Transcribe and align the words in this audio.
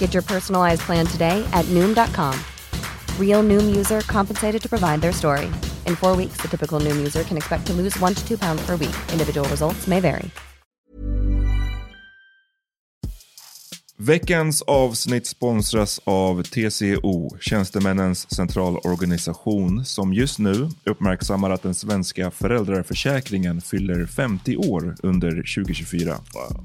Get 0.00 0.14
your 0.14 0.24
personalized 0.24 0.80
plan 0.86 1.06
today 1.06 1.46
at 1.52 1.64
Noom.com. 1.66 2.34
Real 3.18 3.44
Noom 3.44 3.76
user 3.76 4.00
compensated 4.00 4.62
to 4.62 4.68
provide 4.68 5.00
their 5.00 5.12
story. 5.12 5.46
In 5.86 5.94
four 5.96 6.16
weeks, 6.16 6.42
the 6.42 6.48
typical 6.48 6.80
Noom 6.80 6.96
user 6.96 7.22
can 7.22 7.36
expect 7.36 7.66
to 7.66 7.72
lose 7.72 7.96
one 8.00 8.14
to 8.14 8.22
two 8.28 8.38
pounds 8.38 8.66
per 8.66 8.76
week. 8.76 8.96
Individual 9.12 9.48
results 9.48 9.86
may 9.86 10.00
vary. 10.00 10.30
Veckans 14.02 14.62
avsnitt 14.62 15.26
sponsras 15.26 16.00
av 16.04 16.42
TCO, 16.42 17.36
Tjänstemännens 17.40 18.34
centralorganisation, 18.34 19.84
som 19.84 20.14
just 20.14 20.38
nu 20.38 20.68
uppmärksammar 20.84 21.50
att 21.50 21.62
den 21.62 21.74
svenska 21.74 22.30
föräldraförsäkringen 22.30 23.60
fyller 23.60 24.06
50 24.06 24.56
år 24.56 24.96
under 25.02 25.30
2024. 25.30 26.10
Wow. 26.34 26.64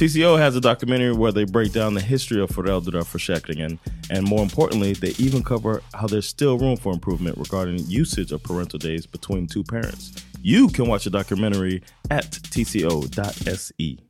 TCO 0.00 0.38
has 0.38 0.56
a 0.56 0.62
documentary 0.62 1.12
where 1.12 1.30
they 1.30 1.44
break 1.44 1.74
down 1.74 1.92
the 1.92 2.00
history 2.00 2.40
of 2.40 2.48
föräldraförsäkringen 2.48 3.78
and 4.08 4.26
more 4.26 4.42
importantly, 4.42 4.94
they 4.94 5.12
even 5.18 5.42
cover 5.42 5.82
how 5.92 6.06
there's 6.06 6.26
still 6.26 6.56
room 6.56 6.78
for 6.78 6.94
improvement 6.94 7.36
regarding 7.36 7.84
usage 7.86 8.32
of 8.32 8.42
parental 8.42 8.78
days 8.78 9.04
between 9.04 9.46
two 9.46 9.62
parents. 9.62 10.12
You 10.42 10.68
can 10.68 10.86
watch 10.86 11.04
the 11.04 11.10
documentary 11.10 11.82
at 12.10 12.30
tco.se. 12.30 14.09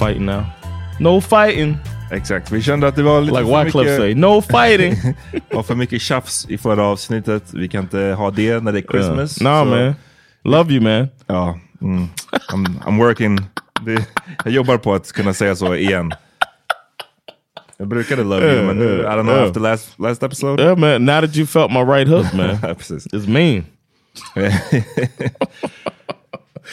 fighting 0.00 0.24
now? 0.24 0.44
No 0.98 1.20
fighting! 1.20 1.76
Exakt, 2.10 2.52
vi 2.52 2.62
kände 2.62 2.88
att 2.88 2.96
det 2.96 3.02
var 3.02 3.20
lite 3.20 3.40
like 3.40 3.70
för 3.70 3.78
mycket... 3.78 3.96
say, 3.96 4.14
no 4.14 4.42
fighting! 4.42 5.14
och 5.54 5.66
för 5.66 5.74
mycket 5.74 6.02
tjafs 6.02 6.46
i 6.48 6.58
förra 6.58 6.84
avsnittet. 6.84 7.42
Vi 7.54 7.68
kan 7.68 7.82
inte 7.82 7.98
ha 7.98 8.30
det 8.30 8.62
när 8.62 8.72
det 8.72 8.78
är 8.78 8.82
Christmas. 8.82 9.42
Yeah. 9.42 9.66
No 9.66 9.70
så... 9.70 9.76
man, 9.76 9.94
love 10.44 10.74
you 10.74 10.82
man. 10.82 11.08
Ja, 11.26 11.58
mm. 11.80 12.08
I'm, 12.52 12.82
I'm 12.84 12.98
working. 12.98 13.38
Det, 13.86 14.06
jag 14.44 14.52
jobbar 14.52 14.76
på 14.76 14.94
att 14.94 15.12
kunna 15.12 15.32
säga 15.32 15.56
så 15.56 15.74
igen. 15.74 16.12
Jag 17.78 17.88
brukade 17.88 18.24
love 18.24 18.46
yeah, 18.46 18.56
you, 18.56 18.66
men 18.66 18.76
nu, 18.76 19.00
I 19.00 19.04
don't 19.04 19.22
know, 19.22 19.34
yeah. 19.34 19.46
after 19.46 19.60
last, 19.60 19.98
last 19.98 20.22
episode? 20.22 20.62
Yeah 20.62 20.78
man, 20.78 21.04
now 21.04 21.20
that 21.20 21.36
you 21.36 21.46
felt 21.46 21.72
my 21.72 21.80
right 21.80 22.08
hook 22.08 22.32
man. 22.32 22.56
It's 22.74 23.28
mean. 23.28 23.64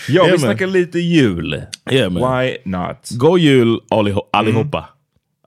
Ja, 0.10 0.24
vi 0.24 0.38
snackar 0.38 0.68
lite 0.68 1.00
jul. 1.00 1.62
Yeah, 1.92 2.10
man. 2.10 2.24
Why 2.24 2.58
not? 2.66 3.10
God 3.18 3.40
jul 3.40 3.82
allihopa. 3.90 4.80
Mm. 4.80 4.86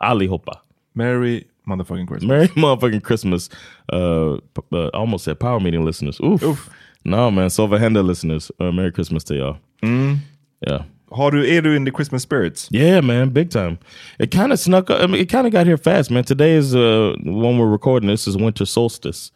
Allihopa. 0.00 0.58
Merry 0.94 1.44
motherfucking 1.66 2.06
Christmas. 2.06 2.28
Merry 2.28 2.48
motherfucking 2.48 3.02
Christmas. 3.02 3.50
Uh, 3.92 4.38
uh, 4.72 4.90
I 4.94 4.98
almost 4.98 5.24
said 5.24 5.38
power 5.38 5.60
meeting 5.60 5.84
listeners. 5.84 6.20
Oof. 6.20 6.42
Oof. 6.42 6.70
No 7.04 7.30
man, 7.30 7.48
Silverhanda 7.48 8.04
listeners. 8.04 8.50
Uh, 8.60 8.72
Merry 8.72 8.92
Christmas 8.92 9.24
to 9.24 9.34
y'all. 9.34 9.56
Mm. 9.82 10.18
Yeah. 10.66 10.84
Har 11.12 11.30
du, 11.30 11.44
är 11.44 11.62
du 11.62 11.74
in 11.74 11.84
the 11.84 11.90
Christmas 11.90 12.22
spirits? 12.22 12.68
Yeah, 12.70 13.00
man, 13.00 13.30
big 13.30 13.50
time. 13.50 13.78
It 14.20 14.30
kind 14.30 14.52
of 14.52 14.60
snuck 14.60 14.90
up. 14.90 15.00
I 15.00 15.06
mean, 15.06 15.20
it 15.20 15.28
kind 15.28 15.46
of 15.46 15.52
got 15.52 15.66
here 15.66 15.76
fast, 15.76 16.10
man. 16.10 16.24
Today 16.24 16.52
is 16.52 16.74
uh, 16.74 17.16
when 17.24 17.58
we're 17.58 17.66
recording 17.66 18.08
this 18.08 18.28
is 18.28 18.36
winter 18.36 18.64
solstice. 18.64 19.32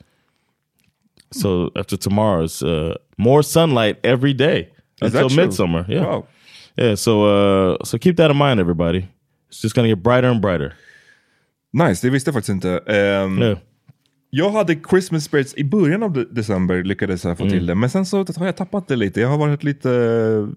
So 1.33 1.71
after 1.75 1.97
tomorrow's 1.97 2.63
uh, 2.63 2.95
more 3.19 3.43
sunlight 3.43 3.99
every 4.05 4.33
day. 4.33 4.69
Is 5.07 5.15
until 5.15 5.37
midsummer. 5.37 5.85
Yeah. 5.89 6.07
Wow. 6.07 6.27
Yeah. 6.77 6.97
So 6.97 7.25
uh, 7.25 7.85
so 7.85 7.99
keep 7.99 8.17
that 8.17 8.31
in 8.31 8.37
mind, 8.37 8.61
everybody. 8.61 9.07
It's 9.49 9.63
just 9.63 9.75
gonna 9.75 9.89
get 9.89 10.03
brighter 10.03 10.29
and 10.29 10.41
brighter. 10.41 10.75
Nice, 11.73 12.07
det 12.07 12.11
visste 12.11 12.29
jag 12.29 12.35
faktiskt 12.35 12.55
inte. 12.55 12.69
Um, 12.69 13.43
yeah. 13.43 13.59
Jag 14.31 14.51
hade 14.51 14.77
Christmas 14.91 15.25
spirits 15.25 15.55
i 15.57 15.65
början 15.65 16.03
av 16.03 16.13
de 16.13 16.25
december, 16.25 16.85
lyckades 16.85 17.25
jag 17.25 17.39
få 17.39 17.45
mm. 17.45 17.53
till 17.53 17.67
det. 17.67 17.75
Men 17.75 17.91
sen 17.91 18.07
så 18.07 18.25
har 18.37 18.47
jag 18.47 18.57
tappat 18.57 18.89
det 18.89 18.97
lite. 18.97 19.21
Jag 19.21 19.29
har 19.29 19.39
varit 19.39 19.65
lite 19.65 20.49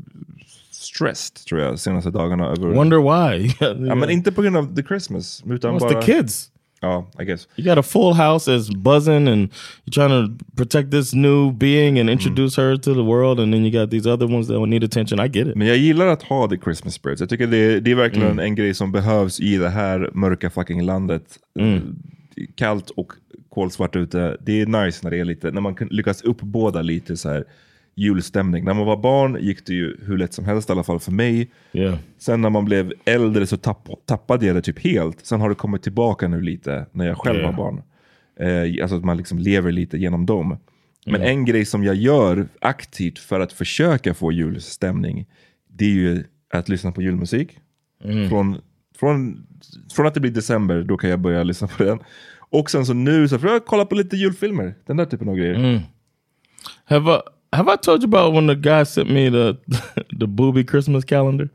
stressed 0.72 1.46
tror 1.46 1.62
jag 1.62 1.80
senaste 1.80 2.12
dagarna. 2.12 2.46
Över... 2.48 2.68
Wonder 2.68 2.98
why? 2.98 3.46
yeah. 3.62 3.82
ja, 3.88 3.96
men 3.96 4.10
inte 4.10 4.32
på 4.32 4.42
grund 4.42 4.58
av 4.58 4.76
the 4.76 4.84
Christmas. 4.84 5.44
Utan 5.46 5.76
What's 5.76 5.80
bara... 5.80 6.02
the 6.02 6.14
kids? 6.14 6.52
Ja, 6.82 7.08
I 7.20 7.26
guess. 7.26 7.48
You 7.58 7.68
got 7.68 7.78
a 7.78 7.84
full 7.84 8.14
house 8.14 8.52
that's 8.52 8.70
buzzing 8.76 9.28
and 9.28 9.52
you're 9.86 9.94
trying 9.94 10.10
to 10.38 10.46
protect 10.56 10.92
this 10.92 11.14
new 11.14 11.52
being 11.52 12.00
and 12.00 12.10
introduce 12.10 12.62
her 12.62 12.78
to 12.78 12.94
the 12.94 13.02
world 13.04 13.40
and 13.40 13.54
then 13.54 13.66
you 13.66 13.72
got 13.82 13.92
these 13.92 14.10
other 14.10 14.26
ones 14.28 14.48
that 14.48 14.60
will 14.60 14.70
need 14.70 14.84
attention. 14.84 15.20
I 15.20 15.28
get 15.28 15.48
it. 15.48 15.56
Men 15.56 15.68
jag 15.68 15.78
gillar 15.78 16.08
att 16.08 16.24
ha 16.24 16.48
the 16.48 16.58
Christmas 16.58 16.94
spirits. 16.94 17.22
Jag 17.22 17.30
tycker 17.30 17.48
det, 17.48 17.80
det 17.80 17.92
är 17.92 17.96
verkligen 17.96 18.40
en 18.40 18.56
grej 18.56 18.74
som 18.74 18.92
behövs 18.92 19.40
i 19.40 19.58
det 19.58 19.70
här 19.70 20.10
mörka 20.14 20.50
fucking 20.50 20.82
landet. 20.82 21.24
Eh, 21.60 21.80
Kallt 22.56 22.90
och 22.90 23.12
kolsvart 23.50 23.96
ute. 23.96 24.38
Det 24.42 24.62
är 24.62 24.66
nice 24.86 25.00
när 25.04 25.12
det 25.12 25.20
är 25.20 25.26
lite, 25.26 25.52
när 25.52 25.62
man 25.62 25.76
kan 25.76 25.88
lyckas 25.88 26.22
uppbåda 26.22 26.82
lite 26.82 27.18
så 27.18 27.30
här 27.30 27.44
julstämning. 27.98 28.64
När 28.66 28.74
man 28.74 28.86
var 28.86 28.98
barn 28.98 29.38
gick 29.42 29.66
det 29.66 29.74
ju 29.74 29.98
hur 30.06 30.18
lätt 30.18 30.34
som 30.34 30.46
helst, 30.46 30.70
i 30.70 30.72
alla 30.72 30.84
fall 30.84 31.00
för 31.00 31.12
mig. 31.12 31.52
Yeah. 31.74 31.98
Sen 32.18 32.42
när 32.42 32.50
man 32.50 32.66
blev 32.66 32.94
äldre 33.06 33.48
så 33.48 33.58
tapp, 33.58 33.90
tappade 34.06 34.46
jag 34.46 34.56
det 34.56 34.62
typ 34.62 34.80
helt. 34.84 35.26
Sen 35.26 35.42
har 35.42 35.50
det 35.50 35.56
kommit 35.56 35.84
tillbaka 35.84 36.28
nu 36.28 36.42
lite 36.42 36.86
när 36.92 37.08
jag 37.08 37.18
själv 37.18 37.40
Ja. 37.40 37.46
var 37.52 37.58
barn. 37.58 37.82
Eh, 38.40 38.84
alltså 38.84 38.98
att 38.98 39.04
man 39.04 39.18
liksom 39.18 39.40
lever 39.40 39.72
lite 39.72 39.98
genom 39.98 40.26
dem. 40.26 40.58
Men 41.06 41.22
en 41.22 41.46
grej 41.46 41.66
som 41.66 41.84
jag 41.84 41.96
gör 41.96 42.48
aktivt 42.62 43.20
för 43.20 43.40
att 43.40 43.54
försöka 43.54 44.14
få 44.14 44.32
julstämning, 44.32 45.26
det 45.70 45.86
är 45.86 45.90
ju 45.90 46.24
att 46.54 46.70
lyssna 46.70 46.92
på 46.92 47.02
julmusik. 47.02 47.58
Från, 48.30 48.58
från, 49.00 49.46
från 49.96 50.06
att 50.08 50.14
det 50.14 50.20
blir 50.20 50.32
december, 50.32 50.84
då 50.84 50.98
kan 50.98 51.10
jag 51.10 51.20
börja 51.20 51.44
lyssna 51.44 51.68
på 51.68 51.84
den. 51.84 52.00
Och 52.50 52.70
sen 52.72 52.86
så 52.86 52.94
nu 52.94 53.28
så 53.28 53.40
får 53.40 53.50
jag 53.50 53.66
kolla 53.66 53.86
på 53.86 53.96
lite 53.96 54.16
julfilmer. 54.18 54.74
Den 54.86 54.98
där 54.98 55.06
typen 55.06 55.30
av 55.30 55.36
grejer. 55.36 55.82
Have 56.86 57.12
I 57.16 57.20
have 57.54 57.68
I 57.74 57.76
told 57.78 58.04
you 58.04 58.08
about 58.08 58.34
when 58.34 58.48
the 58.48 58.56
guy 58.56 58.84
sent 58.86 59.10
me 59.10 59.30
the 59.30 59.58
the 60.20 60.28
booby 60.28 60.64
Christmas 60.64 61.06
calendar? 61.06 61.50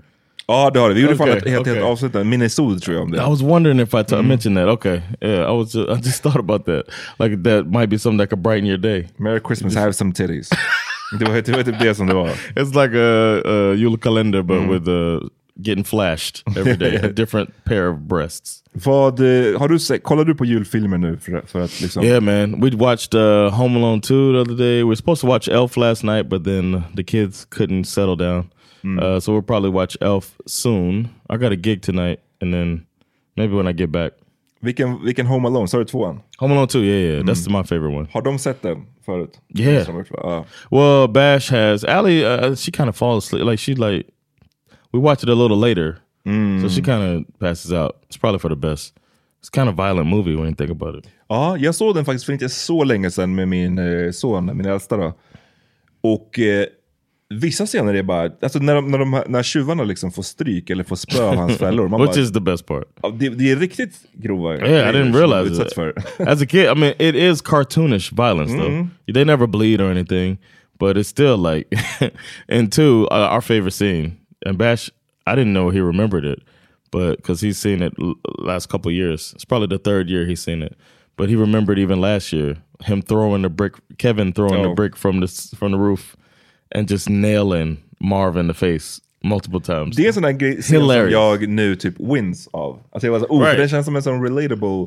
Ja, 0.48 0.70
det 0.70 0.80
har 0.80 0.88
det. 0.88 0.94
Vi 0.94 1.00
gjorde 1.00 1.16
fan 1.16 1.28
Okej, 1.28 1.38
ett 1.38 1.44
helt, 1.48 1.66
helt 1.66 1.78
okej. 1.78 1.90
avsnitt, 1.90 2.14
en 2.14 2.28
minisod 2.28 2.82
tror 2.82 2.94
jag 2.96 3.02
om 3.04 3.10
det. 3.10 3.18
I 3.18 3.28
was 3.28 3.42
wondering 3.42 3.80
if 3.80 3.94
I 3.94 4.04
t- 4.04 4.22
mentioned 4.22 4.56
that. 4.58 4.68
Okay, 4.68 5.00
yeah, 5.20 5.50
I 5.52 5.56
was. 5.56 5.74
Just, 5.74 5.88
I 5.90 5.94
just 6.08 6.22
thought 6.22 6.38
about 6.40 6.64
that. 6.64 6.82
Like 7.18 7.42
that 7.42 7.66
might 7.66 7.90
be 7.90 7.98
something 7.98 8.18
that 8.18 8.30
could 8.30 8.42
brighten 8.42 8.66
your 8.66 8.78
day. 8.78 9.08
Merry 9.18 9.40
Christmas, 9.40 9.74
have 9.74 9.92
some 9.94 10.12
titties. 10.12 10.50
det, 11.18 11.24
var, 11.28 11.34
det 11.40 11.52
var 11.56 11.62
typ 11.62 11.78
det 11.80 11.94
som 11.94 12.06
det 12.06 12.14
var. 12.14 12.28
It's 12.56 12.74
like 12.82 12.94
a, 12.98 13.40
a 13.46 13.74
julkalender, 13.74 14.42
but 14.42 14.60
with 14.68 14.88
uh, 14.88 15.20
getting 15.60 15.84
flashed 15.84 16.42
every 16.56 16.76
day, 16.76 16.94
a 17.02 17.12
different 17.12 17.50
pair 17.64 17.88
of 17.88 17.98
breasts. 18.08 18.62
Vad, 18.72 19.20
eh, 19.20 19.58
har 19.58 19.68
du 19.68 19.78
sett, 19.78 20.02
kollar 20.02 20.24
du 20.24 20.34
på 20.34 20.44
julfilmer 20.44 20.98
nu? 20.98 21.16
För, 21.16 21.42
för 21.46 21.60
att 21.60 21.80
liksom, 21.80 22.04
Yeah, 22.04 22.22
man. 22.22 22.60
We 22.60 22.70
watched 22.70 23.14
uh, 23.14 23.50
Home 23.50 23.78
Alone 23.78 24.00
2 24.00 24.32
the 24.32 24.38
other 24.38 24.56
day. 24.56 24.82
We 24.82 24.84
were 24.84 24.96
supposed 24.96 25.20
to 25.20 25.26
watch 25.26 25.48
Elf 25.48 25.76
last 25.76 26.04
night, 26.04 26.28
but 26.28 26.44
then 26.44 26.82
the 26.96 27.04
kids 27.04 27.46
couldn't 27.50 27.84
settle 27.84 28.16
down. 28.16 28.50
Uh, 28.84 29.20
so 29.20 29.32
we'll 29.32 29.42
probably 29.42 29.70
watch 29.70 29.96
Elf 30.00 30.36
soon. 30.46 31.08
I 31.30 31.36
got 31.36 31.52
a 31.52 31.56
gig 31.56 31.82
tonight, 31.82 32.18
and 32.40 32.52
then 32.52 32.84
maybe 33.36 33.54
when 33.54 33.68
I 33.68 33.72
get 33.72 33.92
back. 33.92 34.12
vilken, 34.60 35.04
vilken 35.04 35.26
Home 35.26 35.48
Alone? 35.48 35.68
Sa 35.68 35.78
du 35.78 35.84
tvåan? 35.84 36.20
Home 36.38 36.54
Alone 36.54 36.66
2, 36.66 36.78
yeah, 36.78 37.14
yeah. 37.14 37.22
That's 37.26 37.48
my 37.48 37.62
favorite 37.62 37.94
one. 37.96 38.08
Har 38.12 38.22
de 38.22 38.38
sett 38.38 38.62
den 38.62 38.86
förut? 39.06 39.40
Yeah. 39.54 39.84
Som 39.84 39.94
har 39.94 40.00
gjort 40.00 40.08
det? 40.08 40.20
Ja. 40.22 40.44
Well, 40.70 41.08
Bash 41.08 41.50
has 41.50 41.84
Allie. 41.84 42.24
Uh, 42.24 42.54
she 42.54 42.72
kind 42.72 42.88
of 42.88 42.96
falls 42.96 43.26
asleep. 43.26 43.44
Like 43.44 43.58
she 43.58 43.74
like 43.74 44.06
we 44.92 44.98
watch 44.98 45.22
it 45.22 45.28
a 45.28 45.34
little 45.34 45.56
later, 45.58 45.96
so 46.62 46.68
she 46.68 46.82
kind 46.82 47.02
of 47.02 47.38
passes 47.38 47.72
out. 47.72 47.92
It's 48.08 48.16
probably 48.20 48.38
for 48.38 48.48
the 48.48 48.56
best. 48.56 48.94
It's 49.40 49.50
kind 49.50 49.68
of 49.68 49.74
violent 49.76 50.06
movie 50.06 50.34
when 50.36 50.46
you 50.46 50.54
think 50.54 50.70
about 50.70 50.94
it. 50.94 51.08
ja, 51.28 51.56
jag 51.58 51.74
såg 51.74 51.94
den 51.94 52.04
faktiskt 52.04 52.24
för 52.26 52.32
inte 52.32 52.48
så 52.48 52.84
länge 52.84 53.10
sedan 53.10 53.34
med 53.34 53.48
min 53.48 53.78
eh, 53.78 54.10
son, 54.10 54.56
min 54.56 54.66
äldsta 54.66 54.96
då. 54.96 55.14
Och 56.00 56.38
eh, 56.38 56.66
vissa 57.30 57.66
scener 57.66 57.94
är 57.94 58.02
bara, 58.02 58.30
alltså 58.42 58.58
när, 58.58 58.74
de, 58.74 58.90
när, 58.90 58.98
de, 58.98 59.22
när 59.28 59.42
tjuvarna 59.42 59.84
liksom 59.84 60.12
får 60.12 60.22
stryk 60.22 60.70
eller 60.70 60.84
får 60.84 60.96
spö 60.96 61.22
av 61.24 61.36
hans 61.36 61.58
fällor. 61.58 61.88
Man 61.88 62.00
Which 62.00 62.10
bara, 62.14 62.20
is 62.22 62.32
the 62.32 62.40
best 62.40 62.66
part. 62.66 62.84
det, 63.18 63.28
det 63.28 63.50
är 63.50 63.56
riktigt 63.56 63.94
grova 64.12 64.56
Yeah, 64.56 64.90
I 64.90 64.98
didn't 64.98 65.14
realize 65.16 65.64
that. 65.64 65.72
för. 65.74 65.94
As 66.28 66.42
a 66.42 66.46
kid, 66.46 66.64
I 66.66 66.74
mean, 66.74 66.94
it 66.98 67.14
is 67.14 67.42
cartoonish 67.42 68.12
violence 68.12 68.54
though. 68.56 68.86
They 69.14 69.24
never 69.24 69.46
bleed 69.46 69.80
or 69.80 69.90
anything, 69.90 70.38
but 70.78 70.96
it's 70.96 71.08
still 71.08 71.36
like. 71.36 71.68
and 72.48 72.72
two, 72.72 73.06
uh, 73.10 73.34
our 73.34 73.40
favorite 73.40 73.72
scene, 73.74 74.12
and 74.46 74.58
Bash, 74.58 74.90
I 75.26 75.34
didn't 75.34 75.52
know 75.52 75.70
he 75.70 75.80
remembered 75.80 76.24
it, 76.24 76.42
but 76.90 77.16
because 77.16 77.40
he's 77.40 77.58
seen 77.58 77.82
it 77.82 77.92
l- 78.00 78.14
last 78.38 78.68
couple 78.68 78.90
years, 78.92 79.32
it's 79.34 79.44
probably 79.44 79.68
the 79.68 79.78
third 79.78 80.08
year 80.10 80.26
he's 80.26 80.42
seen 80.42 80.62
it. 80.62 80.74
But 81.16 81.28
he 81.28 81.36
remembered 81.36 81.78
even 81.78 82.00
last 82.00 82.32
year 82.32 82.56
him 82.84 83.02
throwing 83.02 83.42
the 83.42 83.48
brick, 83.48 83.74
Kevin 83.98 84.32
throwing 84.32 84.60
Oh. 84.64 84.68
the 84.70 84.74
brick 84.74 84.96
from 84.96 85.20
the 85.20 85.28
from 85.56 85.72
the 85.72 85.78
roof, 85.78 86.16
and 86.74 86.88
just 86.90 87.08
nailing 87.08 87.76
Marv 88.00 88.36
in 88.36 88.48
the 88.48 88.54
face 88.54 89.00
multiple 89.24 89.60
times. 89.60 89.96
Det 89.96 90.02
är 90.02 90.06
en 90.08 90.14
sån 90.14 90.38
grej 90.38 90.62
som 90.62 90.88
jag 91.10 91.48
nu 91.48 91.76
typ 91.76 91.94
wins 92.00 92.48
av. 92.52 92.78
Alltså 92.92 93.06
jag 93.06 93.12
var 93.12 93.20
så, 93.20 93.26
oh, 93.26 93.42
Right. 93.42 93.58
den 93.58 93.68
känns 93.68 93.86
som 93.86 93.96
en 93.96 94.02
sån 94.02 94.22
relatable 94.22 94.86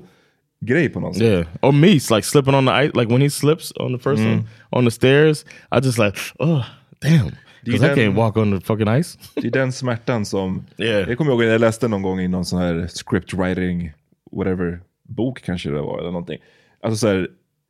grej 0.62 0.90
på 0.90 1.00
något 1.00 1.16
sätt. 1.16 1.24
Yeah. 1.24 1.46
Or 1.62 1.72
Meese, 1.72 2.16
like 2.16 2.24
slipping 2.28 2.56
on 2.56 2.66
the 2.66 2.72
ice, 2.72 2.92
like 2.96 3.12
when 3.12 3.22
he 3.22 3.30
slips 3.30 3.74
on 3.80 3.94
the 3.94 4.00
first 4.00 4.22
mm. 4.22 4.32
one 4.32 4.44
on 4.72 4.86
the 4.86 4.92
stairs, 4.92 5.46
I 5.72 5.80
just 5.80 5.98
like, 5.98 6.18
oh, 6.40 6.64
damn. 7.02 7.32
I 7.68 7.78
can't 7.78 8.16
walk 8.16 8.38
on 8.38 8.60
the 8.60 8.66
fucking 8.66 9.02
ice. 9.02 9.18
Det 9.36 9.48
är 9.48 9.52
den 9.52 9.72
smärtan 9.72 10.26
som... 10.26 10.66
Yeah. 10.78 11.10
Jag 11.10 11.18
kommer 11.18 11.32
ihåg 11.32 11.44
att 11.44 11.50
jag 11.50 11.62
läste 11.62 11.88
någon 11.88 12.02
gång 12.02 12.20
i 12.20 12.28
någon 12.28 12.46
sån 12.46 12.60
här 12.60 12.88
script 12.88 13.34
writing, 13.34 13.94
whatever, 14.32 14.80
bok 15.04 15.42
kanske 15.42 15.70
det 15.70 15.82
var 15.82 16.00
eller 16.00 16.12
någonting. 16.12 16.40
Alltså 16.82 16.98
så 16.98 17.08
här, 17.08 17.28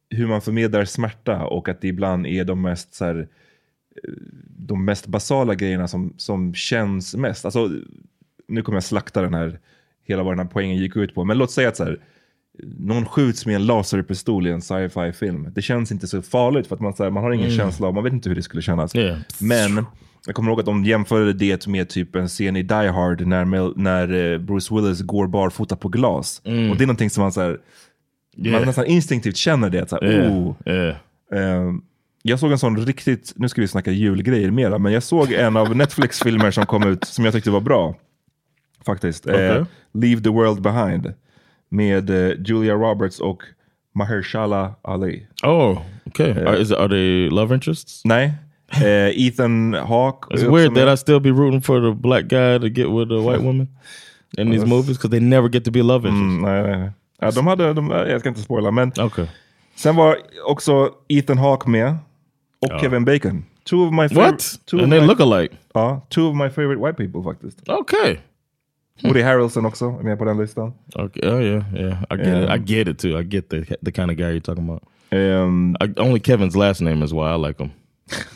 hur 0.09 0.27
man 0.27 0.41
förmedlar 0.41 0.85
smärta 0.85 1.45
och 1.45 1.69
att 1.69 1.81
det 1.81 1.87
ibland 1.87 2.27
är 2.27 2.43
de 2.43 2.61
mest 2.61 2.93
så 2.93 3.05
här, 3.05 3.27
eh, 4.03 4.13
de 4.57 4.85
mest 4.85 5.07
basala 5.07 5.55
grejerna 5.55 5.87
som, 5.87 6.13
som 6.17 6.53
känns 6.53 7.15
mest. 7.15 7.45
Alltså, 7.45 7.69
nu 8.47 8.61
kommer 8.61 8.75
jag 8.75 8.83
slakta 8.83 9.21
den 9.21 9.33
här, 9.33 9.59
hela 10.03 10.23
vad 10.23 10.31
den 10.31 10.39
här 10.39 10.53
poängen 10.53 10.77
gick 10.77 10.95
ut 10.95 11.15
på. 11.15 11.23
Men 11.23 11.37
låt 11.37 11.51
säga 11.51 11.69
att 11.69 11.77
så 11.77 11.83
här, 11.83 11.99
någon 12.63 13.05
skjuts 13.05 13.45
med 13.45 13.55
en 13.55 13.65
laserpistol 13.65 14.47
i 14.47 14.51
en 14.51 14.61
sci-fi 14.61 15.11
film. 15.13 15.47
Det 15.55 15.61
känns 15.61 15.91
inte 15.91 16.07
så 16.07 16.21
farligt 16.21 16.67
för 16.67 16.75
att 16.75 16.81
man, 16.81 16.93
så 16.93 17.03
här, 17.03 17.09
man 17.11 17.23
har 17.23 17.31
ingen 17.31 17.51
känsla 17.51 17.87
av, 17.87 17.93
man 17.93 18.03
vet 18.03 18.13
inte 18.13 18.29
hur 18.29 18.35
det 18.35 18.43
skulle 18.43 18.61
kännas. 18.61 18.95
Yeah. 18.95 19.17
Men 19.39 19.85
jag 20.25 20.35
kommer 20.35 20.49
ihåg 20.51 20.59
att 20.59 20.65
de 20.65 20.85
jämförde 20.85 21.33
det 21.33 21.67
med 21.67 21.89
typ 21.89 22.15
en 22.15 22.27
scen 22.27 22.55
i 22.55 22.63
Die 22.63 22.73
Hard 22.87 23.27
när, 23.27 23.45
Mel, 23.45 23.73
när 23.75 24.33
eh, 24.33 24.37
Bruce 24.39 24.75
Willis 24.75 25.01
går 25.01 25.27
barfota 25.27 25.75
på 25.75 25.89
glas. 25.89 26.41
Och 26.45 26.51
det 26.51 26.83
är 26.83 26.87
någonting 26.87 27.09
som 27.09 27.21
man, 27.21 27.31
så 27.31 27.41
här, 27.41 27.49
man 28.37 28.45
Yeah. 28.45 28.65
nästan 28.65 28.85
instinktivt 28.85 29.37
känner 29.37 29.69
det. 29.69 29.81
att 29.81 29.89
Så 29.89 29.95
här, 29.95 30.11
Yeah. 30.11 30.31
oh. 30.33 30.55
Eh, 31.31 31.73
jag 32.23 32.39
såg 32.39 32.51
en 32.51 32.59
sån 32.59 32.77
riktigt, 32.85 33.33
nu 33.35 33.49
ska 33.49 33.61
vi 33.61 33.67
snacka 33.67 33.91
julgrejer 33.91 34.51
mera, 34.51 34.77
men 34.77 34.93
jag 34.93 35.03
såg 35.03 35.31
en 35.31 35.57
av 35.57 35.75
Netflix-filmer 35.75 36.51
som 36.51 36.65
kom 36.65 36.83
ut 36.83 37.03
som 37.03 37.25
jag 37.25 37.33
tyckte 37.33 37.51
var 37.51 37.61
bra. 37.61 37.95
Faktiskt. 38.85 39.27
Eh, 39.27 39.33
Okej. 39.33 39.65
Leave 39.93 40.21
the 40.21 40.29
World 40.29 40.61
Behind. 40.61 41.13
Med 41.69 42.09
eh, 42.09 42.31
Julia 42.45 42.73
Roberts 42.73 43.19
och 43.19 43.43
Mahershala 43.93 44.75
Ali. 44.81 45.27
Oh, 45.43 45.81
okay. 46.05 46.31
Are, 46.31 46.57
is, 46.57 46.71
are 46.71 46.87
they 46.89 47.29
love 47.29 47.55
interests? 47.55 48.01
Nej, 48.05 48.33
eh, 48.83 49.09
Ethan 49.19 49.73
Hawke. 49.73 50.35
It's 50.35 50.51
weird 50.51 50.75
that 50.75 50.93
I 50.93 50.97
still 50.97 51.19
be 51.19 51.29
rooting 51.29 51.61
for 51.61 51.81
the 51.81 51.91
black 52.01 52.23
guy 52.23 52.59
to 52.59 52.67
get 52.69 52.87
with 52.89 53.11
a 53.11 53.21
white 53.31 53.43
woman 53.43 53.67
in 54.37 54.51
these 54.51 54.65
movies 54.75 54.97
because 54.97 55.09
they 55.09 55.19
never 55.19 55.49
get 55.49 55.65
to 55.65 55.71
be 55.71 55.81
love 55.83 56.07
interests. 56.07 56.37
Mm, 56.37 56.41
nej, 56.41 56.77
nej. 56.77 56.91
Ja, 57.19 57.31
de 57.31 57.47
hade, 57.47 57.73
de, 57.73 57.89
jag 57.89 58.19
ska 58.19 58.29
inte 58.29 58.41
spoila, 58.41 58.71
men 58.71 58.91
Okay. 58.99 59.25
sen 59.75 59.95
var 59.95 60.17
också 60.47 60.89
Ethan 61.07 61.37
Hawke 61.37 61.69
med 61.69 61.95
och 62.59 62.81
Kevin 62.81 63.05
Bacon. 63.05 63.45
Two 63.63 63.75
of 63.77 63.91
my 63.91 64.09
favorite, 64.09 64.31
What? 64.31 64.59
Two 64.65 64.79
And 64.79 64.91
they 64.91 65.01
my, 65.01 65.07
look 65.07 65.19
alike. 65.19 65.55
Ja, 65.73 66.01
two 66.09 66.27
of 66.29 66.35
my 66.35 66.49
favorite 66.49 66.85
white 66.85 66.97
people 66.97 67.23
faktiskt. 67.23 67.69
Okay. 67.69 68.17
Woody 69.03 69.21
Harrelson 69.21 69.65
också 69.65 69.85
är 69.85 70.03
med 70.03 70.17
på 70.19 70.25
den 70.25 70.37
listan. 70.37 70.73
Okay. 70.95 71.29
Oh 71.29 71.43
yeah, 71.43 71.63
yeah. 71.75 72.03
I 72.09 72.15
get 72.15 72.27
it. 72.27 72.27
Yeah. 72.27 72.55
I 72.55 72.59
get 72.59 72.87
it 72.87 72.99
too. 72.99 73.19
I 73.19 73.23
get 73.23 73.49
the 73.49 73.61
the 73.85 73.91
kind 73.91 74.11
of 74.11 74.17
guy 74.17 74.25
you're 74.25 74.41
talking 74.41 74.69
about. 74.69 74.83
Ehm, 75.09 75.75
I, 75.81 75.93
only 76.01 76.19
Kevin's 76.19 76.57
last 76.57 76.81
name 76.81 77.05
is 77.05 77.11
why 77.13 77.35
I 77.35 77.47
like 77.47 77.63
him. 77.63 77.71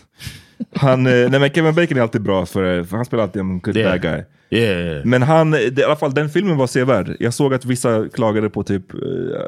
han, 0.76 1.08
eh, 1.08 1.30
nej 1.30 1.40
men 1.40 1.50
Kevin 1.50 1.76
Bacon 1.76 1.98
är 1.98 2.02
alltid 2.02 2.22
bra 2.22 2.46
för, 2.46 2.84
för 2.84 2.96
han 2.96 3.06
spelar 3.06 3.24
alltid 3.24 3.40
en 3.42 3.60
good 3.60 3.78
Yeah. 3.78 3.92
bad 3.92 4.02
guy. 4.02 4.24
Yeah. 4.52 5.06
Men 5.06 5.22
han, 5.22 5.52
det, 5.52 5.78
i 5.80 5.84
alla 5.84 5.96
fall 5.96 6.14
den 6.14 6.30
filmen 6.30 6.58
var 6.58 6.68
sevärd. 6.68 7.16
Jag 7.20 7.34
såg 7.34 7.54
att 7.54 7.66
vissa 7.66 8.10
klagade 8.10 8.50
på 8.50 8.64
typ, 8.64 8.94
eh, 8.94 9.00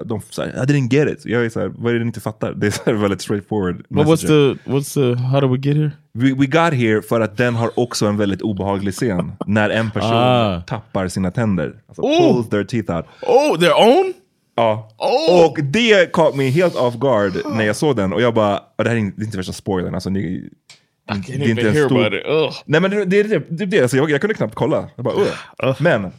de 0.06 0.22
sa 0.30 0.46
I 0.46 0.50
didn't 0.50 0.94
get 0.94 1.10
it. 1.10 1.26
Jag 1.26 1.46
är 1.46 1.50
såhär, 1.50 1.72
vad 1.76 1.90
är 1.90 1.94
det 1.94 2.00
ni 2.04 2.08
inte 2.08 2.22
fattar? 2.22 2.54
Det 2.54 2.88
är 2.88 2.94
väldigt 2.94 3.22
straightforward. 3.22 3.76
But 3.90 4.06
what's 4.08 4.10
message. 4.10 4.28
the 4.66 4.72
what's 4.72 4.94
the 4.94 5.22
how 5.22 5.40
did 5.42 5.50
we 5.50 5.70
get 5.70 5.78
here? 5.78 5.92
We, 6.14 6.34
we 6.34 6.46
got 6.46 6.74
here 6.74 7.02
för 7.02 7.22
att 7.22 7.38
den 7.38 7.56
har 7.56 7.80
också 7.80 8.06
en 8.06 8.18
väldigt 8.18 8.42
obehaglig 8.42 8.94
scen. 8.94 9.32
när 9.48 9.70
en 9.70 9.92
person 9.92 10.12
Ah. 10.14 10.62
tappar 10.62 11.08
sina 11.08 11.32
tänder. 11.32 11.74
Alltså 11.88 12.02
Oh. 12.02 12.34
pulls 12.34 12.50
their 12.50 12.64
teeth 12.64 12.92
out. 12.96 13.06
Oh, 13.22 13.60
their 13.60 13.74
own? 13.74 14.14
Ja. 14.56 14.90
Oh. 14.98 15.46
Och 15.46 15.58
det 15.64 16.12
caught 16.14 16.36
me 16.36 16.50
helt 16.50 16.76
off 16.76 16.96
guard 16.96 17.34
när 17.56 17.64
jag 17.66 17.76
såg 17.76 17.96
den. 17.96 18.14
Och 18.14 18.22
jag 18.22 18.34
bara, 18.34 18.60
"Ja, 18.78 18.84
det 18.84 18.90
här 18.90 18.96
är 18.96 19.00
inte, 19.00 19.18
det 19.20 19.24
är 19.24 19.26
inte 19.26 19.38
värsta 19.38 19.54
spoilern. 19.54 19.94
Alltså, 19.96 20.10
ni, 20.10 20.50
det 21.28 21.34
är 21.34 21.50
inte 21.50 21.70
en 21.70 21.76
stor... 21.86 22.10
Nej 22.70 22.82
men 22.82 22.92
det, 22.92 23.06
det, 23.06 23.24
det, 23.24 23.44
det, 23.50 23.66
det 23.66 23.82
alltså, 23.82 23.98
jag, 23.98 24.10
jag 24.12 24.22
kunde 24.22 24.34
knappt 24.34 24.56
kolla. 24.56 24.90
Jag 24.96 25.06
bara, 25.06 25.16
"Ugh." 25.16 25.76
Men, 25.82 26.12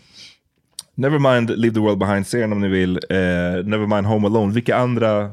Nevermind 0.95 1.51
Leave 1.51 1.75
the 1.75 1.81
World 1.81 1.99
Behind, 1.99 2.27
serien 2.27 2.53
om 2.53 2.61
ni 2.61 2.69
vill. 2.69 2.97
Eh, 3.11 3.17
Nevermind 3.65 4.07
Home 4.07 4.27
Alone. 4.27 4.53
Vilka 4.55 4.77
andra... 4.77 5.31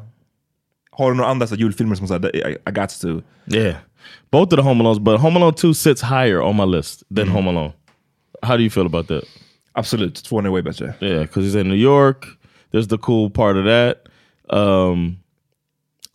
Har 1.00 1.12
du 1.12 1.18
några 1.18 1.30
andra 1.30 1.48
så 1.48 1.56
julfilmer 1.56 1.96
som 1.96 2.08
säger 2.08 2.36
I, 2.36 2.58
I 2.68 2.72
got 2.72 2.90
to? 3.02 3.22
Yeah. 3.48 3.76
Both 4.32 4.54
of 4.54 4.58
the 4.58 4.62
Home 4.62 4.84
Alones, 4.84 5.00
but 5.00 5.20
Home 5.20 5.38
Alone 5.40 5.54
2 5.54 5.74
sits 5.74 6.02
higher 6.02 6.42
on 6.42 6.56
my 6.56 6.66
list 6.66 7.04
than 7.16 7.28
Mm. 7.28 7.34
Home 7.34 7.50
Alone. 7.50 7.72
How 8.42 8.58
do 8.58 8.64
you 8.64 8.70
feel 8.70 8.86
about 8.86 9.08
that? 9.08 9.24
Absolut, 9.74 10.14
tvåan 10.24 10.46
är 10.46 10.50
way 10.50 10.62
bättre. 10.62 10.94
Yeah, 11.02 11.22
because 11.22 11.46
he's 11.46 11.56
in 11.62 11.68
New 11.70 11.76
York. 11.78 12.26
There's 12.72 12.88
the 12.88 12.98
cool 12.98 13.30
part 13.30 13.58
of 13.58 13.66
that. 13.66 13.96
Um, 14.50 15.18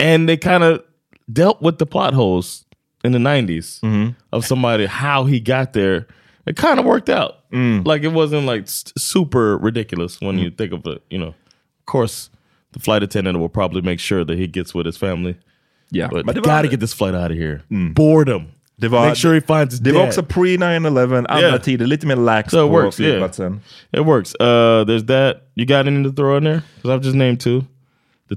and 0.01 0.29
they 0.29 0.37
kind 0.37 0.65
of 0.65 0.81
dealt 1.33 1.63
with 1.63 1.79
the 1.79 1.87
plot 1.87 2.15
holes 2.15 2.65
in 3.05 3.13
the 3.13 3.19
90s 3.19 3.81
of 4.33 4.45
somebody, 4.45 4.87
how 4.87 5.25
he 5.25 5.41
got 5.41 5.73
there. 5.73 6.07
It 6.47 6.57
kind 6.57 6.79
of 6.79 6.85
worked 6.85 7.09
out. 7.09 7.33
Like 7.87 8.03
it 8.07 8.13
wasn't 8.13 8.47
like 8.47 8.65
super 8.99 9.57
ridiculous 9.59 10.21
when 10.21 10.39
you 10.39 10.51
think 10.51 10.73
of 10.73 10.87
it, 10.87 11.03
you 11.11 11.19
know. 11.19 11.29
Of 11.81 11.87
course, 11.87 12.31
the 12.75 12.81
flight 12.81 13.03
attendant 13.03 13.39
will 13.39 13.49
probably 13.49 13.81
make 13.83 13.99
sure 14.01 14.25
that 14.25 14.37
he 14.39 14.47
gets 14.47 14.75
with 14.75 14.87
his 14.87 14.99
family. 14.99 15.35
Yeah, 15.91 16.09
But 16.11 16.27
men 16.27 16.35
they 16.35 16.41
det 16.41 16.47
var, 16.49 16.57
gotta 16.57 16.69
get 16.69 16.81
this 16.81 16.95
flight 16.95 17.15
out 17.15 17.31
of 17.31 17.37
here. 17.39 17.61
Boredom. 17.95 18.43
det 18.81 18.89
var, 18.89 19.05
Make 19.07 19.17
sure 19.17 19.35
he 19.35 19.41
finds 19.41 19.75
his 19.75 19.81
det 19.81 19.93
var 19.93 20.01
dad. 20.01 20.09
också 20.09 20.23
pre 20.23 20.57
9-11, 20.57 21.27
andra 21.29 21.41
Yeah. 21.41 21.61
tider, 21.63 21.87
lite 21.87 22.07
mer 22.07 22.17
lax 22.17 22.51
So 22.51 22.59
it 22.67 22.69
på 22.69 22.73
works, 22.75 23.01
yeah. 23.01 23.31
It 23.93 24.01
works. 24.05 24.35
Uh, 24.41 24.47
there's 24.85 25.05
that. 25.07 25.37
You 25.55 25.67
got 25.67 25.87
anything 25.87 26.05
to 26.05 26.13
throw 26.23 26.37
in 26.37 26.45
there? 26.45 26.61
Because 26.77 26.95
I've 26.97 27.05
just 27.05 27.17
named 27.17 27.41
two. 27.41 27.65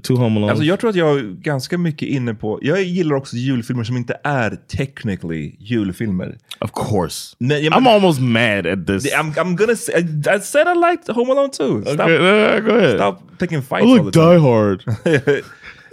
two 0.00 0.16
Home 0.16 0.36
Alone. 0.36 0.50
Alltså 0.52 0.64
jag 0.64 0.80
tror 0.80 0.90
att 0.90 0.96
jag 0.96 1.18
är 1.18 1.22
ganska 1.22 1.78
mycket 1.78 2.08
inne 2.08 2.34
på, 2.34 2.58
jag 2.62 2.82
gillar 2.82 3.16
också 3.16 3.36
julfilmer 3.36 3.84
som 3.84 3.96
inte 3.96 4.16
är 4.24 4.58
technically 4.76 5.56
julfilmer. 5.58 6.38
of 6.60 6.70
course. 6.90 7.36
Nej, 7.38 7.64
jag 7.64 7.72
I'm 7.72 7.80
men- 7.84 7.92
almost 7.92 8.20
mad 8.20 8.66
at 8.66 8.86
this. 8.86 9.14
I'm, 9.14 9.32
I'm 9.34 9.54
gonna 9.56 9.76
say, 9.76 9.94
I, 10.00 10.36
I 10.36 10.40
said 10.40 10.66
I 10.66 10.74
liked 10.90 11.16
Home 11.16 11.32
Alone 11.32 11.48
too. 11.52 11.82
Stop, 11.82 12.00
okay, 12.00 12.16
uh, 12.16 12.60
go 12.64 12.70
ahead. 12.76 12.94
stop 12.96 13.38
picking 13.38 13.62
fights 13.62 13.86
I 13.86 13.90
all 13.90 13.96
like 13.96 14.04
the 14.04 14.10
time. 14.20 14.34
Die 14.34 14.38
Hard. 14.40 14.82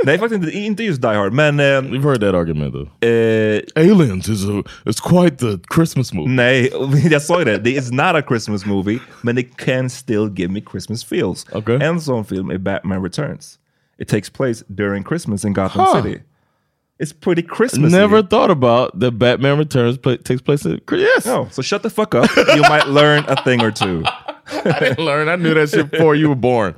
Nej, 0.05 0.17
faktiskt 0.19 0.43
inte, 0.43 0.57
inte 0.57 0.83
just 0.83 1.01
Die 1.01 1.07
Hard, 1.07 1.33
men... 1.33 1.59
eh, 1.59 1.63
You've 1.63 2.03
heard 2.03 2.19
that 2.21 2.33
argument 2.35 2.73
though. 2.73 3.09
eh, 3.09 3.61
Aliens 3.75 4.29
is 4.29 4.45
a 4.45 4.63
it's 4.85 4.99
quite 4.99 5.37
the 5.37 5.57
Christmas 5.75 6.13
movie. 6.13 6.29
nej, 6.31 6.69
jag 7.11 7.21
sa 7.21 7.39
ju 7.39 7.45
det. 7.45 7.57
Det 7.57 7.69
is 7.71 7.91
not 7.91 8.15
a 8.15 8.21
Christmas 8.27 8.65
movie, 8.65 8.99
men 9.21 9.37
it 9.37 9.57
can 9.57 9.89
still 9.89 10.29
give 10.35 10.51
me 10.53 10.61
Christmas 10.71 11.05
feels. 11.05 11.45
Okay. 11.51 11.75
En 11.81 12.01
sån 12.01 12.25
film 12.25 12.49
är 12.49 12.57
Batman 12.57 13.03
Returns. 13.03 13.57
It 13.97 14.07
takes 14.07 14.29
place 14.29 14.63
during 14.73 15.03
Christmas 15.03 15.43
in 15.43 15.53
Gotham 15.53 15.81
Huh. 15.81 16.01
City. 16.01 16.21
It's 16.97 17.11
pretty 17.11 17.41
Christmas. 17.41 17.91
Never 17.91 18.23
thought 18.23 18.49
about 18.49 18.97
the 18.97 19.11
Batman 19.11 19.57
Returns 19.57 19.97
pla 19.97 20.15
takes 20.15 20.41
place 20.41 20.65
at 20.65 20.81
yes. 20.91 21.25
No, 21.25 21.49
so 21.51 21.61
shut 21.61 21.83
the 21.83 21.89
fuck 21.89 22.15
up. 22.15 22.29
you 22.55 22.61
might 22.61 22.87
learn 22.87 23.25
a 23.27 23.41
thing 23.43 23.61
or 23.61 23.71
two 23.71 24.03
I 24.47 24.79
didn't 24.79 25.03
learn. 25.03 25.27
I 25.27 25.35
knew 25.35 25.53
that 25.53 25.69
shit 25.69 25.91
before 25.91 26.15
you 26.15 26.29
were 26.29 26.35
born. 26.35 26.75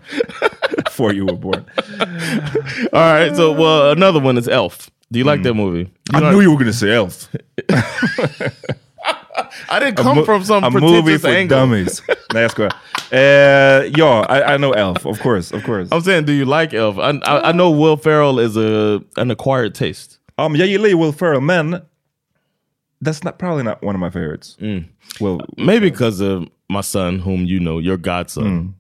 before 0.85 1.13
you 1.13 1.25
were 1.25 1.35
born. 1.35 1.65
All 2.93 2.99
right. 2.99 3.35
So, 3.35 3.51
well, 3.51 3.91
another 3.91 4.19
one 4.19 4.37
is 4.37 4.47
Elf. 4.47 4.89
Do 5.11 5.19
you 5.19 5.25
like 5.25 5.39
hmm. 5.39 5.43
that 5.43 5.53
movie? 5.53 5.91
You 6.11 6.13
I 6.13 6.19
know- 6.19 6.31
knew 6.31 6.41
you 6.41 6.51
were 6.51 6.57
gonna 6.57 6.73
say 6.73 6.93
Elf. 6.93 7.29
I 9.69 9.79
didn't 9.79 9.95
come 9.97 10.15
mo- 10.17 10.25
from 10.25 10.43
some 10.43 10.63
a 10.63 10.69
movie 10.71 11.17
for 11.17 11.29
angle. 11.29 11.57
dummies. 11.59 12.01
Nej 12.33 12.41
jag 12.41 12.51
skojar. 12.51 12.73
Eh, 13.11 13.91
ja, 13.97 14.25
I, 14.29 14.55
I 14.55 14.57
know 14.57 14.73
Elf, 14.73 15.05
of 15.05 15.19
course, 15.21 15.55
of 15.57 15.63
course. 15.63 15.89
I'm 15.95 16.01
saying, 16.01 16.25
do 16.25 16.33
you 16.33 16.45
like 16.45 16.73
Elf? 16.77 16.97
I, 16.97 17.11
I, 17.25 17.49
I 17.49 17.51
know 17.53 17.71
Will 17.71 17.97
Ferrell 17.97 18.39
is 18.39 18.57
a 18.57 19.01
an 19.17 19.31
acquired 19.31 19.73
taste. 19.75 20.17
Men 20.37 20.55
jag 20.55 20.67
gillar 20.67 20.89
ju 20.89 20.95
Will 20.97 21.13
Ferrell, 21.13 21.41
men 21.41 21.81
that's 23.01 23.23
not 23.23 23.37
probably 23.39 23.63
not 23.63 23.81
one 23.83 23.95
of 23.95 23.99
my 24.01 24.09
favorites. 24.09 24.57
Mm. 24.59 24.83
Well, 25.21 25.39
Maybe 25.57 25.89
because 25.89 26.19
of 26.21 26.47
my 26.69 26.81
son, 26.81 27.19
whom 27.19 27.45
you 27.45 27.59
know, 27.59 27.79
your 27.79 27.97
godson. 27.97 28.43
Mm. 28.43 28.73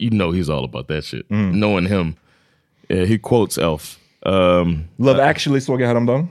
You 0.00 0.10
know 0.10 0.32
he's 0.32 0.48
all 0.50 0.64
about 0.64 0.88
that 0.88 1.04
shit. 1.04 1.30
Knowing 1.30 1.86
him, 1.86 2.16
yeah, 2.88 3.04
he 3.04 3.18
quotes 3.18 3.58
Elf. 3.58 3.98
Um, 4.26 4.84
Love 4.98 5.20
Actually 5.20 5.60
såg 5.60 5.80
jag 5.80 5.86
häromdagen. 5.88 6.28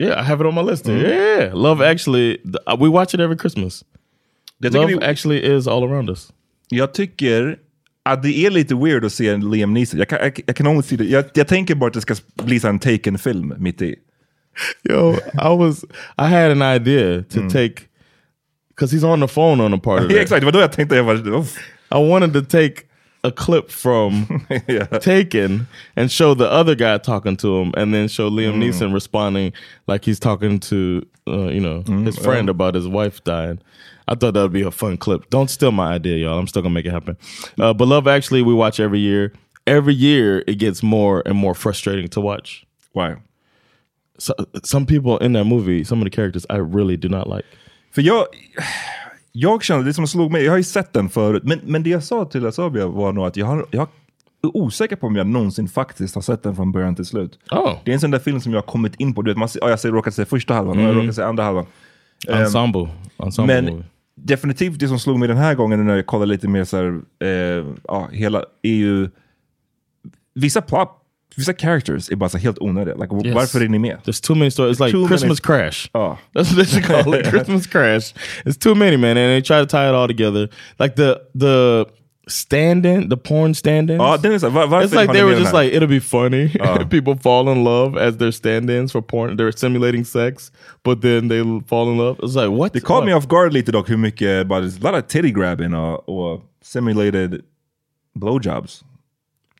Yeah, 0.00 0.20
I 0.20 0.24
have 0.24 0.40
it 0.40 0.46
on 0.46 0.54
my 0.54 0.62
list. 0.70 0.86
Mm. 0.86 1.00
there. 1.00 1.40
Yeah, 1.44 1.54
Love 1.54 1.80
Actually. 1.90 2.38
uh, 2.66 2.76
we 2.80 2.88
watch 2.88 3.14
it 3.14 3.20
every 3.20 3.36
Christmas. 3.36 3.84
Love 4.60 4.86
det, 4.94 5.02
Actually 5.06 5.56
is 5.56 5.66
all 5.68 5.84
around 5.84 6.10
us. 6.10 6.32
jag 6.70 6.94
tycker 6.94 7.58
att 8.04 8.22
det 8.22 8.46
är 8.46 8.50
lite 8.50 8.74
weird 8.74 9.04
att 9.04 9.12
se 9.12 9.36
Liam 9.36 9.74
Neeson. 9.74 9.98
Jag 9.98 10.08
kan, 10.08 10.18
jag, 10.22 10.40
jag 10.46 10.56
kan 10.56 10.66
only 10.66 10.82
see. 10.82 11.10
Jag, 11.10 11.24
jag 11.34 11.48
tänker 11.48 11.74
bara 11.74 11.86
att 11.86 11.94
det 11.94 12.00
ska 12.00 12.14
bli 12.44 12.60
en 12.64 12.78
Taken-film 12.78 13.54
mitt 13.58 13.82
i. 13.82 13.96
Yo, 14.88 15.12
I 15.34 15.56
was 15.58 15.84
I 16.18 16.22
had 16.24 16.50
an 16.50 16.62
idea 16.76 17.22
to 17.30 17.38
Mm. 17.38 17.48
take 17.50 17.74
because 18.68 18.96
he's 18.96 19.04
on 19.04 19.20
the 19.20 19.28
phone 19.28 19.64
on 19.64 19.74
a 19.74 19.78
part 19.84 20.00
of 20.04 20.04
Ja, 20.10 20.16
that. 20.16 20.22
exakt, 20.22 20.40
det 20.40 20.44
var 20.44 20.52
då 20.52 20.60
jag 20.60 20.72
tänkte, 20.72 20.96
jag 20.96 21.06
bara. 21.06 21.44
I 22.00 22.08
wanted 22.10 22.32
to 22.32 22.40
take 22.50 22.74
a 23.26 23.32
clip 23.32 23.70
from 23.70 24.26
Ja. 24.68 24.84
Taken 24.98 25.66
and 25.96 26.10
show 26.10 26.34
the 26.34 26.50
other 26.50 26.74
guy 26.74 26.98
talking 26.98 27.36
to 27.38 27.56
him, 27.58 27.72
and 27.76 27.92
then 27.94 28.08
show 28.08 28.30
Liam 28.30 28.54
Mm. 28.54 28.62
Neeson 28.62 28.92
responding 28.94 29.52
like 29.86 30.04
he's 30.04 30.20
talking 30.20 30.60
to 30.60 31.02
uh, 31.28 31.48
you 31.48 31.60
know 31.60 31.82
Mm, 31.86 32.06
his 32.06 32.16
friend 32.18 32.48
about 32.48 32.74
his 32.74 32.86
wife 32.86 33.22
dying. 33.24 33.58
I 34.08 34.14
thought 34.14 34.34
that 34.34 34.42
would 34.42 34.52
be 34.52 34.62
a 34.62 34.70
fun 34.70 34.96
clip. 34.96 35.28
Don't 35.30 35.50
steal 35.50 35.72
my 35.72 35.92
idea, 35.94 36.16
y'all. 36.16 36.38
I'm 36.38 36.46
still 36.46 36.62
gonna 36.62 36.74
make 36.74 36.86
it 36.86 36.92
happen. 36.92 37.16
Uh, 37.58 37.74
but 37.74 37.88
Love 37.88 38.06
Actually, 38.08 38.42
we 38.42 38.54
watch 38.54 38.80
every 38.80 39.00
year. 39.00 39.32
Every 39.66 39.94
year, 39.94 40.44
it 40.46 40.58
gets 40.60 40.82
more 40.82 41.22
and 41.26 41.36
more 41.36 41.54
frustrating 41.54 42.08
to 42.10 42.20
watch. 42.20 42.64
Why? 42.92 43.16
So, 44.18 44.32
some 44.62 44.86
people 44.86 45.18
in 45.18 45.32
that 45.32 45.44
movie, 45.46 45.82
some 45.84 45.98
of 45.98 46.04
the 46.04 46.10
characters, 46.10 46.46
I 46.48 46.58
really 46.58 46.96
do 46.96 47.08
not 47.08 47.26
like. 47.28 47.44
För 47.92 48.02
jag, 48.02 48.26
jag 49.38 49.62
kände, 49.62 49.84
det 49.84 49.94
som 49.94 50.06
slog 50.06 50.32
mig, 50.32 50.44
jag 50.44 50.52
har 50.52 50.56
ju 50.56 50.64
sett 50.64 50.92
den 50.92 51.08
förut, 51.08 51.42
men, 51.44 51.60
men 51.64 51.82
det 51.82 51.90
jag 51.90 52.02
sa 52.04 52.24
till 52.24 52.46
Asabia 52.46 52.86
var 52.86 53.12
nog 53.12 53.26
att 53.26 53.36
jag, 53.36 53.46
har, 53.46 53.66
jag 53.70 53.82
är 54.42 54.56
osäker 54.56 54.96
på 54.96 55.06
om 55.06 55.16
jag 55.16 55.26
någonsin 55.26 55.68
faktiskt 55.68 56.14
har 56.14 56.22
sett 56.22 56.42
den 56.42 56.56
från 56.56 56.72
början 56.72 56.94
till 56.94 57.04
slut. 57.04 57.38
Oh, 57.50 57.72
Det 57.84 57.90
är 57.90 57.94
en 57.94 58.00
sån 58.00 58.10
där 58.10 58.18
film 58.18 58.40
som 58.40 58.52
jag 58.52 58.58
har 58.60 58.66
kommit 58.66 58.94
in 59.00 59.14
på. 59.14 59.22
Du 59.22 59.30
vet, 59.30 59.38
man, 59.38 59.48
ser- 59.48 59.60
ja, 59.62 59.70
jag 59.70 59.80
ser, 59.80 59.90
råkar 59.90 60.10
se 60.10 60.24
första 60.24 60.54
halvan 60.54 60.78
och 60.78 60.84
jag 60.84 60.96
råkar 60.96 61.12
se 61.12 61.22
andra 61.22 61.44
halvan. 61.44 61.66
ensemble, 62.28 62.88
ensemble 63.18 63.54
Men 63.62 63.72
movie. 63.74 63.84
definitivt 64.14 64.78
det 64.80 64.88
som 64.88 64.98
slog 64.98 65.18
mig 65.18 65.28
den 65.28 65.36
här 65.36 65.54
gången 65.54 65.86
när 65.86 65.96
jag 65.96 66.06
kollade 66.06 66.26
lite 66.32 66.48
mer 66.48 66.64
så 66.64 66.76
här, 66.76 67.00
eh, 67.24 67.66
ja, 67.84 68.08
hela 68.12 68.44
EU, 68.62 69.08
vissa 70.34 70.60
plot, 70.62 70.88
vissa 71.36 71.52
characters 71.54 72.10
är 72.10 72.16
bara 72.16 72.28
så 72.28 72.38
helt 72.38 72.58
onödiga. 72.58 72.94
Like, 72.96 73.14
Yes. 73.26 73.34
Varför 73.34 73.60
är 73.60 73.68
ni 73.68 73.78
med? 73.78 73.98
There's 74.04 74.26
too 74.26 74.34
many 74.36 74.50
stories. 74.50 74.78
It's 74.80 74.84
like 74.86 74.92
Too 74.98 75.06
Christmas 75.08 75.40
many- 75.48 75.60
Crash. 75.60 75.88
Oh. 75.94 76.16
That's 76.34 76.56
what 76.56 76.56
they 76.56 76.64
should 76.66 76.84
call 77.04 77.14
it. 77.14 77.26
Christmas 77.30 77.66
Crash. 77.66 78.14
It's 78.44 78.56
too 78.58 78.74
many, 78.74 78.96
man, 78.96 79.16
and 79.16 79.30
they 79.30 79.42
try 79.42 79.60
to 79.60 79.66
tie 79.66 79.88
it 79.88 79.94
all 79.94 80.08
together. 80.08 80.48
Like 80.78 80.94
the 80.96 81.20
the 81.38 81.86
stand-in, 82.28 83.08
the 83.08 83.16
porn 83.16 83.54
stand-ins. 83.54 83.98
Ja, 84.02 84.16
den 84.16 84.32
är 84.32 84.38
så 84.38 84.48
var, 84.50 84.82
it's 84.82 84.94
like 85.00 85.12
they 85.12 85.22
were 85.22 85.38
just 85.38 85.52
like 85.54 85.72
it'll 85.76 85.88
be 85.88 86.00
funny. 86.00 86.48
People 86.90 87.14
fall 87.22 87.48
in 87.48 87.64
love 87.64 87.96
as 88.08 88.16
their 88.16 88.32
stand-ins 88.32 88.92
for 88.92 89.02
porn. 89.02 89.36
They're 89.36 89.52
simulating 89.52 90.04
sex, 90.04 90.50
but 90.84 91.02
then 91.02 91.28
they 91.28 91.42
fall 91.68 91.90
in 91.92 91.98
love. 91.98 92.16
It's 92.22 92.34
like 92.34 92.50
what? 92.50 92.72
They 92.72 92.80
caught 92.80 93.04
me 93.04 93.12
off 93.12 93.28
guard 93.28 93.52
lite 93.54 93.70
dock 93.72 93.88
hur 93.88 93.96
mycket, 93.96 94.48
bara, 94.48 94.64
a 94.64 94.70
lot 94.82 94.94
of 94.94 95.06
titty 95.06 95.30
grabbing 95.30 95.74
or, 95.74 96.02
och 96.10 96.42
simulated 96.62 97.42
blowjobs. 98.18 98.82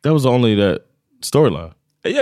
That 0.03 0.13
was 0.13 0.25
only 0.25 0.55
that 0.55 0.81
storyline. 1.21 1.71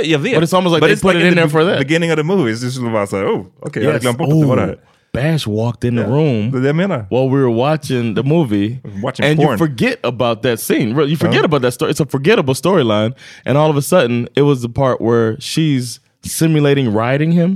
Jag 0.04 0.20
vet. 0.20 0.34
But 0.36 0.44
it's 0.44 0.54
almost 0.54 0.74
like 0.74 0.80
But 0.82 0.88
they 0.88 0.94
it's 0.94 1.02
put 1.02 1.16
it 1.16 1.22
in 1.22 1.28
in 1.28 1.36
the 1.36 1.42
there 1.42 1.50
for 1.50 1.64
that. 1.66 1.80
beginning 1.80 2.12
of 2.12 2.18
the 2.18 2.24
movie. 2.24 2.52
It's 2.52 2.64
just 2.64 2.82
bara 2.82 3.08
såhär, 3.08 3.26
oh, 3.26 3.46
okej, 3.62 3.84
jag 3.84 3.90
hade 3.92 4.00
glömt 4.02 4.18
bort 4.18 4.30
att 4.34 4.40
det 4.42 4.46
var 4.48 4.56
det 4.56 4.62
här. 4.62 4.78
Bash 5.14 5.48
walked 5.48 5.86
in 5.90 5.96
the 5.98 6.04
room. 6.04 6.52
Det 6.52 6.58
är 6.58 6.74
det 6.74 7.06
while 7.10 7.30
we 7.30 7.38
were 7.38 7.54
watching 7.54 8.16
the 8.16 8.24
movie, 8.24 8.80
Watching 9.04 9.26
and 9.26 9.38
porn. 9.38 9.50
you 9.50 9.58
forget 9.58 10.00
about 10.06 10.42
that 10.44 10.60
scene. 10.60 10.90
You 10.90 11.16
forget 11.18 11.36
Uh-huh. 11.36 11.46
about 11.46 11.62
that 11.62 11.74
story. 11.74 11.92
It's 11.92 12.02
a 12.02 12.06
forgettable 12.10 12.54
storyline, 12.54 13.14
and 13.46 13.58
all 13.58 13.70
of 13.70 13.78
a 13.78 13.82
sudden, 13.82 14.28
it 14.36 14.42
was 14.42 14.62
the 14.62 14.70
part 14.70 15.00
where 15.02 15.38
she's 15.40 16.00
simulating 16.24 16.92
riding 16.94 17.32
him, 17.32 17.56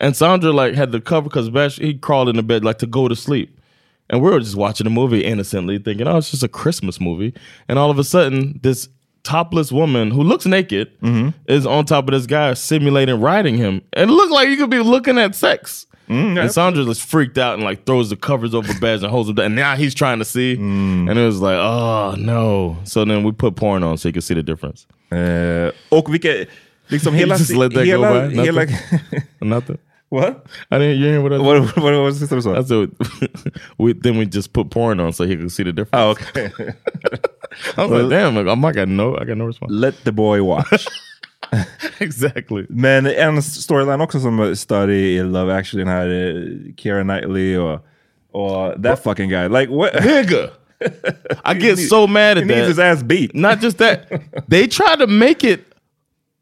and 0.00 0.16
Sandra 0.16 0.52
like 0.52 0.74
had 0.74 0.92
to 0.92 1.00
cover 1.00 1.22
because 1.30 1.48
Bash 1.50 1.78
he 1.78 1.94
crawled 1.94 2.28
in 2.28 2.36
the 2.36 2.42
bed 2.42 2.62
like 2.64 2.78
to 2.80 2.86
go 2.86 3.08
to 3.08 3.14
sleep, 3.16 3.48
and 4.10 4.20
we 4.20 4.30
were 4.30 4.40
just 4.40 4.56
watching 4.56 4.84
the 4.84 4.90
movie 4.90 5.20
innocently, 5.24 5.78
thinking, 5.78 6.06
"Oh, 6.06 6.18
it's 6.18 6.30
just 6.30 6.42
a 6.42 6.48
Christmas 6.48 7.00
movie," 7.00 7.32
and 7.68 7.78
all 7.78 7.90
of 7.90 7.98
a 7.98 8.04
sudden, 8.04 8.58
this 8.62 8.88
topless 9.26 9.72
woman 9.72 10.10
who 10.10 10.22
looks 10.22 10.46
naked 10.46 10.88
is 11.48 11.66
on 11.66 11.84
top 11.84 12.04
of 12.08 12.12
this 12.12 12.26
guy 12.26 12.54
simulating 12.54 13.20
riding 13.20 13.56
him, 13.56 13.80
and 13.92 14.10
it 14.10 14.12
looked 14.14 14.32
like 14.32 14.48
you 14.48 14.56
could 14.56 14.70
be 14.70 14.78
looking 14.78 15.18
at 15.18 15.34
sex. 15.34 15.86
And 16.08 16.52
Sandra 16.52 16.84
was 16.84 17.00
freaked 17.00 17.36
out 17.38 17.54
and 17.54 17.64
like 17.64 17.84
throws 17.84 18.10
the 18.10 18.16
covers 18.16 18.54
over 18.54 18.72
Bash 18.80 19.02
and 19.02 19.10
holds 19.10 19.28
him 19.28 19.34
down. 19.34 19.46
And 19.46 19.56
now 19.56 19.74
he's 19.76 19.92
trying 19.94 20.20
to 20.20 20.24
see. 20.24 20.54
And 20.54 21.10
it 21.10 21.26
was 21.26 21.40
like, 21.40 21.56
oh 21.58 22.14
no. 22.16 22.76
So 22.84 23.04
then 23.04 23.24
we 23.24 23.32
put 23.32 23.56
porn 23.56 23.82
on 23.82 23.96
so 23.98 24.08
you 24.08 24.12
could 24.12 24.22
see 24.22 24.34
the 24.34 24.42
difference. 24.44 24.86
Eh, 25.10 25.72
och 25.88 26.08
vilka, 26.14 26.46
liksom 26.88 27.14
hela... 27.20 27.36
Just 27.36 27.50
let 27.54 27.72
that 27.74 27.84
go 27.86 27.90
hela, 27.90 28.28
by? 28.28 28.34
hela 28.34 28.66
Nothing. 29.40 29.78
What? 30.08 30.46
I 30.70 30.78
didn't. 30.78 30.98
You 31.00 31.06
hear 31.06 31.20
what 31.20 31.32
I 31.32 31.38
vad- 31.38 31.74
vad 31.76 31.94
var 31.94 32.06
det 32.06 32.14
sista? 32.14 32.36
I 32.36 32.62
said? 32.62 32.90
we 33.78 33.92
then 33.92 34.16
we 34.16 34.24
just 34.26 34.52
put 34.52 34.70
porn 34.70 35.00
on 35.00 35.12
so 35.12 35.24
he 35.26 35.36
could 35.36 35.50
see 35.50 35.64
the 35.64 35.72
difference. 35.72 35.90
Ah, 35.92 36.10
okej. 36.14 36.52
I 37.76 37.86
was 37.86 37.90
like, 37.90 38.10
damn, 38.10 38.34
like, 38.34 38.46
I'm 38.46 38.60
not 38.60 38.74
got 38.74 38.88
no, 38.88 39.16
I 39.16 39.24
got 39.24 39.36
no 39.36 39.46
response. 39.46 39.72
Let 39.72 40.04
the 40.04 40.12
boy 40.12 40.42
watch. 40.42 40.86
exactly. 41.98 42.66
Men 42.68 43.06
en 43.06 43.42
storyline 43.42 44.00
också 44.00 44.20
som 44.20 44.56
stör 44.56 44.90
i 44.90 45.22
Love 45.22 45.54
actually, 45.54 45.84
den 45.84 45.92
här 45.92 46.08
uh, 46.08 46.74
Keira 46.76 47.02
Knightley 47.02 47.56
och, 47.56 47.86
och 48.32 48.82
that 48.82 49.02
fucking 49.02 49.30
guy. 49.30 49.48
Like 49.48 49.72
what? 49.72 49.92
Nigga. 49.94 50.50
I 51.44 51.54
get 51.54 51.78
so 51.78 52.06
mad 52.06 52.36
He 52.36 52.42
at 52.42 52.46
needs 52.46 52.68
his 52.68 52.78
ass 52.78 53.02
beat. 53.02 53.34
Not 53.34 53.62
just 53.62 53.78
that, 53.78 54.08
they 54.48 54.66
try 54.66 54.96
to 54.96 55.06
make 55.06 55.44
it 55.44 55.60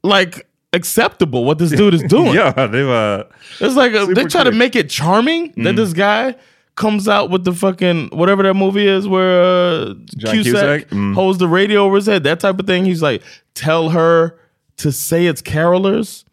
like 0.02 0.46
acceptable 0.72 1.44
what 1.44 1.58
this 1.58 1.70
dude 1.70 1.94
is 1.94 2.02
doing. 2.02 2.34
ja, 2.34 2.66
det 2.66 2.84
var... 2.84 3.26
It's 3.60 3.76
like 3.76 3.94
uh, 3.94 4.06
they 4.06 4.24
try 4.24 4.42
to 4.42 4.52
make 4.52 4.74
it 4.74 4.90
charming 4.90 5.52
that 5.64 5.76
this 5.76 5.92
guy 5.92 6.34
comes 6.76 7.06
out 7.08 7.30
with 7.30 7.44
the 7.44 7.52
fucking 7.52 8.08
whatever 8.12 8.42
that 8.42 8.54
movie 8.54 8.86
is 8.88 9.06
where 9.06 9.42
uh, 9.42 9.94
John 10.16 10.34
Cusack, 10.34 10.52
Cusack? 10.52 10.88
Mm. 10.90 11.14
holds 11.14 11.38
the 11.38 11.48
radio 11.48 11.84
over 11.84 11.96
his 11.96 12.06
head, 12.06 12.24
that 12.24 12.40
type 12.40 12.58
of 12.58 12.66
thing. 12.66 12.84
He's 12.84 13.02
like, 13.02 13.22
tell 13.54 13.90
her 13.90 14.38
to 14.78 14.90
say 14.92 15.26
it's 15.26 15.40
carolers. 15.42 16.24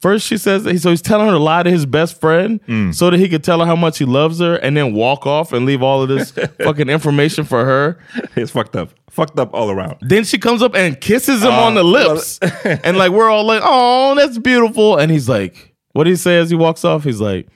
First, 0.00 0.26
she 0.26 0.36
says 0.36 0.64
so 0.82 0.90
he's 0.90 1.00
telling 1.00 1.26
her 1.26 1.32
to 1.32 1.38
lie 1.38 1.62
to 1.62 1.70
his 1.70 1.86
best 1.86 2.20
friend 2.20 2.60
Mm. 2.66 2.92
so 2.92 3.08
that 3.10 3.20
he 3.20 3.28
could 3.28 3.44
tell 3.44 3.60
her 3.60 3.66
how 3.66 3.76
much 3.76 3.98
he 3.98 4.04
loves 4.04 4.40
her, 4.40 4.56
and 4.56 4.76
then 4.76 4.94
walk 4.94 5.26
off 5.28 5.52
and 5.52 5.64
leave 5.64 5.80
all 5.82 6.02
of 6.02 6.08
this 6.08 6.32
fucking 6.62 6.88
information 6.88 7.44
for 7.44 7.64
her. 7.64 7.98
It's 8.34 8.50
fucked 8.50 8.74
up. 8.74 8.90
Fucked 9.10 9.38
up 9.38 9.54
all 9.54 9.70
around. 9.70 9.98
Then 10.00 10.24
she 10.24 10.38
comes 10.38 10.60
up 10.60 10.74
and 10.74 11.00
kisses 11.00 11.42
him 11.42 11.50
Oh, 11.52 11.64
on 11.64 11.74
the 11.74 11.84
lips, 11.84 12.38
and 12.64 12.96
like 12.98 13.12
we're 13.12 13.30
all 13.30 13.44
like, 13.44 13.62
"Oh, 13.64 14.14
that's 14.16 14.38
beautiful." 14.38 14.96
And 14.98 15.12
he's 15.12 15.28
like, 15.28 15.72
"What 15.92 16.04
do 16.04 16.10
you 16.10 16.16
say 16.16 16.36
as 16.38 16.50
he 16.50 16.56
walks 16.56 16.84
off?" 16.84 17.04
He's 17.04 17.20
like, 17.20 17.46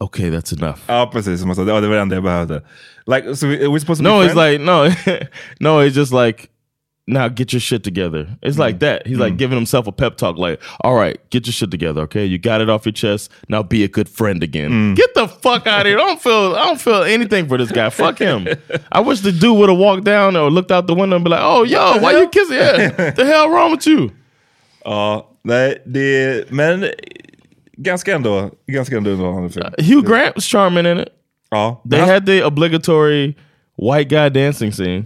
"Okay, 0.00 0.30
that's 0.30 0.52
enough." 0.52 0.80
Ah, 0.86 0.98
ja, 0.98 1.06
precis. 1.06 1.40
Som 1.40 1.50
oh, 1.50 1.56
jag 1.58 1.66
sa. 1.66 1.72
Ja, 1.72 1.80
det 1.80 1.88
var 1.88 1.96
det 1.96 2.02
enda 2.02 2.16
jag 2.16 2.24
behövde. 2.24 2.62
Like, 3.06 3.36
so 3.36 3.46
we, 3.46 3.64
are 3.64 3.70
we 3.70 3.80
supposed 3.80 4.04
to 4.04 4.10
No, 4.10 4.20
be 4.20 4.28
friends? 4.28 4.36
like, 4.36 4.60
no, 4.60 4.90
no, 5.60 5.80
he's 5.80 5.94
just 5.94 6.12
like, 6.12 6.50
now 7.08 7.26
get 7.28 7.52
your 7.52 7.60
shit 7.60 7.82
together. 7.82 8.28
It's 8.42 8.58
like 8.58 8.76
mm. 8.76 8.80
that. 8.80 9.06
He's 9.06 9.18
like 9.18 9.32
mm. 9.32 9.38
giving 9.38 9.56
himself 9.56 9.86
a 9.86 9.92
pep 9.92 10.16
talk, 10.16 10.36
like, 10.36 10.60
all 10.82 10.94
right, 10.94 11.18
get 11.30 11.46
your 11.46 11.52
shit 11.52 11.70
together, 11.70 12.02
okay? 12.02 12.24
You 12.26 12.38
got 12.38 12.60
it 12.60 12.68
off 12.68 12.84
your 12.84 12.92
chest. 12.92 13.30
Now 13.48 13.62
be 13.62 13.82
a 13.82 13.88
good 13.88 14.08
friend 14.08 14.42
again. 14.42 14.70
Mm. 14.70 14.96
Get 14.96 15.14
the 15.14 15.26
fuck 15.26 15.66
out 15.66 15.80
of 15.80 15.86
here. 15.86 15.98
I 15.98 16.02
don't 16.02 16.20
feel 16.20 16.54
I 16.54 16.64
don't 16.66 16.80
feel 16.80 17.02
anything 17.02 17.48
for 17.48 17.56
this 17.56 17.72
guy. 17.72 17.88
Fuck 17.90 18.18
him. 18.18 18.46
I 18.92 19.00
wish 19.00 19.20
the 19.20 19.32
dude 19.32 19.56
would 19.56 19.70
have 19.70 19.78
walked 19.78 20.04
down 20.04 20.36
or 20.36 20.50
looked 20.50 20.70
out 20.70 20.86
the 20.86 20.94
window 20.94 21.16
and 21.16 21.24
be 21.24 21.30
like, 21.30 21.42
oh 21.42 21.64
yo, 21.64 21.98
why 21.98 22.12
you 22.12 22.28
kissing? 22.28 22.56
Yeah, 22.56 23.10
the 23.16 23.24
hell 23.24 23.48
wrong 23.50 23.72
with 23.72 23.86
you? 23.86 24.10
Ja, 24.84 25.26
nej, 25.42 25.78
det... 25.86 26.50
Men 26.50 26.90
ganska 27.78 28.14
ändå, 28.14 28.50
ganska 28.66 28.96
ändå 28.96 29.10
underhållande 29.10 29.50
film. 29.50 29.66
Hugh 29.78 30.08
Grant 30.08 30.34
was 30.36 30.44
charming 30.44 30.86
in 30.86 30.98
it. 30.98 31.08
Ja. 31.50 31.82
They 31.90 32.00
had 32.00 32.26
the 32.26 32.44
obligatory 32.44 33.34
white 33.76 34.08
guy 34.08 34.28
dancing 34.30 34.72
scene 34.72 35.04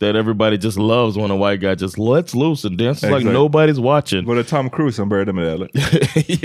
that 0.00 0.16
everybody 0.16 0.56
just 0.56 0.78
loves 0.78 1.16
when 1.16 1.30
a 1.30 1.36
white 1.36 1.60
guy 1.60 1.74
just 1.74 1.98
lets 1.98 2.34
loose 2.34 2.68
and 2.68 2.78
dances 2.78 3.10
like 3.10 3.24
nobody's 3.24 3.80
watching. 3.80 4.26
Var 4.26 4.34
det 4.34 4.44
Tom 4.44 4.70
Cruise 4.70 4.96
som 4.96 5.08
började 5.08 5.32
med 5.32 5.44
det 5.44 5.52
eller? 5.52 5.68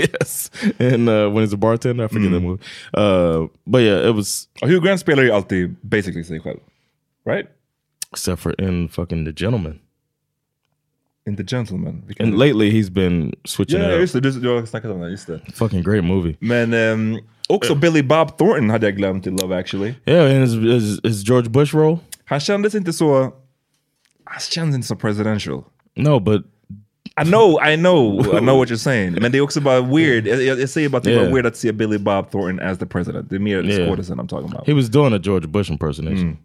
yes, 0.00 0.50
and 0.78 1.08
uh, 1.08 1.28
when 1.28 1.44
he's 1.44 1.54
a 1.54 1.56
bartender, 1.56 2.04
I 2.04 2.08
forget 2.08 2.32
that 2.32 2.42
movie. 2.42 2.62
Uh, 2.96 3.48
but 3.66 3.82
yeah, 3.82 4.08
it 4.08 4.14
was 4.14 4.48
Och 4.62 4.68
Hugh 4.68 4.82
Grant 4.82 5.00
spelar 5.00 5.22
ju 5.22 5.30
alltid 5.30 5.76
basically 5.82 6.24
sig 6.24 6.40
själv. 6.40 6.58
Right? 7.26 7.46
except 8.12 8.40
for 8.42 8.52
in 8.52 8.88
fucking 8.88 9.24
The 9.24 9.32
Gentleman. 9.32 9.80
In 11.28 11.36
The 11.36 11.44
Gentleman. 11.56 12.02
Vilken- 12.06 12.26
And 12.26 12.38
lately, 12.38 12.70
he's 12.70 12.90
been 12.90 13.34
switching 13.44 13.80
Ja, 13.80 13.88
it 13.88 13.94
up. 13.94 14.00
just 14.00 14.12
det. 14.14 14.20
Du, 14.20 14.30
du 14.40 14.48
har 14.48 14.66
snackat 14.66 14.90
om 14.90 15.00
det. 15.00 15.10
Just 15.10 15.26
det. 15.26 15.40
Fucking 15.54 15.82
great 15.82 16.04
movie. 16.04 16.36
Men 16.40 16.72
ehm, 16.74 17.18
också 17.48 17.74
Billy 17.74 18.02
Bob 18.02 18.38
Thornton 18.38 18.70
hade 18.70 18.86
jag 18.86 18.96
glömt 18.96 19.26
i 19.26 19.30
Love 19.30 19.56
actually. 19.56 19.94
Yeah, 20.06 20.30
and 20.36 20.40
his, 20.40 20.54
his, 20.82 21.00
his 21.04 21.28
George 21.28 21.48
Bush 21.50 21.74
role. 21.76 21.98
Han 22.24 22.40
kändes 22.40 22.74
inte 22.74 22.92
så... 22.92 23.22
Han 24.24 24.40
kändes 24.50 24.74
inte 24.76 24.88
så 24.88 24.96
presidential. 24.96 25.62
No, 25.96 26.20
but 26.20 26.42
I 27.22 27.24
know, 27.24 27.58
I 27.72 27.76
know, 27.76 28.20
I 28.36 28.38
know 28.38 28.56
what 28.58 28.68
you're 28.70 28.76
saying. 28.76 29.12
Men 29.20 29.32
det 29.32 29.38
är 29.38 29.42
också 29.42 29.60
bara 29.60 29.80
weird. 29.80 30.26
Jag, 30.26 30.42
jag, 30.42 30.60
jag 30.60 30.68
säger 30.68 30.88
bara 30.88 30.98
att 30.98 31.04
det 31.04 31.10
Yeah. 31.10 31.24
var 31.24 31.32
weird 31.34 31.46
att 31.46 31.56
se 31.56 31.72
Billy 31.72 31.98
Bob 31.98 32.30
Thornton 32.30 32.60
as 32.60 32.78
the 32.78 32.86
president. 32.86 33.30
Det 33.30 33.36
är 33.36 33.40
mer 33.40 33.64
Yeah. 33.64 33.88
skådisen 33.88 34.20
I'm 34.20 34.28
talking 34.28 34.50
about. 34.50 34.66
he 34.66 34.74
was 34.74 34.88
doing 34.88 35.14
a 35.14 35.20
George 35.22 35.48
Bush 35.48 35.70
impersonation. 35.72 36.36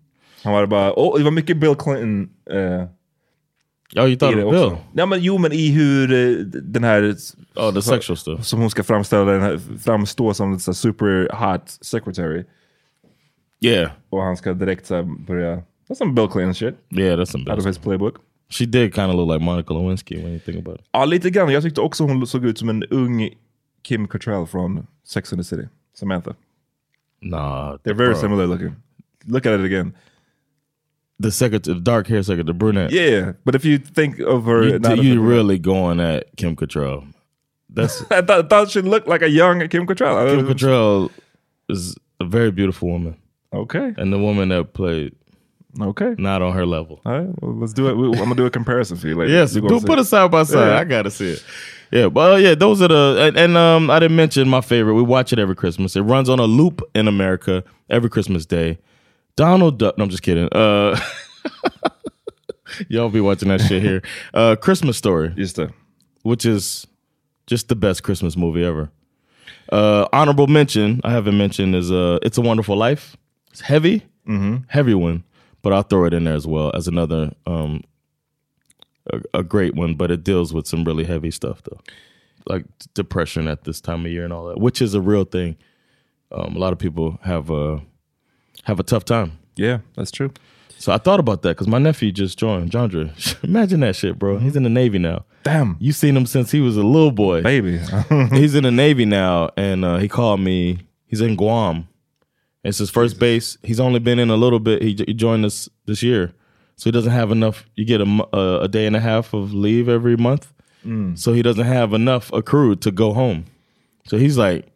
Han 0.44 0.54
var 0.54 0.66
bara, 0.66 0.94
oh, 0.96 1.18
det 1.18 1.24
var 1.24 1.32
mycket 1.32 1.58
Bill 1.58 1.76
Clinton 1.76 2.30
eh, 2.52 2.84
Of 3.98 4.20
Bill? 4.20 4.44
också. 4.44 4.78
Ja, 4.94 5.06
men, 5.06 5.20
jo, 5.22 5.38
men 5.38 5.52
i 5.52 5.72
hur 5.72 6.14
eh, 6.14 6.46
den 6.46 6.84
här... 6.84 7.16
Oh, 7.56 7.74
the 7.74 7.82
sexual 7.82 8.18
stuff. 8.18 8.46
Som 8.46 8.60
hon 8.60 8.70
ska 8.70 8.84
framställa 8.84 9.32
den 9.32 9.42
här, 9.42 9.60
framstå 9.84 10.34
som 10.34 10.54
en 10.54 10.60
så 10.60 10.72
här 10.72 10.76
super 10.76 11.30
hot 11.52 11.70
secretary. 11.82 12.44
Yeah, 13.62 13.92
Och 14.10 14.22
han 14.22 14.38
ska 14.38 14.54
direkt 14.54 14.86
så 14.86 14.96
här, 14.96 15.04
börja... 15.04 15.56
That's 15.90 15.96
some 15.96 16.14
Bill 16.14 16.28
Clinton 16.28 16.54
shit. 16.54 16.76
yeah, 16.90 17.20
that's 17.20 17.26
some 17.26 17.42
Out 17.44 17.50
of 17.50 17.58
Bill. 17.58 17.66
his 17.68 17.78
playbook. 17.78 18.16
She 18.50 18.66
did 18.66 18.94
kind 18.96 19.10
of 19.12 19.16
look 19.16 19.30
like 19.34 19.46
Monica 19.46 19.74
Lewinsky 19.74 20.16
when 20.18 20.32
you 20.32 20.40
think 20.40 20.58
about 20.68 20.80
it. 20.80 20.86
Ja, 20.92 21.06
lite 21.06 21.30
grann. 21.30 21.50
Jag 21.50 21.64
tyckte 21.64 21.82
också 21.82 22.04
hon 22.04 22.28
såg 22.28 22.46
ut 22.46 22.58
som 22.58 22.70
en 22.70 22.84
ung 22.84 23.30
Kim 23.84 24.08
Cattrall 24.08 24.48
från 24.48 24.88
Sex 25.08 25.34
and 25.34 25.40
the 25.40 25.44
City. 25.44 25.68
Samantha. 26.00 26.34
Nah, 27.22 27.76
They're 27.84 27.94
very 27.94 28.10
bro. 28.10 28.16
similar 28.22 28.48
looking. 28.48 28.76
Look 29.26 29.46
at 29.46 29.60
it 29.60 29.66
again. 29.66 29.94
The 31.18 31.32
secretary, 31.32 31.76
the 31.76 31.82
dark 31.82 32.08
hair 32.08 32.22
secretary, 32.24 32.46
the 32.46 32.54
brunette. 32.54 32.92
Yeah, 32.92 33.34
but 33.46 33.56
if 33.56 33.64
you 33.64 33.78
think 33.78 34.20
of 34.20 34.46
her... 34.46 34.64
you, 34.64 34.80
not 34.80 34.94
as 34.94 35.00
a 35.00 35.04
you 35.04 35.22
really 35.22 35.58
going 35.58 36.02
at 36.02 36.36
Kim 36.36 36.56
Cattrall. 36.56 37.08
That's 37.70 38.04
I 38.12 38.22
thought, 38.22 38.50
thought 38.50 38.70
she 38.72 38.82
looked 38.82 39.08
like 39.08 39.22
a 39.22 39.30
young 39.30 39.66
Kim 39.70 39.88
Cattrall. 39.88 40.36
Kim 40.36 40.48
Cattrall 40.48 41.12
is 41.70 41.96
a 42.20 42.26
very 42.26 42.52
beautiful 42.52 42.90
woman, 42.90 43.18
Okay, 43.54 43.94
and 43.98 44.12
the 44.12 44.20
woman 44.20 44.50
that 44.50 44.74
played 44.74 45.16
okay. 45.80 46.16
not 46.18 46.42
on 46.42 46.54
her 46.54 46.66
level. 46.66 47.00
All 47.06 47.20
right, 47.20 47.42
well, 47.42 47.56
let's 47.56 47.74
do 47.74 47.88
it. 47.88 47.96
We, 47.96 48.08
I'm 48.08 48.24
gonna 48.26 48.36
do 48.36 48.46
a 48.46 48.52
comparison 48.52 48.98
for 48.98 49.08
you 49.08 49.16
later. 49.16 49.32
Yes, 49.32 49.56
You 49.56 49.62
do 49.62 49.80
put 49.82 50.00
it 50.00 50.06
side 50.06 50.32
by 50.32 50.44
side. 50.44 50.68
Yeah. 50.68 50.80
I 50.80 50.84
gotta 50.84 51.12
see 51.12 51.32
it. 51.32 51.44
Yeah, 51.92 52.10
but 52.10 52.34
uh, 52.34 52.36
yeah, 52.38 52.56
those 52.56 52.82
are 52.82 52.88
the 52.88 53.18
and, 53.28 53.38
and 53.38 53.58
um 53.58 53.90
I 53.90 54.00
didn't 54.00 54.18
mention 54.18 54.50
my 54.50 54.62
favorite. 54.62 54.96
We 54.96 55.04
watch 55.04 55.32
it 55.32 55.40
every 55.40 55.56
Christmas. 55.56 55.96
It 55.96 56.02
runs 56.02 56.30
on 56.30 56.40
a 56.40 56.46
loop 56.46 56.82
in 56.94 57.08
America 57.08 57.64
every 57.90 58.10
Christmas 58.10 58.46
Day. 58.46 58.80
Donald 59.36 59.78
Duck. 59.80 59.98
No, 59.98 60.04
I'm 60.06 60.10
just 60.10 60.24
kidding. 60.24 60.48
Uh, 60.52 61.00
y'all 62.90 63.10
be 63.10 63.22
watching 63.22 63.50
that 63.50 63.62
shit 63.62 63.82
here. 63.82 64.02
Uh, 64.34 64.56
Christmas 64.56 64.98
Story, 64.98 65.30
Just 65.36 65.56
det. 65.58 65.72
which 66.24 66.46
is 66.46 66.88
just 67.48 67.68
the 67.70 67.76
best 67.76 68.04
Christmas 68.04 68.36
movie 68.38 68.64
ever. 68.64 68.90
Uh, 69.72 70.08
honorable 70.14 70.48
mention 70.48 71.02
I 71.04 71.12
haven't 71.12 71.38
mentioned 71.38 71.76
is 71.76 71.92
uh, 71.92 72.20
It's 72.22 72.38
a 72.38 72.42
Wonderful 72.42 72.76
Life. 72.78 73.18
It's 73.52 73.62
heavy, 73.62 74.04
heavy 74.68 74.94
one, 74.94 75.24
but 75.62 75.72
I'll 75.74 75.84
throw 75.84 76.06
it 76.06 76.14
in 76.14 76.24
there 76.26 76.34
as 76.36 76.46
well 76.46 76.72
as 76.76 76.88
another 76.88 77.32
um, 77.48 77.84
a, 79.12 79.22
a 79.40 79.44
great 79.44 79.76
one. 79.76 79.96
But 79.96 80.12
it 80.12 80.24
deals 80.24 80.54
with 80.54 80.68
some 80.68 80.84
really 80.84 81.04
heavy 81.06 81.32
stuff 81.32 81.62
though, 81.64 81.80
like 82.48 82.66
depression 82.94 83.48
at 83.48 83.64
this 83.64 83.80
time 83.82 84.06
of 84.06 84.12
year 84.12 84.24
and 84.24 84.34
all 84.34 84.46
that, 84.48 84.60
which 84.60 84.82
is 84.82 84.94
a 84.94 85.02
real 85.02 85.24
thing. 85.24 85.56
Um, 86.32 86.56
a 86.56 86.60
lot 86.60 86.74
of 86.74 86.80
people 86.80 87.18
have 87.24 87.50
uh, 87.50 87.80
have 88.64 88.80
a 88.80 88.84
tough 88.84 89.06
time. 89.06 89.38
Yeah, 89.56 89.80
that's 89.96 90.12
true. 90.12 90.32
So 90.78 90.92
I 90.92 90.98
thought 90.98 91.20
about 91.20 91.42
that 91.44 91.50
because 91.50 91.68
my 91.68 91.78
nephew 91.80 92.12
just 92.12 92.38
joined. 92.38 92.72
Jandre, 92.72 93.12
imagine 93.44 93.80
that 93.82 93.96
shit, 93.96 94.20
bro. 94.20 94.38
He's 94.40 94.56
in 94.56 94.64
the 94.64 94.70
Navy 94.70 95.00
now. 95.00 95.26
Damn, 95.44 95.78
You've 95.80 95.96
seen 95.96 96.18
him 96.18 96.26
since 96.26 96.52
he 96.52 96.60
was 96.60 96.76
a 96.76 96.84
little 96.84 97.12
boy. 97.12 97.44
baby. 97.44 97.80
He's 98.32 98.56
in 98.56 98.64
the 98.64 98.72
Navy 98.72 99.06
now, 99.06 99.52
and 99.56 99.86
uh, 99.86 99.98
he 99.98 100.08
called 100.08 100.40
me. 100.40 100.80
He's 101.06 101.22
in 101.22 101.36
Guam. 101.36 101.88
It's 102.64 102.80
his 102.80 102.90
first 102.90 103.20
base. 103.20 103.58
He's 103.62 103.80
only 103.80 104.00
been 104.00 104.18
in 104.18 104.32
a 104.32 104.36
little 104.36 104.60
bit. 104.60 104.82
He, 104.82 104.96
he 105.06 105.14
joined 105.14 105.46
us 105.46 105.70
this 105.86 106.02
year, 106.02 106.34
so 106.78 106.86
he 106.86 106.92
doesn't 106.92 107.12
have 107.12 107.30
enough. 107.32 107.64
You 107.76 107.86
get 107.86 108.02
a, 108.02 108.06
mo- 108.08 108.28
uh, 108.34 108.60
a 108.64 108.68
day 108.68 108.88
and 108.88 108.96
a 108.96 109.00
half 109.00 109.34
of 109.36 109.54
leave 109.54 109.88
every 109.88 110.18
month, 110.18 110.52
so 111.16 111.32
he 111.34 111.42
doesn't 111.44 111.66
have 111.66 111.94
enough 111.94 112.32
accrued 112.34 112.82
to 112.82 112.92
go 112.92 113.14
home. 113.14 113.46
So 114.08 114.18
he's 114.18 114.38
like, 114.40 114.68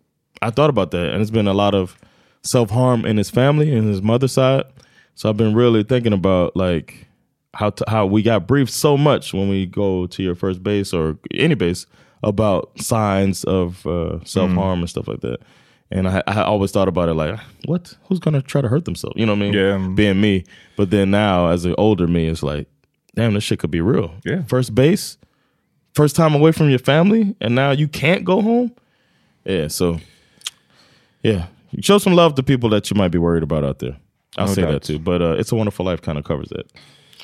I 0.41 0.51
thought 0.51 0.69
about 0.69 0.91
that, 0.91 1.11
and 1.13 1.21
it's 1.21 1.31
been 1.31 1.47
a 1.47 1.53
lot 1.53 1.73
of 1.75 1.97
self 2.43 2.69
harm 2.69 3.05
in 3.05 3.17
his 3.17 3.29
family 3.29 3.75
and 3.75 3.87
his 3.87 4.01
mother's 4.01 4.33
side. 4.33 4.65
So 5.15 5.29
I've 5.29 5.37
been 5.37 5.53
really 5.53 5.83
thinking 5.83 6.13
about 6.13 6.55
like 6.55 7.07
how 7.53 7.71
to, 7.71 7.83
how 7.87 8.05
we 8.05 8.21
got 8.21 8.47
briefed 8.47 8.71
so 8.71 8.97
much 8.97 9.33
when 9.33 9.49
we 9.49 9.65
go 9.65 10.07
to 10.07 10.23
your 10.23 10.35
first 10.35 10.63
base 10.63 10.93
or 10.93 11.17
any 11.33 11.55
base 11.55 11.85
about 12.23 12.79
signs 12.79 13.43
of 13.45 13.85
uh, 13.85 14.23
self 14.23 14.51
harm 14.51 14.79
and 14.79 14.89
stuff 14.89 15.07
like 15.07 15.21
that. 15.21 15.39
And 15.91 16.07
I, 16.07 16.21
I 16.27 16.43
always 16.43 16.71
thought 16.71 16.87
about 16.87 17.09
it 17.09 17.15
like, 17.15 17.39
what? 17.65 17.95
Who's 18.07 18.19
gonna 18.19 18.41
try 18.41 18.61
to 18.61 18.67
hurt 18.67 18.85
themselves? 18.85 19.15
You 19.17 19.25
know 19.25 19.33
what 19.33 19.43
I 19.43 19.51
mean? 19.51 19.53
Yeah. 19.53 19.87
Being 19.95 20.21
me, 20.21 20.43
but 20.75 20.91
then 20.91 21.11
now 21.11 21.47
as 21.47 21.65
an 21.65 21.75
older 21.77 22.07
me, 22.07 22.27
it's 22.27 22.43
like, 22.43 22.67
damn, 23.15 23.33
this 23.33 23.43
shit 23.43 23.59
could 23.59 23.71
be 23.71 23.81
real. 23.81 24.13
Yeah. 24.23 24.43
First 24.43 24.75
base, 24.75 25.17
first 25.95 26.15
time 26.15 26.35
away 26.35 26.51
from 26.51 26.69
your 26.69 26.79
family, 26.79 27.35
and 27.41 27.55
now 27.55 27.71
you 27.71 27.87
can't 27.87 28.23
go 28.23 28.41
home. 28.41 28.71
Yeah. 29.45 29.67
So, 29.67 29.99
yeah, 31.23 31.47
show 31.81 31.99
some 31.99 32.15
love 32.15 32.35
to 32.35 32.43
people 32.43 32.69
that 32.69 32.91
you 32.91 32.97
might 32.97 33.11
be 33.11 33.19
worried 33.19 33.43
about 33.43 33.63
out 33.63 33.79
there. 33.79 33.95
I'll 34.37 34.47
No 34.47 34.53
say 34.53 34.61
doubt. 34.61 34.71
that 34.73 34.83
too. 34.83 34.99
But 34.99 35.21
uh, 35.21 35.39
it's 35.39 35.51
a 35.53 35.55
wonderful 35.55 35.85
life 35.85 36.01
kind 36.05 36.17
of 36.17 36.25
covers 36.25 36.49
that. 36.49 36.65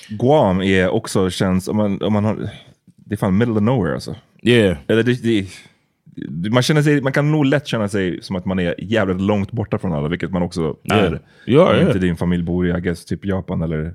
Guam 0.10 0.62
är 0.62 0.90
också 0.90 1.30
känns, 1.30 1.68
om 1.68 1.78
man, 1.78 2.02
om 2.02 2.14
man 2.14 2.26
har, 2.26 2.50
det 2.96 3.16
är 3.16 3.18
fan 3.18 3.38
middle 3.38 3.56
of 3.56 3.62
nowhere 3.64 3.94
alltså. 3.94 4.16
Yeah. 4.42 4.78
Eller 4.88 5.04
det, 5.04 5.14
det, 5.24 6.50
man, 6.50 6.64
känner 6.64 6.82
sig, 6.82 7.02
man 7.02 7.14
kan 7.14 7.32
nog 7.32 7.46
lätt 7.46 7.68
känna 7.68 7.88
sig 7.88 8.22
som 8.22 8.36
att 8.36 8.46
man 8.46 8.60
är 8.60 8.76
jävligt 8.78 9.22
långt 9.22 9.52
borta 9.52 9.78
från 9.80 9.94
alla, 9.94 10.08
vilket 10.08 10.32
man 10.32 10.42
också 10.44 10.76
Yeah. 10.84 11.00
är. 11.04 11.06
Are, 11.08 11.20
Om 11.48 11.76
yeah. 11.76 11.88
inte 11.88 12.00
din 12.00 12.16
familj 12.18 12.44
bor 12.44 12.68
i, 12.68 12.78
I 12.78 12.82
guess, 12.82 13.06
typ 13.06 13.26
Japan 13.26 13.62
eller 13.62 13.94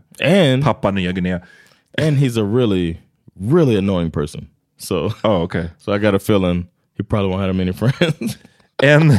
And 0.53 0.65
Papua 0.65 0.91
Nya 0.91 1.13
Guinea. 1.13 1.41
and 1.99 2.17
he's 2.17 2.39
a 2.41 2.57
really, 2.57 2.97
really 3.41 3.77
annoying 3.79 4.11
person. 4.11 4.47
So 4.79 5.13
Oh, 5.25 5.43
okay. 5.43 5.65
so 5.79 5.93
I 5.95 5.99
got 5.99 6.15
a 6.15 6.19
feeling 6.19 6.67
he 6.99 7.05
probably 7.05 7.29
won't 7.31 7.43
have 7.43 7.53
many 7.53 7.73
friends. 7.73 8.39
En, 8.83 9.11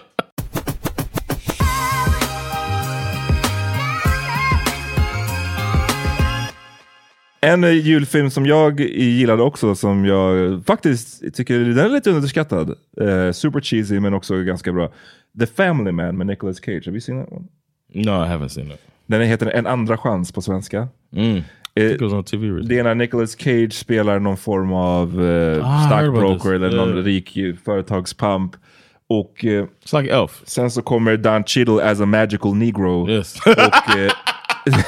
En 7.45 7.63
eh, 7.63 7.71
julfilm 7.71 8.29
som 8.29 8.45
jag 8.45 8.79
gillade 8.79 9.43
också, 9.43 9.75
som 9.75 10.05
jag 10.05 10.61
faktiskt 10.65 11.35
tycker 11.35 11.59
den 11.59 11.77
är 11.79 11.89
lite 11.89 12.09
underskattad. 12.11 12.69
Eh, 13.01 13.31
super 13.31 13.61
cheesy 13.61 13.99
men 13.99 14.13
också 14.13 14.35
ganska 14.41 14.71
bra. 14.73 14.91
The 15.39 15.45
Family 15.47 15.91
Man 15.91 16.17
med 16.17 16.27
Nicolas 16.27 16.57
Cage. 16.65 16.81
Have 16.85 16.91
you 16.91 17.01
seen 17.01 17.23
that 17.25 17.33
one? 17.33 17.45
No, 17.93 18.25
I 18.25 18.27
haven't 18.29 18.47
seen 18.49 18.71
it. 18.71 18.79
Den 19.07 19.21
heter 19.21 19.47
En 19.51 19.67
andra 19.67 19.97
chans 19.97 20.31
på 20.31 20.41
svenska. 20.41 20.87
Mm. 21.15 21.41
Eh, 21.75 21.85
it 21.85 22.01
recently. 22.01 22.61
Det 22.61 22.79
är 22.79 22.83
när 22.83 22.95
Nicolas 22.95 23.31
Cage 23.39 23.73
spelar 23.73 24.19
någon 24.19 24.37
form 24.37 24.73
av 24.73 25.25
eh, 25.25 25.65
Ah, 25.67 25.87
stockbroker 25.87 26.53
eller 26.53 26.71
någon 26.77 26.89
Yeah. 26.93 27.03
rik 27.05 27.37
eh, 27.37 27.55
företagspamp. 27.65 28.51
Och 29.09 29.45
eh, 29.45 29.65
It's 29.85 30.01
like 30.01 30.13
Elf. 30.13 30.41
sen 30.45 30.71
så 30.71 30.81
kommer 30.81 31.17
Don 31.17 31.43
Cheadle 31.43 31.91
as 31.91 31.99
a 32.01 32.05
magical 32.05 32.55
negro. 32.55 33.09
Yes. 33.09 33.35
och, 33.45 33.97
eh, 33.97 34.11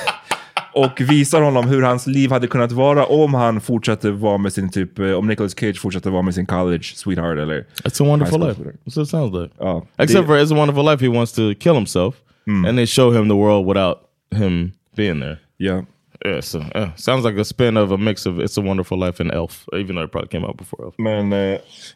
och 0.74 1.02
visar 1.02 1.42
honom 1.42 1.68
hur 1.68 1.82
hans 1.82 2.08
liv 2.08 2.32
hade 2.32 2.48
kunnat 2.48 2.72
vara 2.72 3.06
om 3.06 3.34
han 3.34 3.62
fortsatte 3.62 4.12
vara 4.12 4.38
med 4.38 4.54
sin 4.54 4.70
typ, 4.72 5.00
eh, 5.00 5.12
om 5.12 5.28
Nicolas 5.28 5.60
Cage 5.60 5.80
fortsatte 5.80 6.10
vara 6.10 6.22
med 6.22 6.34
sin 6.36 6.46
college 6.46 6.84
sweetheart 6.84 7.38
eller 7.40 7.66
It's 7.84 8.04
a 8.04 8.06
wonderful 8.08 8.40
life. 8.48 8.62
That's 8.62 8.96
what 8.98 8.98
it 9.06 9.10
sounds 9.10 9.34
like. 9.42 9.54
Ja, 9.60 9.86
Except 9.98 10.22
det- 10.22 10.28
for 10.28 10.38
It's 10.38 10.54
a 10.54 10.58
Wonderful 10.58 10.86
Life, 10.92 11.06
he 11.06 11.10
wants 11.12 11.34
to 11.34 11.42
kill 11.60 11.74
himself, 11.74 12.16
Mm. 12.48 12.66
and 12.66 12.78
they 12.78 12.86
show 12.88 13.12
him 13.14 13.30
the 13.30 13.36
world 13.36 13.68
without 13.68 13.98
him 14.36 14.72
being 14.98 15.20
there. 15.22 15.38
Yeah. 15.60 15.84
Yeah, 16.26 16.42
so 16.42 16.60
yeah, 16.76 16.90
sounds 16.96 17.26
like 17.26 17.42
a 17.42 17.44
spin 17.44 17.78
of 17.78 17.92
a 17.92 17.98
mix 17.98 18.26
of 18.26 18.40
It's 18.40 18.58
a 18.58 18.62
Wonderful 18.62 19.00
Life 19.08 19.24
and 19.24 19.32
Elf, 19.32 19.66
even 19.74 19.96
though 19.96 20.06
it 20.06 20.12
probably 20.12 20.30
came 20.30 20.46
out 20.48 20.58
before 20.58 20.86
Elf. 20.86 20.96
Men 20.98 21.32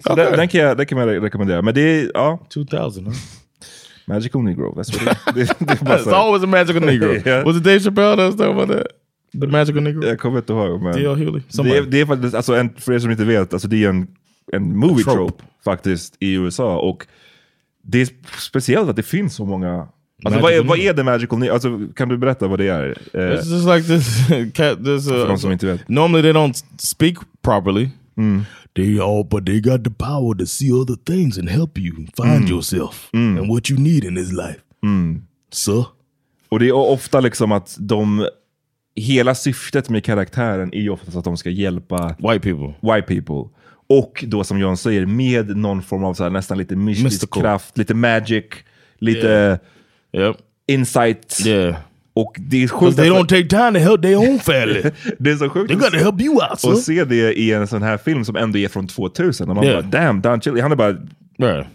så 0.03 0.13
Okay. 0.13 0.25
den, 0.25 0.37
den, 0.37 0.47
kan 0.47 0.61
jag, 0.61 0.77
den 0.77 0.85
kan 0.85 0.97
re- 0.97 1.19
rekommendera. 1.21 1.61
Men 1.61 1.73
det 1.73 1.81
är, 1.81 2.11
ja, 2.13 2.39
2000, 2.53 3.05
huh? 3.05 3.13
Magical 4.07 4.41
Negro. 4.43 4.73
That's 4.75 5.05
what 5.05 5.17
it, 5.17 5.35
det, 5.35 5.65
det 5.67 5.81
är 5.81 5.85
bara 5.85 5.97
It's 5.97 6.13
always 6.13 6.43
a 6.43 6.47
magical 6.47 6.81
Negro. 6.85 7.13
Yeah. 7.25 7.45
Was 7.45 7.57
it 7.57 7.63
Dave 7.63 7.79
Chappelle 7.79 8.15
that 8.15 8.25
was 8.25 8.35
talking 8.35 8.53
about 8.59 8.69
that? 8.77 8.87
The 9.41 9.47
magical 9.47 9.81
Negro? 9.83 10.05
Jag 10.05 10.19
kommer 10.19 10.37
inte 10.37 10.53
ihåg. 10.53 10.81
Men 10.81 10.93
D.L. 10.93 11.15
Hewley? 11.15 11.41
det, 11.47 11.53
Somebody. 11.53 11.77
är, 11.77 11.81
det 11.83 12.01
är 12.01 12.05
faktiskt, 12.05 12.35
alltså 12.35 12.55
en, 12.55 12.69
för 12.77 12.93
er 12.93 12.99
som 12.99 13.11
inte 13.11 13.25
vet, 13.25 13.53
alltså 13.53 13.67
det 13.67 13.83
är 13.83 13.89
en, 13.89 14.07
en 14.53 14.77
movie 14.77 15.03
Trope. 15.03 15.17
trope. 15.17 15.43
faktiskt 15.65 16.15
i 16.19 16.33
USA. 16.33 16.77
Och 16.79 17.07
det 17.83 18.01
är 18.01 18.07
speciellt 18.39 18.89
att 18.89 18.95
det 18.95 19.03
finns 19.03 19.35
så 19.35 19.45
många 19.45 19.87
Alltså, 20.25 20.39
Magical 20.39 20.41
vad, 20.41 20.53
är, 20.53 20.63
vad 20.67 20.77
Negro. 20.77 20.89
är 20.91 20.93
The 20.97 21.03
Magical 21.03 21.39
Negro? 21.39 21.53
Alltså, 21.53 21.79
kan 21.95 22.09
du 22.09 22.17
berätta 22.17 22.47
vad 22.47 22.59
det 22.59 22.67
är? 22.67 22.89
Eh, 23.13 23.19
It's 23.19 23.35
just 23.35 23.67
like 23.67 23.81
this 23.87 24.27
cat. 24.53 24.85
This 24.85 25.07
för 25.09 25.21
uh, 25.21 25.27
de 25.27 25.37
som 25.37 25.51
inte 25.51 25.65
vet. 25.65 25.89
normally 25.89 26.21
they 26.21 26.31
don't 26.33 26.63
speak 26.77 27.15
properly. 27.41 27.89
They 28.77 28.99
all, 28.99 29.23
but 29.23 29.45
they 29.45 29.59
got 29.59 29.83
the 29.83 29.89
power 29.89 30.35
to 30.39 30.45
see 30.45 30.71
other 30.71 30.95
things 31.05 31.37
and 31.37 31.49
help 31.49 31.77
you 31.79 31.95
find 32.15 32.49
yourself 32.49 33.09
and 33.13 33.49
what 33.49 33.69
you 33.69 33.79
need 33.79 34.03
in 34.03 34.15
this 34.15 34.31
life. 34.31 34.59
So 35.51 35.85
Och 36.49 36.59
det 36.59 36.67
är 36.67 36.71
ofta 36.75 37.19
liksom 37.19 37.51
att 37.51 37.75
de... 37.79 38.27
Hela 38.95 39.35
syftet 39.35 39.89
med 39.89 40.03
karaktären 40.03 40.73
är 40.73 40.81
ju 40.81 40.89
oftast 40.89 41.17
att 41.17 41.23
de 41.23 41.37
ska 41.37 41.49
hjälpa 41.49 42.15
white 42.19 42.39
people. 42.39 42.73
white 42.81 43.07
people. 43.07 43.49
Och 43.89 44.23
då 44.27 44.43
som 44.43 44.59
John 44.59 44.77
säger, 44.77 45.05
med 45.05 45.57
någon 45.57 45.81
form 45.81 46.03
av 46.03 46.13
så 46.13 46.23
här, 46.23 46.29
nästan 46.29 46.57
lite 46.57 46.75
mystisk 46.75 47.03
Mystical. 47.03 47.41
kraft, 47.41 47.77
lite 47.77 47.93
magic, 47.93 48.45
lite 48.99 49.59
Yeah. 50.11 50.27
Yep. 50.27 50.37
insight. 50.67 51.37
Yeah. 51.45 51.75
Och 52.21 52.35
det 52.39 52.63
är 52.63 52.67
sjukt 52.67 52.97
they 52.97 53.09
don't 53.09 53.27
take 53.27 53.47
time 53.47 53.71
to 53.71 53.79
help 53.79 54.01
their 54.01 54.17
own 54.17 54.39
family. 54.39 54.81
det 55.19 55.31
är 55.31 55.35
så 55.35 55.49
sjukt 55.49 55.67
they 55.67 55.77
got 55.77 55.91
to 55.91 55.97
help 55.97 56.21
you 56.21 56.33
out, 56.33 56.59
son. 56.59 56.77
se 56.77 57.03
det 57.03 57.33
i 57.39 57.51
en 57.53 57.67
sån 57.67 57.81
här 57.83 57.97
film 57.97 58.25
som 58.25 58.35
ändå 58.35 58.59
är 58.59 58.67
från 58.67 58.87
2000. 58.87 59.49
Och 59.49 59.55
man 59.55 59.65
Yeah. 59.65 59.81
bara, 59.89 60.01
damn, 60.01 60.21
Don 60.21 60.41
Chili, 60.41 60.61
han 60.61 60.71
är 60.71 60.75
bara... 60.75 60.95
Right. 61.39 61.67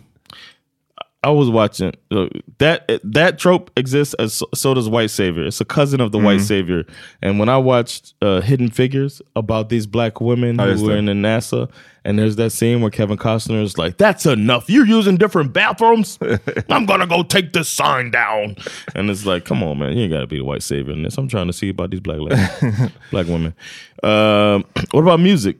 I 1.24 1.30
was 1.30 1.48
watching 1.48 1.92
look, 2.10 2.32
that 2.58 2.90
that 3.04 3.38
trope 3.38 3.70
exists 3.76 4.14
as 4.14 4.42
so, 4.54 4.74
does 4.74 4.88
white 4.88 5.10
savior. 5.10 5.44
It's 5.44 5.60
a 5.60 5.64
cousin 5.64 6.00
of 6.00 6.10
the 6.10 6.18
white 6.18 6.40
savior. 6.40 6.84
And 7.20 7.38
when 7.38 7.48
I 7.48 7.58
watched 7.58 8.14
uh, 8.20 8.40
Hidden 8.40 8.70
Figures 8.70 9.22
about 9.36 9.68
these 9.68 9.86
black 9.86 10.20
women 10.20 10.58
who 10.58 10.84
were 10.84 10.96
in 10.96 11.04
the 11.04 11.12
NASA, 11.12 11.70
and 12.04 12.18
there's 12.18 12.34
that 12.36 12.50
scene 12.50 12.80
where 12.80 12.90
Kevin 12.90 13.16
Costner 13.16 13.62
is 13.62 13.78
like, 13.78 13.98
"That's 13.98 14.26
enough. 14.26 14.68
You're 14.68 14.86
using 14.86 15.16
different 15.16 15.52
bathrooms. 15.52 16.18
I'm 16.68 16.86
gonna 16.86 17.06
go 17.06 17.22
take 17.22 17.52
this 17.52 17.68
sign 17.68 18.10
down." 18.10 18.56
And 18.96 19.08
it's 19.08 19.24
like, 19.24 19.44
come 19.44 19.62
on, 19.62 19.78
man, 19.78 19.96
you 19.96 20.02
ain't 20.02 20.12
gotta 20.12 20.26
be 20.26 20.38
the 20.38 20.44
white 20.44 20.64
savior 20.64 20.92
in 20.92 21.04
this. 21.04 21.16
I'm 21.18 21.28
trying 21.28 21.46
to 21.46 21.52
see 21.52 21.68
about 21.68 21.92
these 21.92 22.00
black 22.00 22.18
ladies, 22.18 22.90
black 23.12 23.26
women. 23.26 23.54
Um, 24.02 24.64
what 24.90 25.02
about 25.02 25.20
music? 25.20 25.58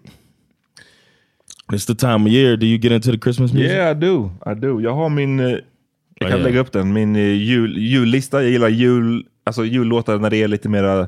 It's 1.72 1.86
the 1.86 1.94
time 1.94 2.26
of 2.26 2.28
year. 2.28 2.56
Do 2.56 2.66
you 2.66 2.78
get 2.78 2.92
into 2.92 3.10
the 3.12 3.18
Christmas 3.18 3.52
music? 3.52 3.70
Yeah, 3.72 3.90
I 3.96 4.00
do. 4.00 4.30
I 4.46 4.54
do. 4.54 4.80
Jag 4.80 4.94
har 4.94 5.08
min... 5.08 5.40
eh, 5.40 5.46
Jag 5.50 5.60
kan 6.18 6.30
Ja, 6.30 6.36
ja. 6.36 6.42
lägga 6.44 6.60
upp 6.60 6.72
den. 6.72 6.92
Min 6.92 7.16
eh, 7.16 7.22
jul, 7.22 7.78
jullista. 7.78 8.42
Jag 8.42 8.50
gillar 8.50 8.68
jul, 8.68 9.26
alltså 9.44 9.64
jullåtar 9.64 10.18
när 10.18 10.30
det 10.30 10.36
är 10.36 10.48
lite 10.48 10.68
mer 10.68 11.06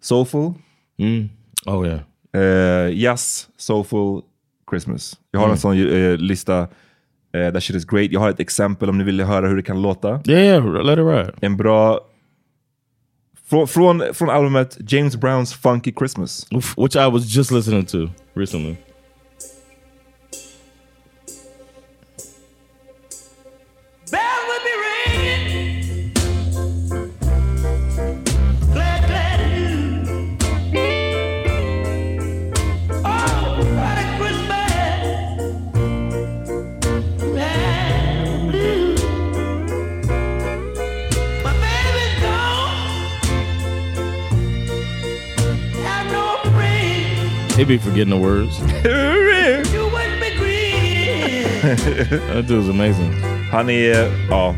soulful. 0.00 0.52
Mm. 0.98 1.28
Oh 1.66 1.86
yeah. 1.86 2.00
Eh, 2.34 2.94
jazz, 2.98 3.48
soulful, 3.56 4.22
Christmas. 4.70 5.16
Jag 5.30 5.40
har 5.40 5.48
en 5.48 5.58
sån 5.58 5.88
eh, 5.88 6.16
lista. 6.16 6.68
Uh, 7.36 7.50
that 7.52 7.62
shit 7.62 7.76
is 7.76 7.84
great. 7.84 8.10
Jag 8.12 8.20
har 8.20 8.30
ett 8.30 8.40
exempel 8.40 8.88
om 8.88 8.98
ni 8.98 9.04
vill 9.04 9.20
höra 9.20 9.48
hur 9.48 9.56
det 9.56 9.62
kan 9.62 9.82
låta. 9.82 10.08
Yeah, 10.24 10.42
yeah, 10.42 10.82
let 10.84 10.98
it 10.98 11.04
ride. 11.04 11.32
En 11.40 11.56
bra... 11.56 12.00
Från, 13.48 13.68
från, 13.68 14.02
från 14.12 14.30
albumet 14.30 14.78
James 14.88 15.16
Browns 15.16 15.54
Funky 15.54 15.92
Christmas. 15.98 16.46
Which 16.76 16.96
I 16.96 17.10
was 17.10 17.36
just 17.36 17.50
listening 17.50 17.84
to 17.84 18.08
recently. 18.34 18.76
He 47.56 47.64
be 47.64 47.78
forgetting 47.78 48.10
the 48.10 48.18
words. 48.18 48.58
that 51.66 52.44
dude's 52.46 52.68
amazing. 52.68 53.12
Han 53.50 53.70
är... 53.70 54.28
Ja. 54.30 54.54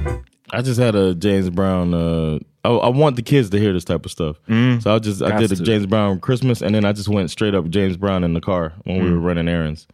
I 0.53 0.63
just 0.63 0.81
had 0.81 0.95
a 0.95 1.15
James 1.15 1.51
Brown 1.51 1.95
uh, 1.95 2.39
I, 2.65 2.71
I 2.71 2.89
want 2.89 3.17
the 3.17 3.23
kids 3.23 3.51
to 3.51 3.59
hear 3.59 3.73
this 3.73 3.85
type 3.85 4.05
of 4.07 4.11
stuff. 4.11 4.37
So 4.81 4.95
I 4.95 4.99
just 4.99 5.23
I 5.23 5.39
did 5.39 5.53
a. 5.53 5.57
James 5.57 5.87
Brown 5.87 6.21
Christmas, 6.21 6.63
and 6.63 6.75
then 6.75 6.85
I 6.85 6.93
just 6.93 7.09
went 7.09 7.31
straight 7.31 7.55
up 7.55 7.69
James 7.69 7.97
Brown 7.97 8.25
in 8.25 8.33
the 8.35 8.41
car 8.41 8.73
when 8.85 8.99
we 8.99 9.11
Mm. 9.11 9.13
were 9.13 9.19
running 9.29 9.49
errands. 9.49 9.87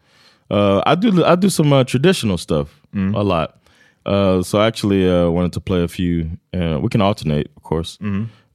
Uh, 0.50 0.80
I 0.86 0.94
do 0.94 1.24
I 1.24 1.34
do 1.36 1.48
some 1.50 1.72
uh, 1.72 1.84
traditional 1.84 2.38
stuff 2.38 2.68
Mm. 2.94 3.14
a 3.16 3.22
lot. 3.22 3.58
Uh, 4.06 4.42
so 4.42 4.58
I 4.60 4.66
actually 4.66 5.08
uh, 5.08 5.28
wanted 5.30 5.52
to 5.52 5.60
play 5.60 5.82
a 5.82 5.88
few. 5.88 6.30
Uh, 6.52 6.78
we 6.80 6.88
can 6.88 7.00
alternate, 7.02 7.48
of 7.56 7.62
course. 7.62 7.98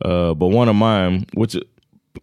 Uh, 0.01 0.33
but 0.33 0.47
one 0.47 0.69
of 0.69 0.75
mine, 0.75 1.25
which 1.33 1.55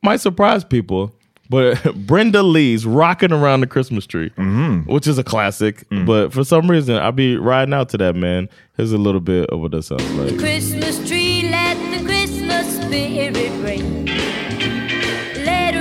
might 0.03 0.21
surprise 0.21 0.65
people, 0.65 1.11
but 1.50 1.94
Brenda 2.06 2.42
Lee's 2.42 2.85
"Rocking 2.87 3.32
Around 3.32 3.61
the 3.61 3.66
Christmas 3.66 4.06
Tree," 4.06 4.30
Mm-hmm. 4.30 4.90
which 4.92 5.06
is 5.06 5.18
a 5.18 5.24
classic. 5.24 5.88
Mm. 5.90 6.06
But 6.06 6.32
for 6.32 6.44
some 6.44 6.70
reason, 6.70 6.96
I'll 6.96 7.12
be 7.12 7.37
riding 7.37 7.74
out 7.74 7.88
to 7.90 7.98
that. 7.98 8.14
Man, 8.16 8.48
here's 8.76 8.92
a 8.92 8.98
little 8.98 9.20
bit 9.20 9.48
of 9.50 9.61
what 9.61 9.70
that 9.72 9.82
sounds 9.82 10.09
like. 10.14 10.38
Christmas 10.38 10.98
tree, 11.09 11.48
let 11.50 11.76
the 11.98 12.04
Christmas 12.04 12.76
spirit 12.82 13.35
ring. 13.62 14.06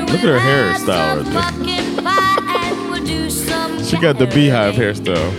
Look 0.06 0.24
at 0.24 0.30
her 0.30 0.40
hairstyle 0.40 1.26
right 1.34 1.54
there. 1.66 2.72
and 2.72 2.90
we'll 2.92 3.04
do 3.06 3.30
some 3.30 3.84
She 3.84 3.98
got 4.00 4.18
the 4.18 4.28
beehive 4.28 4.76
hairstyle. 4.76 5.32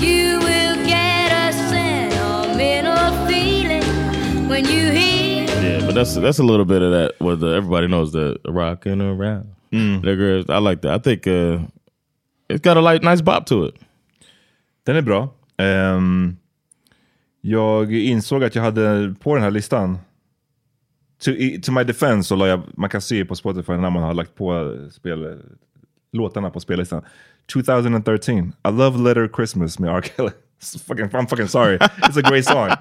You 0.00 0.38
will 0.40 0.86
get 0.86 1.30
a 1.30 1.52
sentimental 1.52 3.26
feeling 3.28 4.48
when 4.48 4.64
you 4.64 4.90
hear 4.90 4.92
Yeah, 4.94 4.99
but 5.90 6.00
that's 6.00 6.14
that's 6.14 6.38
a 6.38 6.42
little 6.42 6.64
bit 6.64 6.82
of 6.82 6.92
that. 6.92 7.12
What 7.18 7.40
the, 7.40 7.56
everybody 7.56 7.86
knows 7.86 8.12
the 8.12 8.38
rocking 8.44 9.00
around. 9.00 9.54
Mm. 9.72 10.02
The 10.02 10.16
girls, 10.16 10.46
I 10.48 10.58
like 10.58 10.82
that. 10.82 10.92
I 10.94 10.98
think 10.98 11.26
uh, 11.26 11.58
it's 12.48 12.60
got 12.60 12.76
a 12.76 12.80
like 12.80 13.02
nice 13.02 13.22
bop 13.22 13.46
to 13.46 13.66
it. 13.66 13.74
Den 14.84 14.96
är 14.96 15.02
bra. 15.02 15.28
Ehm, 15.56 16.36
jag 17.40 17.92
insåg 17.92 18.44
att 18.44 18.54
jag 18.54 18.62
hade 18.62 19.14
på 19.20 19.34
den 19.34 19.42
här 19.42 19.50
listan. 19.50 19.98
To, 21.24 21.30
to 21.62 21.72
my 21.72 21.84
defense 21.84 22.28
så 22.28 22.36
la 22.36 22.48
jag, 22.48 22.62
man 22.74 22.90
kan 22.90 23.00
se 23.00 23.24
på 23.24 23.34
Spotify 23.34 23.72
när 23.72 23.90
man 23.90 24.02
har 24.02 24.14
lagt 24.14 24.34
på 24.34 24.76
spel, 24.90 25.42
låtarna 26.12 26.50
på 26.50 26.60
spellistan. 26.60 27.02
2013, 27.52 28.38
I 28.38 28.52
Love 28.64 28.98
Letter 28.98 29.30
Christmas 29.36 29.78
med 29.78 29.90
R. 29.90 30.02
Kelly. 30.02 30.30
Fucking, 30.86 31.08
I'm 31.08 31.26
fucking 31.26 31.48
sorry. 31.48 31.76
It's 31.78 32.16
a 32.18 32.22
great 32.30 32.44
song. 32.44 32.70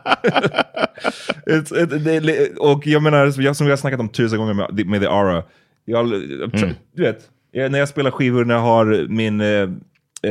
It's, 1.45 1.71
it, 1.83 1.89
det- 2.23 2.57
och 2.57 2.87
jag 2.87 3.03
menar, 3.03 3.41
jag, 3.41 3.55
som 3.55 3.65
vi 3.65 3.71
har 3.71 3.77
snackat 3.77 3.99
om 3.99 4.09
tusen 4.09 4.39
gånger 4.39 4.53
med, 4.53 4.85
med 4.87 5.01
The 5.01 5.07
Ara. 5.07 5.43
Jag, 5.85 6.07
jag, 6.07 6.73
Du 6.95 7.03
vet, 7.03 7.29
när 7.71 7.79
jag 7.79 7.89
spelar 7.89 8.11
skivor, 8.11 8.45
när 8.45 8.53
jag 8.55 8.61
har 8.61 9.07
min 9.09 9.41
eh, 9.41 9.47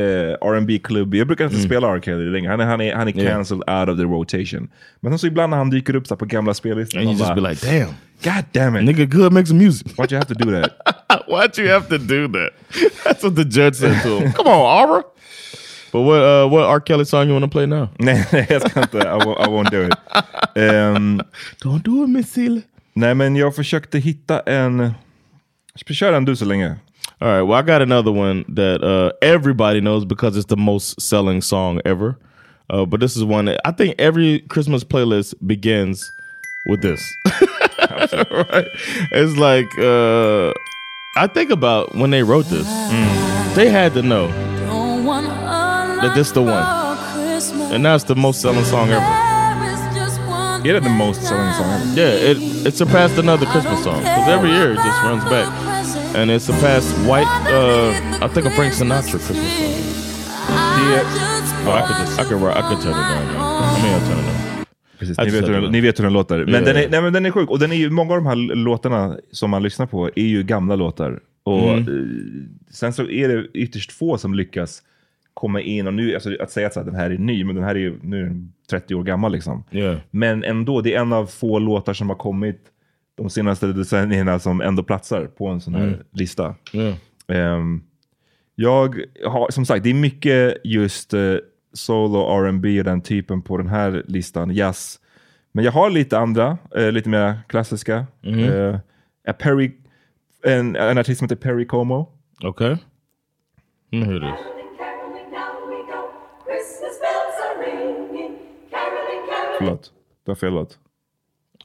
eh, 0.01 0.47
rb 0.51 0.83
klubb 0.83 1.15
jag 1.15 1.27
brukar 1.27 1.45
inte 1.45 1.59
spela 1.61 1.87
R. 1.95 1.99
Kelly 2.01 2.29
längre. 2.29 2.49
Han 2.51 2.59
är, 2.59 2.65
han 2.65 2.81
är, 2.81 2.95
han 2.95 3.07
är 3.07 3.17
Yeah. 3.17 3.31
cancelled 3.35 3.63
out 3.69 3.89
of 3.89 3.97
the 3.97 4.03
rotation. 4.03 4.69
Men 4.99 5.11
sen 5.11 5.19
så 5.19 5.27
ibland 5.27 5.49
när 5.49 5.57
han 5.57 5.69
dyker 5.69 5.95
upp 5.95 6.07
så 6.07 6.15
på 6.15 6.25
gamla 6.25 6.53
spellistor. 6.53 6.99
And 6.99 7.07
you 7.07 7.13
man 7.17 7.19
just 7.27 7.35
bara, 7.35 7.41
be 7.41 7.49
like, 7.49 7.79
damn, 7.79 7.93
God 8.23 8.45
damn 8.51 8.75
it. 8.75 8.83
nigga, 8.83 9.05
good 9.05 9.33
make 9.33 9.45
some 9.45 9.63
music. 9.63 9.87
Why'd 9.97 10.11
you 10.11 10.19
have 10.19 10.35
to 10.35 10.45
do 10.45 10.61
that? 10.61 10.71
Why'd 11.27 11.57
you 11.59 11.69
have 11.73 11.87
to 11.89 11.97
do 11.97 12.27
that? 12.27 12.49
That's 13.05 13.23
what 13.23 13.35
the 13.35 13.45
judge 13.45 13.75
said 13.75 14.01
to 14.03 14.19
him. 14.19 14.31
Come 14.33 14.47
on, 14.47 14.89
Aura. 14.89 15.03
But 15.91 16.01
what 16.01 16.21
uh, 16.21 16.47
what 16.47 16.65
R. 16.65 16.79
Kelly 16.79 17.05
song 17.05 17.27
you 17.27 17.33
want 17.33 17.43
to 17.45 17.49
play 17.51 17.65
now? 17.65 17.89
nej, 17.99 18.25
nej, 18.33 18.47
jag 18.49 18.69
ska 18.69 18.81
inte. 18.81 18.97
I 18.97 19.17
won't, 19.25 19.39
I 19.39 19.47
won't 19.47 19.71
do 19.71 19.83
it. 19.85 19.93
Ehm, 20.55 21.21
Don't 21.63 21.83
do 21.83 22.03
it, 22.03 22.09
Miss 22.09 22.31
Seeley. 22.31 22.61
nej, 22.93 23.15
men 23.15 23.35
jag 23.35 23.55
försökte 23.55 23.99
hitta 23.99 24.39
en... 24.39 24.93
Kör 25.89 26.11
den 26.11 26.25
du 26.25 26.35
så 26.35 26.45
länge. 26.45 26.75
All 27.21 27.27
right. 27.27 27.47
Well, 27.47 27.59
I 27.59 27.61
got 27.61 27.81
another 27.81 28.11
one 28.11 28.43
that 28.55 28.83
uh, 28.83 29.11
everybody 29.21 29.79
knows 29.81 30.05
because 30.05 30.37
it's 30.37 30.47
the 30.47 30.55
most 30.55 31.01
selling 31.01 31.41
song 31.41 31.81
ever. 31.85 32.15
Uh, 32.69 32.85
but 32.85 32.99
this 32.99 33.17
is 33.17 33.23
one 33.23 33.45
that 33.45 33.59
I 33.65 33.71
think 33.71 33.95
every 33.99 34.39
Christmas 34.47 34.83
playlist 34.83 35.33
begins 35.45 36.11
with 36.67 36.81
this. 36.81 37.01
right? 38.31 38.67
It's 39.11 39.37
like 39.37 39.67
uh, 39.79 40.53
I 41.17 41.27
think 41.27 41.51
about 41.51 41.95
when 41.95 42.09
they 42.11 42.23
wrote 42.23 42.45
this, 42.49 42.67
they 43.55 43.69
had 43.69 43.93
to 43.93 44.01
know 44.01 44.27
Don't 44.67 45.05
want 45.05 45.27
that 46.01 46.15
this 46.15 46.31
the 46.31 46.41
one, 46.41 46.65
and 47.73 47.85
it's 47.85 48.03
the 48.05 48.15
most 48.15 48.41
selling 48.41 48.65
song 48.65 48.89
ever. 48.89 49.05
There 50.63 50.75
is 50.75 50.83
the 50.83 50.89
most 50.89 51.21
selling 51.23 51.53
song 51.53 51.69
ever? 51.71 51.85
Yeah, 52.01 52.31
it 52.31 52.37
it 52.67 52.75
surpassed 52.75 53.17
another 53.17 53.45
Christmas 53.45 53.83
song 53.83 53.99
because 53.99 54.27
every 54.29 54.51
year 54.51 54.71
it 54.73 54.79
just 54.87 55.01
runs 55.03 55.23
back, 55.25 55.47
and 56.15 56.29
it 56.31 56.41
surpassed 56.41 56.91
White. 57.07 57.27
Uh, 57.47 58.25
I 58.25 58.27
think 58.33 58.45
a 58.47 58.51
Frank 58.51 58.73
Sinatra 58.73 59.19
Christmas 59.19 59.53
song. 59.57 59.75
Oh, 61.67 61.71
I 61.71 61.81
could 61.87 61.97
just 61.97 62.19
I 62.19 62.23
could 62.23 62.41
I 62.43 62.61
could 62.69 62.81
turn 62.81 62.91
it 62.91 63.07
down. 63.13 63.33
Now. 63.33 63.75
I 63.75 63.83
mean, 63.83 63.93
I'll 63.93 64.07
turn 64.07 64.19
it 64.19 64.25
down. 64.25 64.65
Precis, 64.99 65.17
Jag 65.17 65.25
ni, 65.25 65.31
vet 65.31 65.49
hur, 65.49 65.69
ni 65.69 65.81
vet 65.81 65.99
hur 65.99 66.03
den 66.03 66.13
låter. 66.13 66.45
Men, 66.45 66.53
Ja, 66.53 66.61
den 66.61 66.75
är, 66.77 66.89
nej, 66.89 67.01
men 67.01 67.13
den 67.13 67.25
är 67.25 67.31
sjuk. 67.31 67.49
Och 67.49 67.59
den 67.59 67.71
är 67.71 67.75
ju, 67.75 67.89
många 67.89 68.13
av 68.13 68.17
de 68.17 68.25
här 68.25 68.55
låtarna 68.55 69.17
som 69.31 69.49
man 69.49 69.63
lyssnar 69.63 69.85
på 69.85 70.09
är 70.15 70.23
ju 70.23 70.43
gamla 70.43 70.75
låtar. 70.75 71.19
Och 71.43 71.63
Mm. 71.69 71.79
eh, 71.79 72.73
sen 72.73 72.93
så 72.93 73.09
är 73.09 73.27
det 73.27 73.47
ytterst 73.53 73.91
få 73.91 74.17
som 74.17 74.33
lyckas 74.33 74.81
komma 75.39 75.61
in 75.61 75.87
och 75.87 75.93
nu, 75.93 76.13
alltså 76.13 76.35
att 76.39 76.51
säga 76.51 76.67
att 76.67 76.73
den 76.73 76.95
här 76.95 77.09
är 77.11 77.17
ny, 77.17 77.43
men 77.43 77.55
den 77.55 77.63
här 77.63 77.75
är 77.75 77.79
ju 77.79 77.99
nu 78.03 78.19
är 78.19 78.23
den 78.23 78.53
30 78.69 78.95
år 78.95 79.03
gammal 79.03 79.31
liksom. 79.31 79.63
Yeah. 79.71 79.97
Men 80.11 80.43
ändå, 80.43 80.81
det 80.81 80.95
är 80.95 81.01
en 81.01 81.13
av 81.13 81.25
få 81.25 81.59
låtar 81.59 81.93
som 81.93 82.09
har 82.09 82.15
kommit 82.15 82.61
de 83.15 83.29
senaste 83.29 83.67
decennierna 83.67 84.39
som 84.39 84.61
ändå 84.61 84.83
platsar 84.83 85.25
på 85.25 85.47
en 85.47 85.61
sån 85.61 85.75
här 85.75 85.83
Mm. 85.87 85.99
lista. 86.11 86.55
Yeah. 86.73 86.95
Ehm, 87.27 87.83
jag 88.55 88.95
har, 89.25 89.51
som 89.51 89.65
sagt, 89.65 89.83
det 89.83 89.89
är 89.89 89.93
mycket 89.93 90.57
just 90.63 91.13
uh, 91.13 91.37
solo 91.73 92.43
R&B 92.43 92.79
och 92.79 92.85
den 92.85 93.01
typen 93.01 93.41
på 93.41 93.57
den 93.57 93.67
här 93.67 94.03
listan, 94.07 94.51
jazz. 94.51 94.99
Men 95.51 95.65
jag 95.65 95.71
har 95.71 95.89
lite 95.89 96.19
andra, 96.19 96.57
eh, 96.75 96.91
lite 96.91 97.09
mer 97.09 97.39
klassiska. 97.47 98.05
Eh, 98.23 98.79
är 99.23 99.33
Perry, 99.33 99.71
en, 100.43 100.75
en 100.75 100.97
artist 100.97 101.19
som 101.19 101.25
heter 101.25 101.35
Perry 101.35 101.67
Como. 101.67 102.09
Okay. 102.43 102.69
Let 102.69 102.79
me 103.91 104.05
hear 104.05 104.19
this. 104.19 104.58
Förlåt, 109.59 109.91
det 110.25 110.31
var 110.31 110.35
fel 110.35 110.53
låt. 110.53 110.77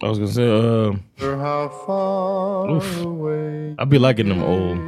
I 0.02 0.06
was 0.06 0.18
gonna 0.18 0.32
say, 0.32 0.44
uh, 0.44 0.92
How 1.20 1.68
far 1.86 2.70
Oof. 2.76 3.04
away 3.04 3.76
I 3.78 3.84
be 3.86 3.98
liking 3.98 4.28
them 4.28 4.42
old. 4.42 4.78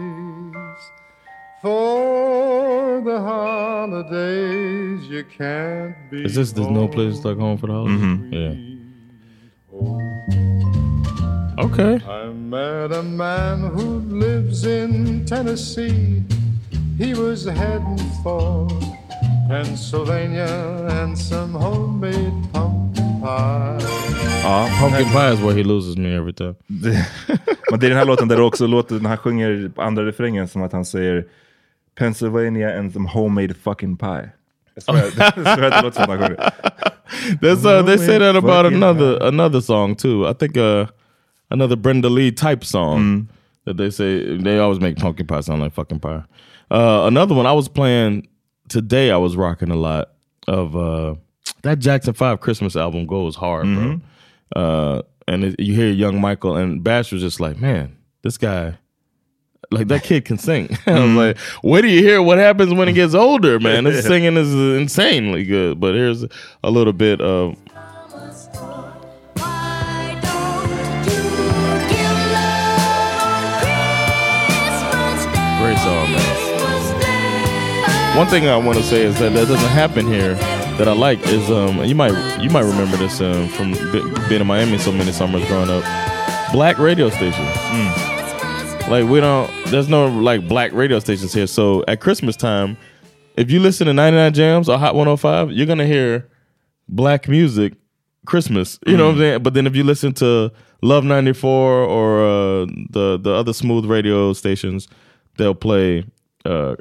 for 1.62 3.00
the 3.04 3.18
holidays 3.20 5.00
you 5.10 5.24
can't 5.38 5.94
be. 6.10 6.24
Is 6.24 6.34
this 6.34 6.52
there's 6.52 6.70
no 6.70 6.88
place 6.88 7.24
like 7.24 7.38
home 7.38 7.56
for 7.58 7.66
the 7.68 7.72
holidays? 7.72 8.00
Mm-hmm. 8.00 8.32
Yeah. 8.34 8.54
Okay. 11.58 12.00
I 12.06 12.26
met 12.32 12.92
a 12.92 13.02
man 13.02 13.60
who 13.60 14.00
lives 14.00 14.64
in 14.66 15.24
Tennessee. 15.26 16.22
He 16.98 17.14
was 17.14 17.44
heading 17.44 17.98
for 18.22 18.68
Pennsylvania 19.48 20.48
and 20.90 21.18
some 21.18 21.54
homemade 21.54 22.32
pumpkin 22.52 23.20
pie. 23.20 23.78
Ja, 24.42 24.68
Pumpkin 24.80 25.12
pie 25.12 25.32
is 25.32 25.40
where 25.40 25.54
he 25.54 25.62
loses 25.62 25.96
me 25.96 26.16
every 26.16 26.32
time. 26.32 26.54
Det, 26.66 27.06
men 27.70 27.80
det 27.80 27.87
är 27.87 27.90
den 27.90 27.98
här 27.98 28.04
låten 28.04 28.28
där 28.28 28.37
det 28.37 28.42
också 28.42 28.66
låter, 28.66 28.94
när 28.94 29.09
han 29.09 29.18
sjunger 29.18 29.68
på 29.74 29.82
andra 29.82 30.06
refrängen 30.06 30.48
som 30.48 30.62
att 30.62 30.72
han 30.72 30.85
säger 30.85 31.26
Pennsylvania 31.98 32.78
and 32.78 32.92
some 32.92 33.09
homemade 33.09 33.54
fucking 33.54 33.96
pie. 33.96 34.30
Jag 34.74 34.82
svär, 34.82 34.94
jag 35.16 35.35
svär 35.35 35.62
att 35.62 35.72
det 35.72 35.82
låter 35.82 36.04
som 36.04 36.12
att 36.12 36.20
han 36.20 36.28
sjunger. 36.28 36.52
That's 37.40 37.80
uh, 37.80 37.87
they 37.87 37.98
say 37.98 38.18
that 38.18 38.37
about 38.37 38.72
another 38.72 39.22
another 39.28 39.61
song 39.61 39.94
too. 39.94 40.30
I 40.30 40.35
think 40.35 40.56
uh 40.56 40.87
another 41.48 41.76
Brenda 41.76 42.09
Lee 42.09 42.32
type 42.32 42.64
song 42.64 43.28
that 43.66 43.76
they 43.76 43.90
say 43.90 44.38
they 44.42 44.59
always 44.59 44.80
make 44.80 44.96
pumpkin 44.96 45.26
pie 45.26 45.42
sound 45.42 45.62
like 45.62 45.74
fucking 45.74 46.00
pie. 46.00 46.22
Uh, 46.70 47.06
another 47.06 47.35
one 47.35 47.46
I 47.46 47.52
was 47.52 47.68
playing 47.68 48.26
today. 48.68 49.11
I 49.11 49.16
was 49.16 49.37
rocking 49.37 49.70
a 49.70 49.76
lot 49.76 50.11
of 50.48 50.76
uh 50.76 51.14
that 51.62 51.79
Jackson 51.79 52.14
Five 52.14 52.40
Christmas 52.40 52.76
album 52.76 53.07
goes 53.07 53.37
hard, 53.37 53.64
bro. 53.66 54.00
Uh, 54.55 55.02
and 55.29 55.42
it, 55.44 55.59
you 55.61 55.74
hear 55.74 55.88
young 55.90 56.20
Michael 56.20 56.57
and 56.57 56.83
Bash 56.85 57.11
was 57.12 57.20
just 57.20 57.40
like, 57.40 57.59
man, 57.59 57.96
this 58.22 58.38
guy. 58.38 58.79
Like 59.72 59.88
that 59.88 60.05
kid 60.05 60.24
can 60.24 60.38
sing. 60.38 60.79
I 60.87 61.00
was 61.05 61.11
like, 61.14 61.38
where 61.62 61.83
do 61.83 61.88
you 61.88 62.00
hear 62.00 62.22
what 62.22 62.38
happens 62.38 62.72
when 62.72 62.87
he 62.87 62.94
gets 62.94 63.14
older, 63.14 63.59
man? 63.68 63.85
His 63.85 64.05
singing 64.05 64.37
is 64.37 64.55
insanely 64.55 65.42
good. 65.44 65.81
But 65.81 65.96
here's 65.96 66.24
a 66.62 66.70
little 66.70 66.92
bit 66.92 67.20
of 67.20 67.57
Why 69.35 70.18
don't 70.22 71.05
you 71.05 71.22
give 71.88 72.20
love 72.31 73.22
on 73.26 73.59
Christmas 74.44 75.24
Day? 75.24 75.59
Great 75.61 75.79
song, 75.79 76.12
man. 76.12 76.36
One 78.16 78.26
thing 78.29 78.48
I 78.48 78.57
want 78.57 78.79
to 78.79 78.83
say 78.83 79.02
is 79.02 79.18
that 79.18 79.35
that 79.35 79.46
doesn't 79.46 79.68
happen 79.68 80.07
here 80.07 80.37
that 80.79 80.88
I 80.88 80.92
like 80.92 81.18
is 81.26 81.50
um 81.50 81.85
you 81.85 81.94
might 81.94 82.40
you 82.40 82.48
might 82.48 82.64
remember 82.64 82.96
this 82.96 83.20
um 83.20 83.46
from 83.48 83.72
being 84.31 84.40
in 84.40 84.46
Miami 84.46 84.79
so 84.79 84.90
many 84.90 85.12
summers 85.12 85.46
growing 85.48 85.68
up. 85.68 85.85
Black 86.50 86.79
radio 86.79 87.11
stations. 87.11 87.37
Like 88.88 89.07
we 89.07 89.20
don't 89.20 89.50
there's 89.66 89.90
no 89.90 90.07
like 90.07 90.48
black 90.48 90.72
radio 90.72 90.98
stations 90.98 91.35
here. 91.35 91.46
So 91.46 91.85
at 91.88 92.00
Christmas 92.00 92.37
time, 92.37 92.79
if 93.37 93.50
you 93.50 93.61
listen 93.61 93.87
to 93.87 93.92
99 93.92 94.33
Jams 94.33 94.68
or 94.70 94.79
Hot 94.79 94.94
105, 94.94 95.52
you're 95.52 95.66
gonna 95.66 95.85
hear 95.85 96.26
black 96.88 97.29
music 97.29 97.74
Christmas. 98.24 98.79
You 98.87 98.96
know 98.96 99.09
what 99.09 99.12
I'm 99.12 99.18
saying? 99.18 99.42
But 99.42 99.52
then 99.52 99.66
if 99.66 99.76
you 99.76 99.85
listen 99.85 100.14
to 100.14 100.50
Love 100.81 101.05
94 101.05 101.52
or 101.52 102.24
uh, 102.24 102.66
the 102.88 103.18
the 103.20 103.35
other 103.35 103.52
smooth 103.52 103.85
radio 103.85 104.33
stations, 104.33 104.88
they'll 105.37 105.55
play 105.55 106.07
uh, 106.46 106.76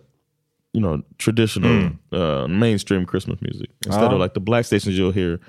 you 0.75 0.81
know 0.81 1.01
traditional 1.17 1.91
uh, 2.11 2.47
mainstream 2.47 3.05
Christmas 3.05 3.39
music 3.41 3.69
instead 3.85 4.11
of 4.13 4.19
like 4.19 4.33
the 4.33 4.39
black 4.39 4.65
stations. 4.65 4.97
You'll 4.97 5.11
hear 5.13 5.39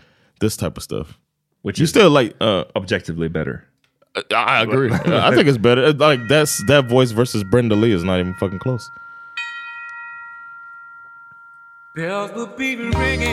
this 0.41 0.57
type 0.57 0.77
of 0.77 0.83
stuff, 0.83 1.19
Which 1.63 1.79
you 1.79 1.85
is 1.85 1.91
still 1.91 2.11
like. 2.11 2.35
Uh, 2.41 2.65
objectively 2.75 3.29
better. 3.29 3.65
I 4.35 4.63
agree. 4.63 4.91
I 5.29 5.35
think 5.35 5.49
it's 5.49 5.59
better. 5.59 5.93
Like 5.93 6.21
that's 6.29 6.65
that 6.69 6.89
voice 6.89 7.11
versus 7.11 7.45
Brenda 7.51 7.75
Lee 7.75 7.93
is 7.93 8.05
not 8.05 8.21
even 8.21 8.35
fucking 8.35 8.61
close. 8.61 8.89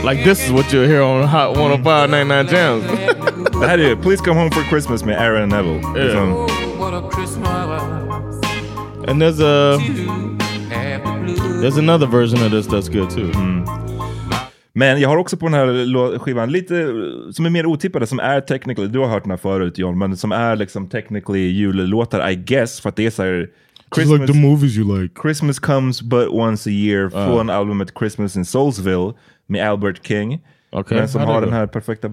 Like 0.04 0.24
this 0.24 0.44
is 0.46 0.52
what 0.52 0.72
you'll 0.72 0.88
hear 0.88 1.02
on 1.02 1.28
Hot 1.28 1.56
105.99 1.56 2.50
Jams. 2.50 2.84
Det 3.60 3.68
här 3.68 3.78
är 3.80 3.96
Please 3.96 4.24
Come 4.24 4.40
Home 4.40 4.52
for 4.52 4.64
Christmas 4.64 5.04
med 5.04 5.18
Aaron 5.22 5.50
Neville. 5.50 5.82
Liksom, 5.96 6.48
And 9.06 9.22
there's 9.22 9.42
a 9.42 9.78
there's 11.62 11.78
another 11.78 12.08
version 12.08 12.46
of 12.46 12.52
this 12.52 12.68
that's 12.68 12.90
good 12.90 13.10
too. 13.10 13.32
Men 14.76 15.02
jag 15.02 15.10
har 15.10 15.18
också 15.18 15.38
på 15.38 15.46
den 15.46 15.54
här 15.54 16.20
skivan 16.20 16.52
lite 16.52 16.78
eh, 16.82 17.32
som 17.32 17.46
är 17.46 17.50
mer 17.50 17.66
otippade, 17.66 18.08
som 18.08 18.20
är 18.20 18.42
technically, 18.42 18.88
du 18.88 19.00
har 19.00 19.08
hört 19.08 19.24
den 19.24 19.32
här 19.32 19.38
förut 19.38 19.78
John, 19.78 19.98
men 19.98 20.18
som 20.18 20.32
är 20.32 20.56
liksom 20.56 20.88
technically 20.88 21.40
jullåtar 21.40 22.30
I 22.30 22.36
guess, 22.36 22.82
för 22.82 22.90
att 22.90 22.96
det 22.96 23.06
är 23.06 23.12
såhär 23.12 23.50
like 23.98 24.28
the 24.28 24.40
movies 24.40 24.78
you 24.78 25.02
like. 25.02 25.22
Christmas 25.22 25.60
comes 25.60 26.02
but 26.02 26.28
once 26.30 26.70
a 26.70 26.74
year 26.74 27.10
från 27.10 27.50
albumet 27.50 27.92
Christmas 28.00 28.36
in 28.36 28.46
Soulsville 28.46 29.14
med 29.48 29.70
Albert 29.70 30.08
King. 30.08 30.42
Okej, 30.72 30.98
Men 30.98 31.10
som 31.10 31.22
how 31.22 31.34
har 31.34 31.42
den 31.42 31.54
här 31.54 31.68
perfekta, 31.68 32.10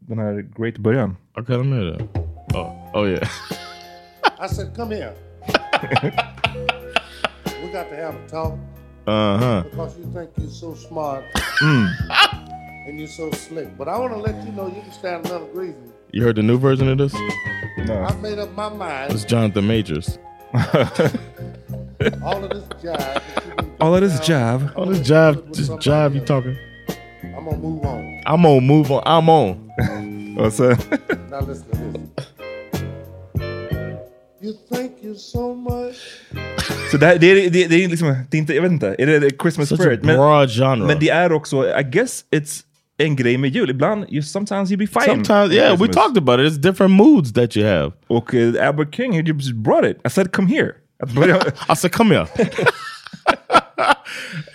den 0.00 0.18
här 0.18 0.46
great 0.56 0.78
början. 0.78 1.16
Okay, 1.40 1.56
let 1.56 1.66
me 1.66 1.76
hear 1.76 1.98
that. 1.98 2.16
Oh, 2.54 3.00
oh 3.00 3.08
yeah. 3.08 3.28
I 4.40 4.48
said, 4.48 4.76
come 4.76 4.94
here. 4.94 5.12
we 7.68 7.72
got 7.74 7.88
to 7.90 7.96
have 7.96 8.14
a 8.14 8.28
talk 8.28 8.54
Uh 9.06 9.38
huh. 9.38 9.62
because 9.70 9.98
you 9.98 10.10
think 10.14 10.30
you're 10.38 10.48
so 10.50 10.74
smart 10.74 11.24
Mm. 11.60 11.88
and 12.86 12.98
you're 12.98 13.08
so 13.08 13.30
slick. 13.32 13.76
But 13.76 13.88
I 13.88 13.98
want 13.98 14.12
to 14.12 14.18
let 14.18 14.36
you 14.46 14.52
know 14.52 14.66
you 14.68 14.80
can 14.80 14.92
stand 14.92 15.26
another 15.26 15.46
greasy. 15.52 15.76
You 16.12 16.22
heard 16.22 16.36
the 16.36 16.42
new 16.42 16.56
version 16.58 16.88
of 16.88 16.98
this? 16.98 17.12
No. 17.78 18.04
I've 18.08 18.20
made 18.22 18.38
up 18.38 18.52
my 18.52 18.68
mind. 18.68 19.12
It's 19.12 19.24
Jonathan 19.24 19.66
Majors. 19.66 20.18
All 22.22 22.44
of 22.44 22.50
this 22.50 22.64
jive. 22.80 22.96
that 22.96 23.22
you've 23.44 23.56
been 23.58 23.82
All 23.82 23.94
of 23.94 24.00
this 24.00 24.20
down, 24.26 24.60
jive. 24.60 24.72
Oh, 24.76 24.84
this 24.86 25.00
jive, 25.00 25.54
this 25.54 25.68
jive 25.68 26.14
you 26.14 26.20
talking? 26.20 26.56
I'm 27.36 27.44
gonna 27.44 27.56
move 27.58 27.84
on. 27.84 28.22
I'm 28.24 28.46
on 28.46 28.64
move 28.66 28.90
on. 28.92 29.02
I'm 29.04 29.28
on. 29.28 30.36
Och 30.38 30.52
så, 30.52 30.62
Now 31.30 31.40
listen 31.40 31.66
to 31.72 31.98
this. 31.98 32.26
You 34.40 34.52
think 34.72 34.92
you're 35.02 35.14
so 35.14 35.54
much. 35.54 35.96
så 36.90 36.96
det, 36.96 37.06
här, 37.06 37.18
det, 37.18 37.26
är, 37.26 37.50
det, 37.50 37.66
det 37.66 37.84
är 37.84 37.88
liksom, 37.88 38.14
det 38.30 38.36
är 38.36 38.38
inte, 38.38 38.54
jag 38.54 38.62
vet 38.62 38.72
inte, 38.72 38.96
är 38.98 39.06
det 39.20 39.30
Christmas 39.42 39.68
Such 39.68 39.80
a 39.80 39.82
spirit? 39.82 40.04
Men, 40.04 40.16
broad 40.16 40.50
genre. 40.50 40.86
men 40.86 40.98
det 41.00 41.08
är 41.10 41.32
också, 41.32 41.66
I 41.80 41.82
guess 41.82 42.24
it's 42.30 42.62
en 42.98 43.16
grej 43.16 43.38
med 43.38 43.50
jul. 43.50 43.70
Ibland, 43.70 44.04
you, 44.08 44.22
sometimes 44.22 44.70
you 44.70 44.78
be 44.78 44.86
fighting. 44.86 45.24
Sometimes, 45.24 45.52
yeah, 45.54 45.80
we 45.80 45.88
talked 45.88 46.16
about 46.18 46.40
it. 46.40 46.46
It's 46.46 46.58
different 46.58 46.94
moods 46.94 47.32
that 47.32 47.56
you 47.56 47.66
have. 47.66 47.92
Och 48.06 48.34
uh, 48.34 48.66
Albert 48.66 48.94
King, 48.94 49.12
he 49.12 49.22
just 49.22 49.52
brought 49.54 49.84
it. 49.90 49.96
I 50.04 50.10
said 50.10 50.32
come 50.32 50.48
here. 50.48 50.72
I 51.68 51.74
said, 51.76 51.92
come 51.92 52.14
here. 52.14 52.26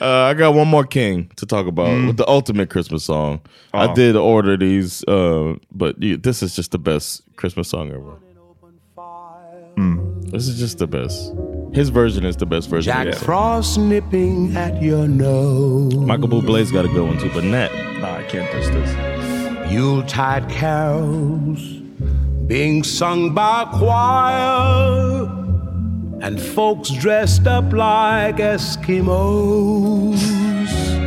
uh, 0.02 0.30
I 0.30 0.34
got 0.34 0.54
one 0.56 0.68
more 0.68 0.84
King 0.84 1.30
to 1.38 1.46
talk 1.46 1.68
about 1.68 2.08
with 2.08 2.18
the 2.18 2.28
ultimate 2.28 2.70
Christmas 2.70 3.04
song. 3.06 3.40
I 3.74 3.88
Oh. 3.88 3.96
did 3.96 4.16
order 4.16 4.58
these, 4.58 5.04
uh, 5.08 5.56
but 5.72 5.96
yeah, 6.02 6.18
this 6.22 6.44
is 6.44 6.56
just 6.56 6.72
the 6.72 6.80
best 6.80 7.22
Christmas 7.38 7.70
song 7.70 7.92
ever. 7.92 8.20
This 10.34 10.48
is 10.48 10.58
just 10.58 10.80
the 10.80 10.88
best. 10.88 11.32
His 11.74 11.90
version 11.90 12.26
is 12.26 12.36
the 12.36 12.48
best 12.48 12.68
version. 12.68 12.92
Jack 12.92 13.06
Yeah. 13.06 13.14
Frost 13.14 13.78
nipping 13.78 14.56
at 14.58 14.82
your 14.82 15.08
nose. 15.08 15.94
Michael 15.96 16.28
Bublé's 16.28 16.72
got 16.72 16.86
a 16.86 16.88
good 16.88 17.06
one 17.08 17.20
too, 17.20 17.30
but 17.36 17.44
Nat. 17.44 17.70
nah, 18.02 18.16
I 18.18 18.24
can't 18.24 18.50
touch 18.52 18.66
this. 18.74 19.72
Yuletide 19.72 20.50
carols 20.50 21.62
being 22.48 22.82
sung 22.84 23.34
by 23.36 23.62
a 23.62 23.66
choir, 23.78 25.30
and 26.22 26.42
folks 26.42 26.90
dressed 26.90 27.46
up 27.46 27.72
like 27.72 28.38
Eskimos. 28.38 30.20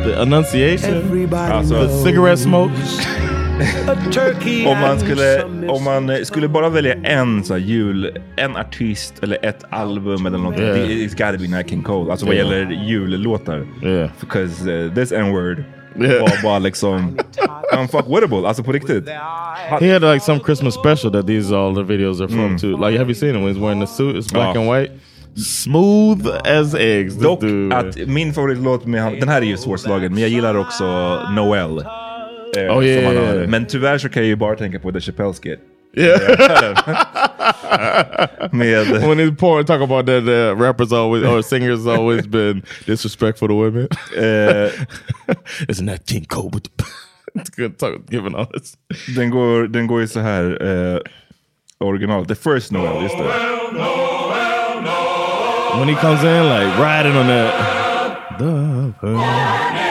The 0.05 0.21
Annunciation, 0.21 0.93
Everybody 0.95 1.51
Alltså, 1.53 1.69
the 1.81 1.87
knows 1.87 2.03
cigarette 2.03 2.39
smoke. 2.39 2.71
turkey 4.11 4.65
Om 4.67 4.77
man 4.79 4.89
and 4.91 4.99
skulle, 5.01 5.43
om 5.69 5.83
man 5.83 6.25
skulle 6.25 6.47
bara 6.47 6.69
välja 6.69 6.93
en 6.93 7.43
så 7.43 7.53
här, 7.53 7.61
jul, 7.61 8.17
en 8.35 8.55
artist 8.57 9.13
eller 9.23 9.45
ett 9.45 9.63
album 9.69 10.25
eller 10.25 10.37
något. 10.37 10.59
Yeah. 10.59 10.75
det- 10.75 10.87
It's 10.93 11.09
gotta 11.31 11.37
be 11.43 11.47
Nat 11.57 11.69
King 11.69 11.83
Cole. 11.83 12.11
Alltså 12.11 12.25
vad 12.25 12.35
Yeah. 12.35 12.49
gäller 12.49 12.71
jullåtar. 12.87 13.65
Yeah. 13.83 14.09
Because 14.19 14.71
uh, 14.71 14.93
this 14.93 15.11
n-word 15.11 15.63
Yeah. 15.99 16.21
var 16.21 16.43
bara 16.43 16.59
liksom 16.59 17.17
unfuckwittable. 17.77 18.47
Alltså 18.47 18.63
på 18.63 18.71
riktigt. 18.71 19.09
He 19.79 19.93
had 19.93 20.01
like 20.13 20.19
some 20.19 20.39
Christmas 20.45 20.73
special 20.73 21.11
that 21.13 21.27
these 21.27 21.55
all 21.55 21.75
the 21.75 21.83
videos 21.83 22.21
are 22.21 22.27
from 22.27 22.57
too. 22.57 22.67
Like, 22.87 22.97
have 22.99 23.09
you 23.11 23.15
seen 23.15 23.35
him 23.35 23.43
when 23.45 23.55
he's 23.55 23.61
wearing 23.61 23.81
the 23.81 23.87
suit? 23.87 24.15
It's 24.15 24.33
black 24.33 24.55
Oh. 24.55 24.61
and 24.61 24.71
white, 24.81 24.93
smooth 25.35 26.27
as 26.59 26.75
eggs. 26.75 27.15
Dock 27.15 27.41
dude. 27.41 27.75
att 27.75 27.97
min 28.07 28.33
favoritlåt 28.33 28.85
med 28.85 29.01
han, 29.01 29.19
den 29.19 29.29
här 29.29 29.41
är 29.41 29.45
ju 29.45 29.57
svårslagen, 29.57 30.13
men 30.13 30.21
jag 30.21 30.29
gillar 30.29 30.55
också 30.57 30.85
Noel. 31.35 31.83
Eh, 32.65 32.77
Oh, 32.77 32.85
yeah, 32.85 33.05
som 33.07 33.15
han 33.17 33.27
har. 33.39 33.47
Men 33.47 33.65
tyvärr 33.65 33.97
så 33.97 34.09
kan 34.09 34.21
jag 34.23 34.27
ju 34.27 34.35
bara 34.35 34.55
tänka 34.55 34.79
på 34.79 34.91
The 34.91 34.99
Chappelle 35.01 35.33
skit. 35.33 35.59
yeah. 35.93 36.19
Med, 38.51 38.87
when 39.07 39.19
he's 39.19 39.35
pouring, 39.35 39.65
talk 39.65 39.81
about 39.81 40.05
that 40.05 40.23
uh, 40.27 40.55
rappers 40.61 40.91
always 40.93 41.23
or 41.23 41.41
singers 41.41 41.87
always 41.87 42.27
been 42.27 42.61
disrespectful 42.85 43.47
to 43.47 43.53
women. 43.55 43.87
eh, 44.17 44.69
Isn't 45.69 45.87
that 45.87 46.05
King 46.05 46.25
It's 47.35 47.49
talk, 47.79 47.93
giving 48.09 48.35
all 48.35 48.45
this. 48.53 48.77
den, 49.15 49.29
går, 49.29 49.67
den 49.67 49.87
går 49.87 50.01
ju 50.01 50.07
så 50.07 50.19
här 50.19 50.57
eh, 50.61 50.99
original. 51.87 52.25
The 52.25 52.35
first 52.35 52.71
Noel, 52.71 53.03
just 53.03 53.17
det. 53.17 53.23
When 55.79 55.87
he 55.89 55.95
comes 55.95 56.23
in 56.23 56.43
like 56.49 56.79
riding 56.79 57.15
on 57.17 57.27
that. 57.27 57.53
The 58.39 59.86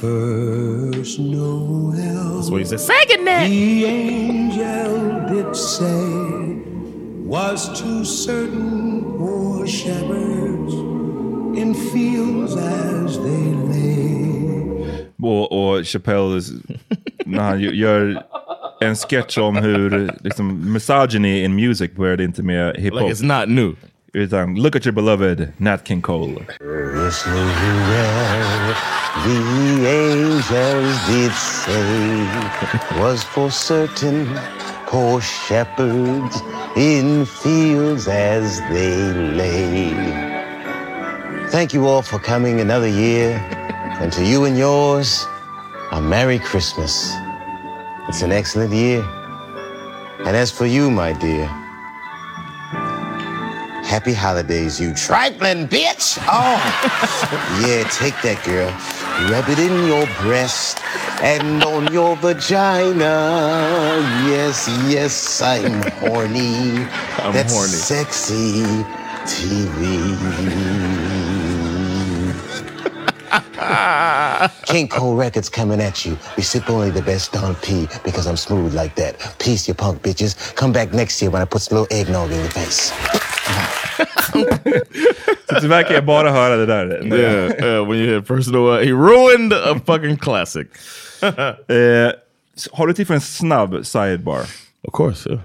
first 0.00 1.18
Noel. 1.18 1.92
That's 2.36 2.50
what 2.50 2.60
he 2.60 2.64
said. 2.64 2.80
Second 2.80 3.24
that. 3.26 3.48
The 3.48 3.84
angel 3.84 5.28
did 5.28 5.56
say 5.56 6.62
was 7.26 7.68
to 7.80 8.04
certain 8.04 9.02
poor 9.18 9.66
shepherds 9.66 10.74
in 11.60 11.74
fields 11.74 12.56
as 12.56 13.18
they 13.18 13.44
lay. 13.70 13.98
Och, 15.22 15.52
och 15.52 15.86
Chappelle, 15.86 16.40
när 17.26 17.42
han 17.42 17.60
ju- 17.60 17.74
gör 17.74 18.22
en 18.80 18.96
sketch 18.96 19.38
om 19.38 19.56
hur 19.56 20.12
liksom, 20.24 20.72
misogyny 20.72 21.44
in 21.44 21.54
music 21.54 21.94
började 21.96 22.24
inte 22.24 22.42
med 22.42 22.76
uh, 22.76 22.82
hiphop. 22.82 23.00
Like 23.00 23.14
it's 23.14 23.38
not 23.38 23.48
new. 23.48 23.74
Utan 24.14 24.40
um, 24.40 24.54
look 24.54 24.74
at 24.74 24.86
your 24.86 24.92
beloved 24.92 25.52
Nat 25.60 25.84
King 25.84 26.00
Cole. 26.00 26.32
The 26.32 27.04
angels 29.84 31.06
did 31.06 31.32
say 31.32 32.98
was 32.98 33.22
for 33.22 33.50
certain 33.50 34.26
poor 34.86 35.20
shepherds 35.20 36.40
in 36.74 37.26
fields 37.26 38.08
as 38.08 38.60
they 38.72 39.12
lay. 39.12 39.92
Thank 41.50 41.74
you 41.74 41.86
all 41.86 42.00
for 42.00 42.18
coming 42.18 42.60
another 42.60 42.88
year, 42.88 43.36
and 44.00 44.10
to 44.14 44.24
you 44.24 44.46
and 44.46 44.56
yours, 44.56 45.26
a 45.92 46.00
Merry 46.00 46.38
Christmas. 46.38 47.12
It's 48.08 48.22
an 48.22 48.32
excellent 48.32 48.72
year. 48.72 49.04
And 50.24 50.34
as 50.34 50.50
for 50.50 50.64
you, 50.64 50.90
my 50.90 51.12
dear, 51.12 51.46
Happy 53.88 54.12
holidays, 54.12 54.78
you 54.78 54.92
trifling 54.92 55.66
bitch! 55.66 56.18
Oh, 56.28 56.60
yeah, 57.66 57.88
take 57.88 58.12
that, 58.20 58.44
girl. 58.44 58.68
Rub 59.30 59.48
it 59.48 59.58
in 59.58 59.86
your 59.88 60.06
breast 60.20 60.82
and 61.22 61.64
on 61.64 61.90
your 61.90 62.14
vagina. 62.16 63.96
Yes, 64.28 64.68
yes, 64.88 65.40
I'm 65.40 65.80
horny. 66.02 66.84
I'm 67.16 67.32
That's 67.32 67.54
horny. 67.54 67.68
sexy 67.72 68.62
TV. 69.24 70.18
King 74.66 74.88
Cole 74.88 75.16
Records 75.16 75.48
coming 75.48 75.80
at 75.80 76.04
you. 76.04 76.18
We 76.36 76.42
sip 76.42 76.68
only 76.68 76.90
the 76.90 77.00
best 77.00 77.32
Dom 77.32 77.54
P 77.56 77.88
because 78.04 78.26
I'm 78.26 78.36
smooth 78.36 78.74
like 78.74 78.94
that. 78.96 79.36
Peace, 79.38 79.66
you 79.66 79.72
punk 79.72 80.02
bitches. 80.02 80.54
Come 80.56 80.72
back 80.72 80.92
next 80.92 81.22
year 81.22 81.30
when 81.30 81.40
I 81.40 81.46
put 81.46 81.62
some 81.62 81.78
little 81.78 81.96
eggnog 81.98 82.30
in 82.30 82.38
your 82.38 82.50
face. 82.50 82.92
Så 85.48 85.60
tyvärr 85.60 85.82
kan 85.82 85.94
jag 85.94 86.04
bara 86.06 86.30
höra 86.30 86.56
det 86.56 86.66
där. 86.66 87.02
Yeah, 87.18 87.50
yeah, 87.64 87.88
when 87.88 87.98
you 87.98 88.06
hear 88.10 88.20
personal, 88.20 88.62
uh, 88.68 88.78
he 88.84 88.90
ruined 88.92 89.52
a 89.52 89.80
fucking 89.86 90.16
classic. 90.16 90.66
eh, 91.22 92.12
har 92.72 92.86
du 92.86 92.92
tid 92.94 93.06
för 93.06 93.14
en 93.14 93.20
snabb 93.20 93.86
sidebar? 93.86 94.40
Of 94.82 94.92
course, 94.94 95.28
yeah. 95.30 95.40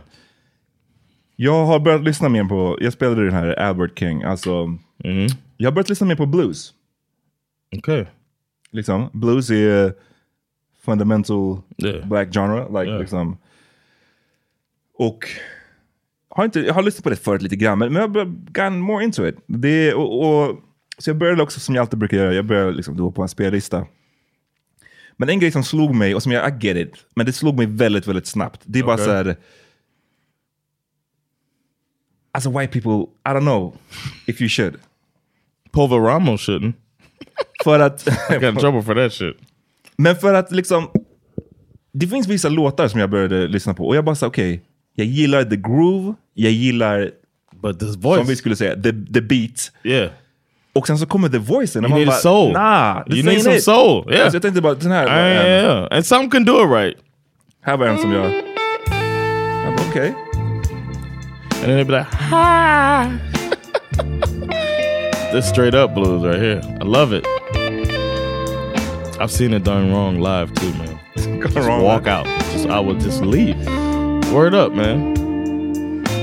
Jag 1.35 1.65
har 1.65 1.79
börjat 1.79 2.03
lyssna 2.03 2.29
mer 2.29 2.43
på, 2.43 2.77
jag 2.81 2.93
spelade 2.93 3.25
den 3.25 3.33
här 3.33 3.59
Albert 3.59 3.99
King, 3.99 4.23
alltså. 4.23 4.77
Jag 5.57 5.67
har 5.67 5.71
börjat 5.71 5.89
lyssna 5.89 6.07
mer 6.07 6.15
på 6.15 6.25
blues. 6.25 6.73
Okay. 7.77 8.05
Liksom, 8.71 9.09
blues 9.13 9.49
är 9.49 9.93
fundamental 10.85 11.61
Yeah. 11.77 12.07
black 12.07 12.33
genre. 12.33 12.65
Like, 12.79 12.89
Yeah. 12.89 12.99
liksom. 12.99 13.37
Och 14.97 15.27
har 16.35 16.45
inte, 16.45 16.59
jag 16.59 16.73
har 16.73 16.83
lyssnat 16.83 17.03
på 17.03 17.09
det 17.09 17.15
förut 17.15 17.41
lite 17.41 17.55
grann, 17.55 17.79
men 17.79 17.93
men 17.93 18.01
jag 18.01 18.09
har 18.09 18.25
gotten 18.25 18.79
more 18.79 19.03
into 19.03 19.27
it. 19.27 19.35
Det, 19.45 19.93
och, 19.93 20.19
och, 20.19 20.59
så 20.97 21.09
jag 21.09 21.17
började 21.17 21.43
också 21.43 21.59
som 21.59 21.75
jag 21.75 21.81
alltid 21.81 21.99
brukar 21.99 22.17
göra, 22.17 22.33
jag 22.33 22.45
började 22.45 22.71
liksom 22.71 22.97
då 22.97 23.11
på 23.11 23.21
en 23.21 23.29
spellista. 23.29 23.85
Men 25.17 25.29
en 25.29 25.39
grej 25.39 25.51
som 25.51 25.63
slog 25.63 25.95
mig, 25.95 26.15
och 26.15 26.23
som 26.23 26.31
jag, 26.31 26.49
I 26.49 26.67
get 26.67 26.77
it, 26.77 27.05
men 27.15 27.25
det 27.25 27.33
slog 27.33 27.57
mig 27.57 27.65
väldigt, 27.65 28.07
väldigt 28.07 28.27
snabbt. 28.27 28.61
Det 28.63 28.79
är 28.79 28.83
bara 28.83 28.93
Okej. 28.93 29.05
så 29.05 29.11
här. 29.11 29.35
Alltså 32.31 32.59
white 32.59 32.73
people, 32.73 33.11
I 33.25 33.29
don't 33.29 33.39
know 33.39 33.77
if 34.25 34.41
you 34.41 34.49
should. 34.49 34.75
Pulver 35.71 35.97
Ramos 35.97 36.49
shouldn't. 36.49 36.73
För 37.63 37.79
att... 37.79 38.07
I 38.31 38.33
got 38.33 38.43
in 38.43 38.55
trouble 38.55 38.83
for 38.83 38.95
that 38.95 39.13
shit. 39.13 39.37
Men 39.95 40.15
för 40.15 40.33
att 40.33 40.51
liksom... 40.51 40.89
Det 41.91 42.07
finns 42.07 42.27
vissa 42.27 42.49
låtar 42.49 42.87
som 42.87 42.99
jag 42.99 43.09
började 43.09 43.47
lyssna 43.47 43.73
på 43.73 43.87
och 43.87 43.95
jag 43.95 44.05
bara 44.05 44.15
sa 44.15 44.27
okej, 44.27 44.61
jag 44.95 45.07
gillar 45.07 45.43
the 45.43 45.55
groove, 45.55 46.13
jag 46.33 46.51
gillar... 46.51 47.11
But 47.61 47.79
this 47.79 47.95
voice. 47.95 48.17
Som 48.19 48.27
vi 48.27 48.35
skulle 48.35 48.55
säga, 48.55 48.75
the, 48.75 48.91
the 49.13 49.21
beat. 49.21 49.71
Yeah. 49.83 50.09
Och 50.73 50.87
sen 50.87 50.97
så 50.97 51.05
kommer 51.05 51.29
the 51.29 51.37
voicen 51.37 51.83
och 51.85 51.89
You 51.89 51.97
need 51.99 52.07
bara, 52.07 52.17
soul. 52.17 52.53
nah, 52.53 53.03
this 53.03 53.15
You 53.15 53.23
need 53.25 53.37
ain't 53.37 53.43
some 53.43 53.55
it. 53.55 53.63
soul. 53.63 54.05
Yeah. 54.11 54.23
Alltså 54.23 54.35
jag 54.35 54.41
tänkte 54.41 54.61
bara, 54.61 54.73
den 54.73 54.91
här... 54.91 55.05
Yeah, 55.05 55.47
yeah, 55.47 55.63
yeah. 55.63 55.87
And 55.91 56.05
some 56.05 56.29
can 56.29 56.45
do 56.45 56.63
it 56.63 56.69
right. 56.71 56.97
Här 57.61 57.77
var 57.77 57.87
en 57.87 57.97
som 57.97 58.11
jag... 58.11 58.31
Jag 59.65 59.75
bara 59.77 59.87
okej. 59.89 60.13
And 61.51 61.65
then 61.65 61.77
they'd 61.77 61.87
be 61.87 61.99
like, 61.99 62.07
this 65.31 65.49
straight 65.49 65.73
up 65.75 65.93
blues 65.93 66.23
right 66.23 66.39
here. 66.41 66.61
I 66.81 66.83
love 66.83 67.13
it. 67.17 67.25
I've 69.19 69.31
seen 69.31 69.53
it 69.53 69.63
done 69.63 69.91
wrong 69.93 70.19
live 70.19 70.53
too, 70.55 70.71
man. 70.77 70.99
Just 71.15 71.55
wrong 71.55 71.81
walk 71.83 72.05
live. 72.05 72.19
out. 72.19 72.27
Just 72.51 72.65
I 72.65 72.79
would 72.81 72.99
just 72.99 73.21
leave. 73.21 73.55
Word 74.33 74.55
up, 74.55 74.73
man. 74.73 75.15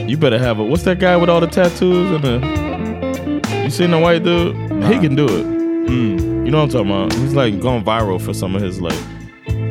You 0.09 0.17
better 0.17 0.39
have 0.39 0.59
a 0.59 0.65
what's 0.65 0.83
that 0.83 0.99
guy 0.99 1.17
with 1.17 1.31
all 1.31 1.41
the 1.41 1.47
tattoos 1.47 2.11
and 2.11 2.25
the 2.25 3.63
you 3.63 3.71
seen 3.71 3.93
the 3.93 3.99
white 3.99 4.25
dude? 4.25 4.57
He 4.85 4.99
can 4.99 5.15
do 5.15 5.27
it. 5.27 5.45
Hmm. 5.45 6.45
You 6.45 6.51
know 6.51 6.59
what 6.59 6.75
I'm 6.75 6.87
talking 6.87 6.91
about? 6.91 7.13
He's 7.13 7.35
like 7.35 7.61
gone 7.61 7.85
viral 7.85 8.21
for 8.21 8.35
some 8.35 8.57
of 8.57 8.63
his 8.63 8.81
like 8.81 8.99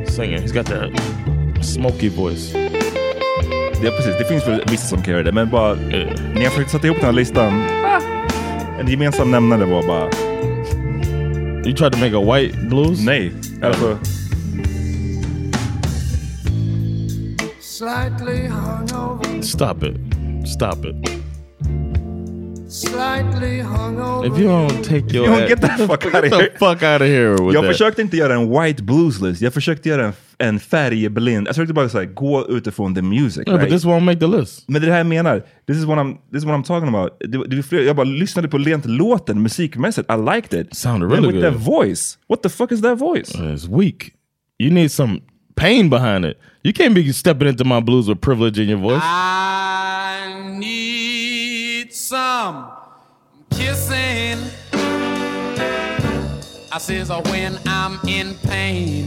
singing. 0.08 0.42
He's 0.42 0.54
got 0.54 0.68
that 0.68 0.90
smoky 1.62 2.08
voice. 2.08 2.54
Ja 3.84 3.92
precis, 3.92 4.18
det 4.18 4.26
finns 4.26 4.48
väl 4.48 4.64
vissa 4.68 4.88
som 4.88 5.02
kan 5.02 5.14
göra 5.14 5.24
det, 5.24 5.32
men 5.32 5.50
bara... 5.50 5.74
När 5.74 6.42
jag 6.42 6.52
försökte 6.52 6.72
sätta 6.72 6.88
ihop 6.88 6.98
den 6.98 7.06
här 7.06 7.14
listan, 7.14 7.62
en 8.80 8.88
gemensam 8.88 9.32
nämnare 9.32 9.66
var 9.66 9.84
bara... 9.88 10.10
You 11.66 11.76
tried 11.76 11.92
to 11.92 11.98
make 11.98 12.16
a 12.18 12.34
white 12.34 12.58
blues? 12.58 13.06
Nej, 13.06 13.32
alltså... 13.62 13.98
Slightly 17.80 18.48
hungover, 18.50 19.42
Stop 19.42 19.84
it. 19.84 19.96
Stop 20.46 20.86
it. 20.86 20.96
slightly 22.68 23.62
hungover. 23.62 24.28
If 24.28 24.38
you 24.38 24.48
don't 24.48 24.84
take 24.84 25.14
your 25.14 25.26
You 25.26 25.32
don't 25.32 25.48
get 25.48 25.62
the 25.62 25.88
fuck 25.88 26.06
out 26.14 26.24
of 26.26 26.30
the 26.30 26.36
here. 26.38 26.52
fuck 26.60 26.84
out 26.84 27.02
of 27.02 27.08
here 27.08 27.32
with 27.38 27.54
Jag 27.54 27.64
that. 27.64 27.72
försökte 27.72 28.02
inte 28.02 28.18
göra 28.18 28.34
en 28.36 28.50
white 28.50 28.84
blues 28.84 29.22
list, 29.22 29.42
jag 29.42 29.54
försökte 29.54 29.90
göra 29.90 30.06
en, 30.06 30.14
en 30.38 30.60
färgblind. 30.60 31.48
Jag 31.48 31.56
försökte 31.56 31.74
bara 31.74 31.90
så 31.90 31.98
här, 31.98 32.06
gå 32.06 32.48
utifrån 32.50 32.96
the 32.96 33.02
music. 33.02 33.44
Yeah, 33.48 33.60
but 33.60 33.62
right? 33.62 33.70
this 33.70 33.86
won't 33.86 34.00
make 34.04 34.20
the 34.20 34.28
list. 34.28 34.64
Men 34.68 34.82
det 34.82 34.86
är 34.86 34.90
det 34.90 34.94
här 34.94 35.00
jag 35.00 35.08
menar. 35.08 35.44
This 35.68 35.78
is 35.78 35.86
what 35.86 35.98
I'm, 35.98 36.18
this 36.32 36.38
is 36.38 36.46
what 36.46 36.56
I'm 36.60 36.64
talking 36.64 36.90
about. 36.90 37.12
Det, 37.20 37.56
det 37.56 37.64
fler, 37.64 37.82
jag 37.82 37.96
bara 37.96 38.04
lyssnade 38.04 38.48
på 38.48 38.58
rent 38.58 38.86
låten 38.86 39.42
musikmässigt. 39.42 40.12
I 40.12 40.16
liked 40.36 40.60
it. 40.62 40.76
Sounded 40.76 41.10
But 41.10 41.20
really 41.20 41.34
with 41.34 41.46
good. 41.46 41.54
that 41.54 41.66
voice. 41.66 42.18
What 42.28 42.44
the 42.44 42.50
fuck 42.50 42.72
is 42.72 42.82
that 42.82 42.98
voice? 43.00 43.36
It's 43.36 43.68
weak. 43.70 44.14
You 44.62 44.72
need 44.74 44.92
some 44.92 45.22
pain 45.60 45.90
behind 45.90 46.26
it. 46.26 46.40
You 46.64 46.74
can't 46.74 46.96
be 46.96 47.12
stepping 47.12 47.48
into 47.48 47.66
my 47.66 47.82
blues 47.82 48.08
with 48.08 48.22
privilege 48.22 48.58
in 48.58 48.70
your 48.70 48.78
voice. 48.78 49.02
I 49.04 50.56
need 50.58 51.94
some 51.94 52.72
kissing. 53.52 54.40
I 56.72 56.78
says 56.78 57.12
uh, 57.12 57.22
when 57.24 57.60
I'm 57.66 58.00
in 58.08 58.36
pain. 58.36 59.06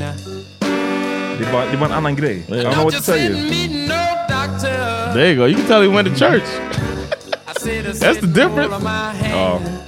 Det 1.39 1.49
är 1.49 1.53
bara, 1.53 1.65
det 1.65 1.73
är 1.73 1.77
bara 1.77 1.87
en 1.87 1.93
annan 1.93 2.17
grej. 2.17 2.45
I 2.49 2.63
don't 2.63 2.75
know 2.75 2.85
what 2.85 2.95
to 2.95 3.03
tell 3.03 3.19
you. 3.19 3.89
no 3.89 4.05
doctor. 4.29 5.13
There 5.15 5.31
you 5.31 5.37
go. 5.37 5.47
You 5.47 5.57
can 5.57 5.67
tell 5.67 5.83
he 5.83 5.89
went 5.89 6.09
to 6.09 6.15
church. 6.15 6.45
I 7.49 7.53
said 7.59 7.85
to 7.85 7.93
That's 7.99 8.21
the 8.21 8.27
difference. 8.27 8.73
hold 8.73 8.73
of 8.73 8.83
my 8.83 9.13
hand. 9.15 9.83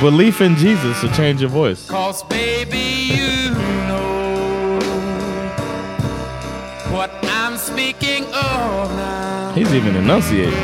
Belief 0.00 0.40
in 0.40 0.56
Jesus 0.56 1.02
will 1.02 1.10
change 1.10 1.40
your 1.40 1.50
voice. 1.50 1.86
Cause 1.88 2.22
baby, 2.24 2.99
I'm 7.90 7.96
speaking 7.96 8.24
of 8.26 8.96
now. 8.96 9.52
He's 9.52 9.74
even 9.74 9.96
enunciating. 9.96 10.54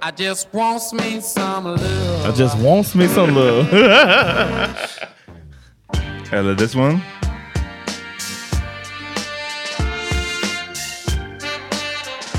I 0.00 0.10
just 0.10 0.50
wants 0.54 0.90
me 0.94 1.20
some 1.20 1.64
love. 1.64 2.26
I 2.26 2.32
just 2.32 2.56
wants 2.58 2.94
me 2.94 3.06
some 3.08 3.34
love. 3.34 3.68
Eller 6.32 6.54
this 6.54 6.74
one. 6.74 7.02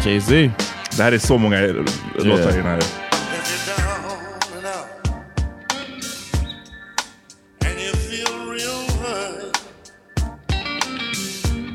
Jay-Z. 0.04 0.52
Det 0.98 1.04
här 1.04 1.12
är 1.12 1.18
så 1.18 1.38
många 1.38 1.60
låtar 2.16 2.52
i 2.52 2.56
den 2.56 2.66
här. 2.66 2.82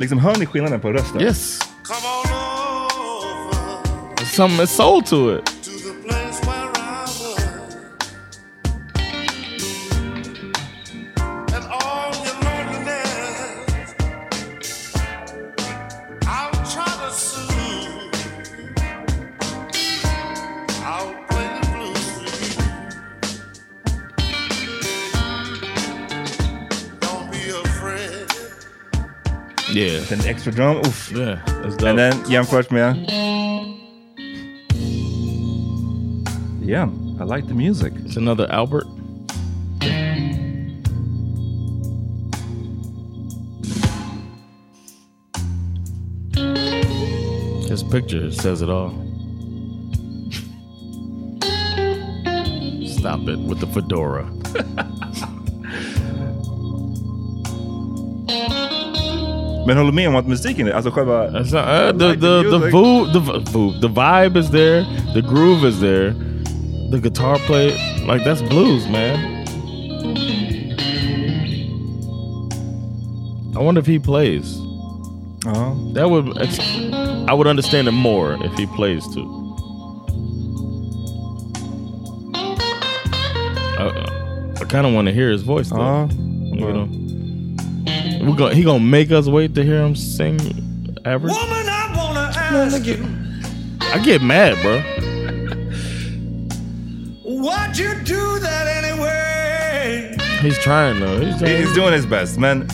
Liksom, 0.00 0.18
hör 0.18 0.36
ni 0.36 0.46
skillnaden 0.46 0.80
på 0.80 0.92
rösten? 0.92 1.20
Yes. 1.20 1.65
There's 4.36 4.52
some 4.52 4.66
soul 4.66 5.00
to 5.02 5.30
it. 5.30 5.50
Yeah. 29.72 30.00
An 30.10 30.20
extra 30.26 30.52
drum, 30.52 30.76
Oof. 30.78 31.12
Yeah, 31.12 31.42
that's 31.46 31.76
dope. 31.76 31.88
And 31.88 31.98
then 31.98 32.24
jämfört 32.28 32.70
med... 32.70 33.35
Yeah, 36.66 36.90
I 37.20 37.24
like 37.24 37.46
the 37.46 37.54
music. 37.54 37.92
It's 38.04 38.16
another 38.16 38.50
Albert. 38.50 38.86
His 47.68 47.82
picture 47.82 48.30
says 48.30 48.62
it 48.62 48.70
all. 48.70 48.90
Stop 52.86 53.20
it 53.28 53.38
with 53.38 53.60
the 53.60 53.66
fedora. 53.72 54.24
Men 59.66 59.76
håller 59.76 59.92
med 59.92 60.08
om 60.08 60.16
att 60.16 60.26
musiken, 60.26 60.72
alltså 60.72 60.90
själva... 60.90 61.30
Not, 61.30 61.52
uh, 61.52 61.98
the 61.98 62.14
the 62.14 62.42
the 62.50 62.70
vo- 62.70 63.12
the 63.12 63.18
v- 63.20 63.80
the 63.80 63.88
vibe 63.88 64.36
is 64.40 64.50
there, 64.50 64.84
the 65.14 65.20
groove 65.22 65.68
is 65.68 65.80
there, 65.80 66.14
the 66.90 67.00
guitar 67.00 67.38
play 67.40 67.76
like 68.04 68.24
that's 68.24 68.42
blues, 68.42 68.86
man. 68.88 69.34
I 73.56 73.60
wonder 73.60 73.80
if 73.80 73.86
he 73.86 73.98
plays. 73.98 74.58
Uh-huh. 75.46 75.74
That 75.92 76.10
would 76.10 76.38
ex- 76.40 76.60
I 77.28 77.32
would 77.32 77.46
understand 77.46 77.88
it 77.88 77.92
more 77.92 78.34
if 78.44 78.52
he 78.54 78.66
plays 78.66 79.06
too. 79.14 79.32
I, 83.78 84.52
I 84.60 84.64
kind 84.64 84.86
of 84.86 84.92
want 84.94 85.06
to 85.08 85.12
hear 85.12 85.30
his 85.30 85.42
voice 85.42 85.70
though. 85.70 85.80
Uh, 85.80 86.08
you 86.08 86.72
know, 86.72 86.84
we 88.24 88.36
go, 88.36 88.48
he 88.48 88.62
gonna 88.62 88.80
make 88.80 89.10
us 89.10 89.26
wait 89.26 89.54
to 89.54 89.64
hear 89.64 89.82
him 89.82 89.94
sing 89.94 90.38
average. 91.04 91.32
Woman, 91.32 91.66
I 91.68 91.94
wanna 91.96 92.30
ask 92.34 92.84
you 92.84 93.06
I 93.80 93.98
get 94.04 94.20
mad, 94.22 94.60
bro. 94.62 94.95
He's 100.46 100.58
trying 100.64 101.00
though. 101.00 101.18
He's, 101.26 101.38
trying. 101.38 101.56
He's 101.62 101.74
doing 101.74 101.92
his 101.92 102.06
best. 102.06 102.38
Men 102.38 102.68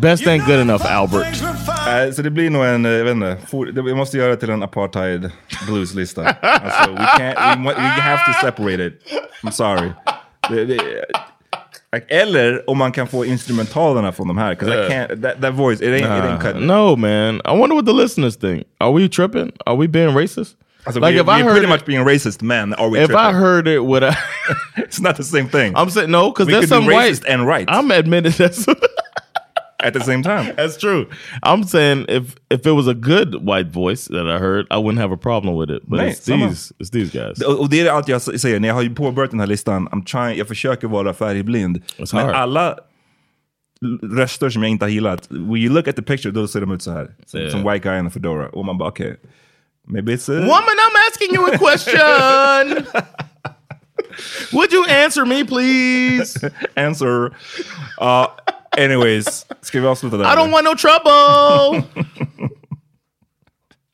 best 0.00 0.26
ain't 0.26 0.46
good 0.46 0.60
enough 0.60 0.82
Albert. 0.86 1.42
Nej, 1.86 2.12
så 2.12 2.22
det 2.22 2.30
blir 2.30 2.50
nog 2.50 2.64
en, 2.64 2.86
eh, 2.86 2.92
jag 2.92 3.04
vet 3.04 3.12
inte, 3.14 3.36
for, 3.50 3.66
vi 3.82 3.94
måste 3.94 4.16
göra 4.18 4.36
till 4.36 4.50
en 4.50 4.62
apartheid 4.62 5.30
blueslista. 5.66 6.24
alltså, 6.40 6.90
we, 6.92 7.04
can't, 7.18 7.58
we, 7.66 7.74
we 7.74 7.80
have 8.00 8.18
to 8.26 8.32
separate 8.46 8.86
it. 8.86 8.92
I'm 9.42 9.50
sorry. 9.50 9.90
Det, 10.50 10.64
det, 10.64 10.78
eller 12.08 12.70
om 12.70 12.78
man 12.78 12.92
kan 12.92 13.06
få 13.06 13.24
instrumentalerna 13.24 14.12
från 14.12 14.28
de 14.28 14.38
här. 14.38 14.54
'cause 14.54 14.86
I 14.86 14.90
can't, 14.90 15.22
that, 15.22 15.40
that 15.42 15.54
voice, 15.54 15.80
it 15.80 15.88
ain't, 15.88 15.96
it 15.98 16.04
ain't 16.24 16.30
Nah, 16.30 16.40
cutting. 16.40 16.66
no, 16.66 16.96
man. 16.96 17.34
I 17.44 17.58
wonder 17.58 17.76
what 17.76 17.86
the 17.86 17.92
listeners 17.92 18.36
think. 18.36 18.66
Are 18.80 18.92
we 18.92 19.08
tripping? 19.08 19.52
Are 19.66 19.76
we 19.76 19.88
being 19.88 20.16
racist? 20.18 20.54
Alltså, 20.86 21.00
like 21.00 21.14
we, 21.14 21.20
if 21.20 21.28
I 21.28 21.38
we're 21.38 21.44
heard 21.44 21.52
pretty 21.52 21.66
it, 21.66 21.68
much 21.68 21.84
being 21.84 22.04
racist 22.04 22.42
men, 22.42 22.74
are 22.74 22.90
we 22.90 22.98
if 22.98 23.10
I 23.10 23.12
tripping? 23.12 23.40
heard 23.40 23.68
it, 23.68 23.84
would 23.84 24.04
I? 24.04 24.16
It's 24.76 25.00
not 25.00 25.16
the 25.16 25.24
same 25.24 25.48
thing. 25.48 25.72
I'm 25.76 25.90
saying 25.90 26.10
no, 26.10 26.30
because 26.30 26.48
could 26.48 26.68
some 26.68 26.86
be 26.86 26.92
white 26.92 27.12
racist 27.12 27.24
and 27.28 27.46
right. 27.46 27.64
I'm 27.68 27.90
admitting 27.90 28.32
that's 28.32 28.66
at 29.84 29.92
the 29.92 30.00
same 30.00 30.22
time. 30.22 30.54
That's 30.56 30.76
true. 30.76 31.06
I'm 31.42 31.64
saying 31.64 32.06
if 32.08 32.36
if 32.50 32.66
it 32.66 32.72
was 32.72 32.88
a 32.88 32.94
good 32.94 33.46
white 33.46 33.70
voice 33.72 34.06
that 34.08 34.26
I 34.26 34.38
heard, 34.38 34.66
I 34.70 34.78
wouldn't 34.78 35.00
have 35.00 35.12
a 35.12 35.16
problem 35.16 35.56
with 35.56 35.70
it. 35.70 35.82
But 35.88 36.00
Nej, 36.00 36.10
it's 36.10 36.22
samma. 36.22 36.48
these 36.48 36.72
it's 36.78 36.90
these 36.90 37.10
guys. 37.10 37.42
Och, 37.42 37.68
det 37.68 37.80
är 37.80 37.90
allt 37.90 38.08
jag 38.08 38.22
säger, 38.22 38.60
när 38.60 38.68
jag 38.68 38.74
har 38.74 38.94
påbörjat 38.94 39.30
den 39.30 39.40
här 39.40 39.46
listan, 39.46 39.88
I'm 39.88 40.04
trying, 40.04 40.38
jag 40.38 40.48
försöker 40.48 40.88
vara 40.88 41.14
färgblind. 41.14 41.82
It's 41.98 42.14
Men 42.14 42.24
hard. 42.24 42.34
alla 42.34 42.78
röster 44.02 44.50
som 44.50 44.62
jag 44.62 44.70
inte 44.70 44.84
har 44.84 44.90
gillat, 44.90 45.26
when 45.30 45.56
you 45.56 45.72
look 45.72 45.88
at 45.88 45.96
the 45.96 46.02
picture, 46.02 46.32
då 46.32 46.46
ser 46.46 46.60
de 46.60 46.72
ut 46.72 46.82
så 46.82 46.90
här. 46.90 47.10
Yeah. 47.34 47.50
som 47.50 47.62
white 47.62 47.88
guy 47.88 47.98
in 47.98 48.06
a 48.06 48.10
fedora. 48.10 48.48
Och 48.48 48.64
man 48.64 48.78
bara 48.78 48.88
okej, 48.88 49.06
okay, 49.06 49.30
maybe 49.86 50.12
it's 50.12 50.28
a... 50.28 50.32
Woman, 50.32 50.76
I'm 50.78 50.96
asking 51.08 51.32
you 51.32 51.46
a 51.46 51.58
question. 51.58 52.86
Would 54.52 54.72
you 54.72 54.84
answer 54.86 55.26
me, 55.26 55.44
please? 55.44 56.36
Answer. 56.76 57.32
Uh, 57.98 58.28
anyways, 58.76 59.46
ska 59.60 59.80
vi 59.80 59.86
avsluta 59.86 60.16
där? 60.16 60.24
I 60.24 60.34
don't 60.36 60.50
want 60.50 60.64
no 60.64 60.74
trouble. 60.74 61.84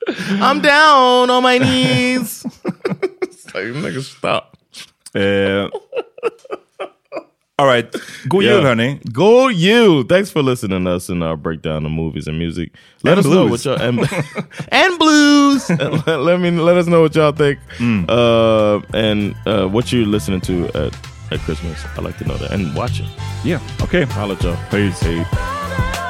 I'm 0.42 0.60
down 0.60 1.30
on 1.30 1.42
my 1.42 1.58
knees. 1.58 2.44
It's 3.22 3.54
like, 3.54 3.64
nigga, 3.66 4.02
stop. 4.02 4.56
Eh, 5.14 5.68
all 7.60 7.66
right, 7.66 7.86
Go 8.28 8.40
Yeah. 8.40 8.50
jul 8.52 8.62
hörni. 8.62 9.12
Go 9.12 9.48
you. 9.48 10.04
Thanks 10.04 10.30
for 10.30 10.42
listening 10.42 10.84
to 10.84 10.90
us 10.92 11.08
in 11.10 11.22
our 11.22 11.36
breakdown 11.36 11.84
of 11.84 11.92
movies 11.92 12.26
and 12.26 12.38
music. 12.38 12.72
Let 13.02 13.18
And 13.18 13.20
us 13.20 13.26
know 13.26 13.46
blues. 13.48 13.66
what 13.66 13.80
y'all 13.80 13.88
and, 13.88 13.98
and 14.72 14.98
blues. 14.98 15.68
let, 16.06 16.20
let 16.20 16.40
me 16.40 16.50
let 16.52 16.76
us 16.78 16.86
know 16.86 17.02
what 17.02 17.14
y'all 17.14 17.32
think. 17.32 17.58
Mm. 17.78 18.04
Uh, 18.08 18.80
and 18.94 19.34
uh, 19.46 19.66
what 19.68 19.92
you're 19.92 20.06
listening 20.06 20.40
to 20.42 20.68
at, 20.68 20.94
at 21.32 21.40
Christmas. 21.40 21.84
I 21.96 22.00
like 22.00 22.16
to 22.18 22.24
know 22.26 22.36
that 22.38 22.50
and 22.52 22.74
watch 22.74 23.00
it. 23.00 23.06
Yeah, 23.44 23.60
okay. 23.82 24.04
Holla 24.04 24.34
at 24.34 24.42
y'all. 24.42 24.56
Peace. 24.70 25.00
Hey. 25.00 26.09